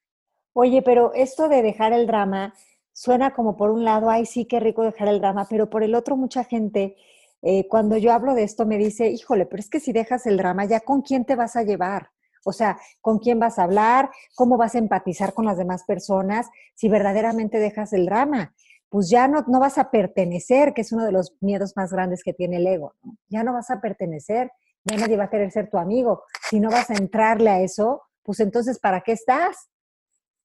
Oye, 0.53 0.83
pero 0.83 1.13
esto 1.15 1.49
de 1.49 1.63
dejar 1.63 1.93
el 1.93 2.07
drama 2.07 2.55
suena 2.93 3.33
como 3.33 3.57
por 3.57 3.71
un 3.71 3.85
lado, 3.85 4.11
ay, 4.11 4.27
sí, 4.27 4.45
qué 4.45 4.61
rico 4.61 4.83
dejar 4.83 5.09
el 5.09 5.21
drama, 5.21 5.47
pero 5.49 5.71
por 5.71 5.83
el 5.83 5.95
otro 5.95 6.17
mucha 6.17 6.45
gente, 6.45 6.97
eh, 7.43 7.69
cuando 7.69 7.97
yo 7.97 8.13
hablo 8.13 8.35
de 8.35 8.43
esto, 8.43 8.67
me 8.67 8.77
dice, 8.77 9.09
híjole, 9.09 9.47
pero 9.47 9.61
es 9.61 9.71
que 9.71 9.81
si 9.81 9.93
dejas 9.93 10.27
el 10.27 10.37
drama, 10.37 10.65
¿ya 10.65 10.81
con 10.81 11.03
quién 11.03 11.25
te 11.25 11.37
vas 11.37 11.55
a 11.55 11.63
llevar? 11.63 12.11
O 12.45 12.53
sea, 12.53 12.79
¿con 13.01 13.19
quién 13.19 13.39
vas 13.39 13.59
a 13.59 13.65
hablar? 13.65 14.11
¿Cómo 14.35 14.57
vas 14.57 14.75
a 14.75 14.79
empatizar 14.79 15.33
con 15.33 15.45
las 15.45 15.59
demás 15.59 15.85
personas 15.85 16.49
si 16.75 16.89
verdaderamente 16.89 17.59
dejas 17.59 17.93
el 17.93 18.07
drama? 18.07 18.55
Pues 18.89 19.11
ya 19.11 19.29
no, 19.29 19.45
no 19.49 19.61
vas 19.61 19.79
a 19.79 19.91
pertenecer, 19.91 20.73
que 20.75 20.83
es 20.83 20.93
uno 20.93 21.05
de 21.05 21.13
los 21.13 21.35
miedos 21.41 21.75
más 21.77 21.93
grandes 21.93 22.23
que 22.23 22.33
tiene 22.33 22.57
el 22.57 22.67
ego. 22.67 22.95
Ya 23.29 23.43
no 23.43 23.53
vas 23.53 23.71
a 23.71 23.81
pertenecer, 23.81 24.51
ya 24.85 24.97
nadie 24.97 25.17
va 25.17 25.25
a 25.25 25.31
querer 25.31 25.51
ser 25.51 25.71
tu 25.71 25.79
amigo. 25.79 26.25
Si 26.49 26.61
no 26.61 26.71
vas 26.71 26.91
a 26.91 26.95
entrarle 26.95 27.51
a 27.51 27.61
eso, 27.61 28.03
pues 28.23 28.41
entonces, 28.41 28.79
¿para 28.79 29.03
qué 29.03 29.13
estás? 29.13 29.71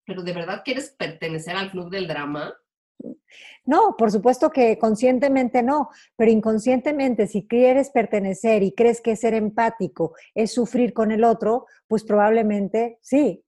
¿Pero 0.06 0.24
de 0.24 0.34
verdad 0.34 0.62
quieres 0.64 0.90
pertenecer 0.98 1.56
al 1.56 1.72
club 1.72 1.90
del 1.90 2.08
drama? 2.08 2.54
No, 3.66 3.96
por 3.98 4.12
supuesto 4.12 4.50
que 4.50 4.78
conscientemente 4.78 5.64
no, 5.64 5.90
pero 6.16 6.32
inconscientemente 6.32 7.28
si 7.28 7.48
quieres 7.48 7.90
pertenecer 7.90 8.64
y 8.64 8.74
crees 8.74 9.02
que 9.02 9.16
ser 9.16 9.34
empático 9.34 10.16
es 10.34 10.54
sufrir 10.54 10.94
con 10.94 11.12
el 11.12 11.24
otro, 11.24 11.66
pues 11.88 12.04
probablemente 12.04 13.00
sí. 13.02 13.44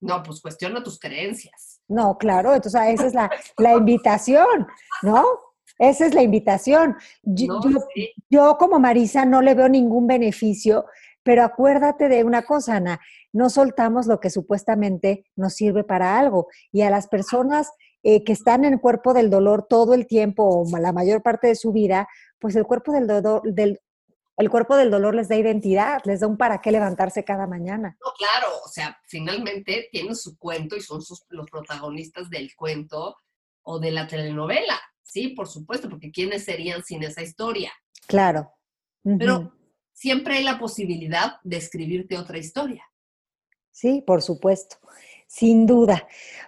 No, 0.00 0.22
pues 0.22 0.40
cuestiona 0.40 0.82
tus 0.82 0.98
creencias. 0.98 1.71
No, 1.92 2.16
claro, 2.18 2.54
entonces 2.54 2.80
esa 2.88 3.06
es 3.06 3.14
la, 3.14 3.30
la 3.58 3.74
invitación, 3.74 4.66
¿no? 5.02 5.24
Esa 5.78 6.06
es 6.06 6.14
la 6.14 6.22
invitación. 6.22 6.96
Yo, 7.22 7.60
yo, 8.30 8.56
como 8.58 8.78
Marisa 8.78 9.24
no 9.24 9.42
le 9.42 9.54
veo 9.54 9.68
ningún 9.68 10.06
beneficio, 10.06 10.86
pero 11.22 11.44
acuérdate 11.44 12.08
de 12.08 12.24
una 12.24 12.42
cosa, 12.42 12.76
Ana, 12.76 13.00
no 13.32 13.50
soltamos 13.50 14.06
lo 14.06 14.20
que 14.20 14.30
supuestamente 14.30 15.24
nos 15.36 15.54
sirve 15.54 15.84
para 15.84 16.18
algo. 16.18 16.48
Y 16.70 16.82
a 16.82 16.90
las 16.90 17.08
personas 17.08 17.70
eh, 18.02 18.24
que 18.24 18.32
están 18.32 18.64
en 18.64 18.74
el 18.74 18.80
cuerpo 18.80 19.14
del 19.14 19.30
dolor 19.30 19.66
todo 19.68 19.94
el 19.94 20.06
tiempo 20.06 20.44
o 20.44 20.78
la 20.78 20.92
mayor 20.92 21.22
parte 21.22 21.48
de 21.48 21.54
su 21.54 21.72
vida, 21.72 22.08
pues 22.38 22.56
el 22.56 22.64
cuerpo 22.64 22.92
del 22.92 23.06
dolor, 23.06 23.42
del, 23.44 23.80
el 24.36 24.50
cuerpo 24.50 24.76
del 24.76 24.90
dolor 24.90 25.14
les 25.14 25.28
da 25.28 25.36
identidad, 25.36 26.00
les 26.04 26.20
da 26.20 26.26
un 26.26 26.36
para 26.36 26.60
qué 26.60 26.72
levantarse 26.72 27.24
cada 27.24 27.46
mañana. 27.46 27.96
No, 28.04 28.12
claro, 28.12 28.48
o 28.64 28.68
sea, 28.68 28.98
finalmente 29.06 29.88
tienen 29.90 30.16
su 30.16 30.38
cuento 30.38 30.76
y 30.76 30.80
son 30.80 31.00
los 31.28 31.50
protagonistas 31.50 32.30
del 32.30 32.54
cuento 32.56 33.16
o 33.62 33.78
de 33.78 33.90
la 33.90 34.06
telenovela. 34.06 34.80
Sí, 35.02 35.28
por 35.28 35.48
supuesto, 35.48 35.88
porque 35.90 36.10
¿quiénes 36.10 36.44
serían 36.44 36.82
sin 36.82 37.02
esa 37.02 37.22
historia? 37.22 37.72
Claro. 38.06 38.52
Pero 39.02 39.52
siempre 39.92 40.36
hay 40.36 40.44
la 40.44 40.58
posibilidad 40.58 41.34
de 41.42 41.56
escribirte 41.56 42.16
otra 42.16 42.38
historia. 42.38 42.84
Sí, 43.70 44.02
por 44.06 44.22
supuesto, 44.22 44.76
sin 45.26 45.66
duda. 45.66 46.06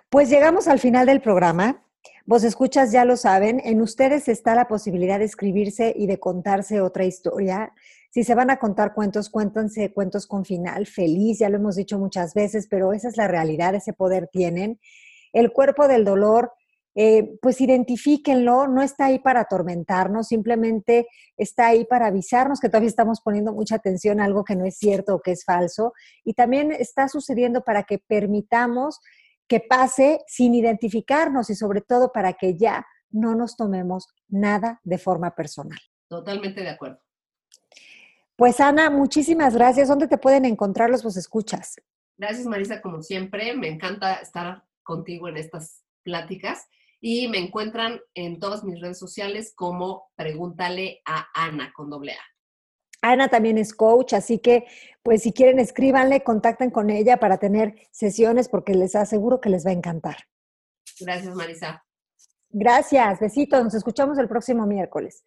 Pues 0.08 0.30
llegamos 0.30 0.68
al 0.68 0.78
final 0.78 1.06
del 1.06 1.20
programa. 1.20 1.84
Vos 2.26 2.42
escuchas, 2.42 2.90
ya 2.90 3.04
lo 3.04 3.18
saben, 3.18 3.60
en 3.64 3.82
ustedes 3.82 4.28
está 4.28 4.54
la 4.54 4.66
posibilidad 4.66 5.18
de 5.18 5.26
escribirse 5.26 5.92
y 5.94 6.06
de 6.06 6.18
contarse 6.18 6.80
otra 6.80 7.04
historia. 7.04 7.74
Si 8.08 8.24
se 8.24 8.34
van 8.34 8.48
a 8.48 8.58
contar 8.58 8.94
cuentos, 8.94 9.28
cuéntense 9.28 9.92
cuentos 9.92 10.26
con 10.26 10.46
final 10.46 10.86
feliz, 10.86 11.40
ya 11.40 11.50
lo 11.50 11.56
hemos 11.56 11.76
dicho 11.76 11.98
muchas 11.98 12.32
veces, 12.32 12.66
pero 12.70 12.94
esa 12.94 13.08
es 13.08 13.18
la 13.18 13.28
realidad, 13.28 13.74
ese 13.74 13.92
poder 13.92 14.30
tienen. 14.32 14.80
El 15.34 15.52
cuerpo 15.52 15.86
del 15.86 16.06
dolor 16.06 16.52
eh, 16.96 17.36
pues 17.42 17.60
identifíquenlo, 17.60 18.68
no 18.68 18.80
está 18.80 19.06
ahí 19.06 19.18
para 19.18 19.40
atormentarnos, 19.40 20.28
simplemente 20.28 21.08
está 21.36 21.66
ahí 21.66 21.84
para 21.84 22.06
avisarnos 22.06 22.60
que 22.60 22.68
todavía 22.68 22.88
estamos 22.88 23.20
poniendo 23.20 23.52
mucha 23.52 23.74
atención 23.74 24.20
a 24.20 24.24
algo 24.24 24.44
que 24.44 24.54
no 24.54 24.64
es 24.64 24.78
cierto 24.78 25.16
o 25.16 25.20
que 25.20 25.32
es 25.32 25.44
falso. 25.44 25.92
Y 26.24 26.34
también 26.34 26.70
está 26.72 27.08
sucediendo 27.08 27.64
para 27.64 27.82
que 27.82 27.98
permitamos 27.98 29.00
que 29.48 29.60
pase 29.60 30.20
sin 30.26 30.54
identificarnos 30.54 31.50
y 31.50 31.54
sobre 31.54 31.80
todo 31.80 32.12
para 32.12 32.32
que 32.34 32.56
ya 32.56 32.86
no 33.10 33.34
nos 33.34 33.56
tomemos 33.56 34.08
nada 34.28 34.80
de 34.82 34.98
forma 34.98 35.34
personal. 35.34 35.78
Totalmente 36.08 36.60
de 36.62 36.70
acuerdo. 36.70 37.00
Pues 38.36 38.60
Ana, 38.60 38.90
muchísimas 38.90 39.54
gracias. 39.54 39.88
¿Dónde 39.88 40.08
te 40.08 40.18
pueden 40.18 40.44
encontrar 40.44 40.90
los 40.90 41.04
vos 41.04 41.16
escuchas? 41.16 41.76
Gracias 42.16 42.46
Marisa, 42.46 42.80
como 42.80 43.02
siempre. 43.02 43.56
Me 43.56 43.68
encanta 43.68 44.14
estar 44.14 44.64
contigo 44.82 45.28
en 45.28 45.36
estas 45.36 45.84
pláticas 46.02 46.66
y 47.00 47.28
me 47.28 47.38
encuentran 47.38 48.00
en 48.14 48.40
todas 48.40 48.64
mis 48.64 48.80
redes 48.80 48.98
sociales 48.98 49.52
como 49.54 50.10
Pregúntale 50.16 51.02
a 51.06 51.28
Ana 51.34 51.72
con 51.74 51.90
doble 51.90 52.12
A. 52.12 52.33
Ana 53.04 53.28
también 53.28 53.58
es 53.58 53.74
coach, 53.74 54.14
así 54.14 54.38
que 54.38 54.64
pues 55.02 55.22
si 55.22 55.32
quieren 55.32 55.58
escríbanle, 55.58 56.22
contacten 56.22 56.70
con 56.70 56.88
ella 56.88 57.18
para 57.18 57.36
tener 57.36 57.74
sesiones 57.90 58.48
porque 58.48 58.74
les 58.74 58.96
aseguro 58.96 59.40
que 59.40 59.50
les 59.50 59.66
va 59.66 59.70
a 59.70 59.74
encantar. 59.74 60.16
Gracias, 60.98 61.34
Marisa. 61.34 61.84
Gracias, 62.48 63.20
besitos, 63.20 63.62
nos 63.62 63.74
escuchamos 63.74 64.16
el 64.16 64.28
próximo 64.28 64.64
miércoles. 64.64 65.24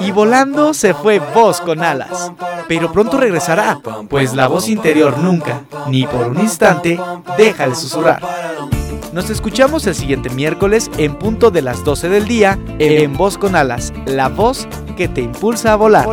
Y 0.00 0.10
volando 0.10 0.72
se 0.72 0.94
fue 0.94 1.18
voz 1.18 1.60
con 1.60 1.82
alas, 1.82 2.32
pero 2.66 2.90
pronto 2.90 3.18
regresará, 3.18 3.80
pues 4.08 4.34
la 4.34 4.48
voz 4.48 4.68
interior 4.68 5.18
nunca, 5.18 5.64
ni 5.88 6.06
por 6.06 6.28
un 6.28 6.40
instante, 6.40 6.98
deja 7.36 7.68
de 7.68 7.74
susurrar. 7.74 8.22
Nos 9.12 9.30
escuchamos 9.30 9.86
el 9.86 9.94
siguiente 9.94 10.30
miércoles 10.30 10.90
en 10.98 11.16
punto 11.16 11.50
de 11.50 11.62
las 11.62 11.84
12 11.84 12.08
del 12.08 12.26
día 12.26 12.58
en 12.78 13.16
Voz 13.16 13.38
con 13.38 13.56
Alas, 13.56 13.92
la 14.06 14.28
voz 14.28 14.66
que 14.98 15.06
te 15.06 15.20
impulsa 15.20 15.74
a 15.74 15.76
volar. 15.76 16.04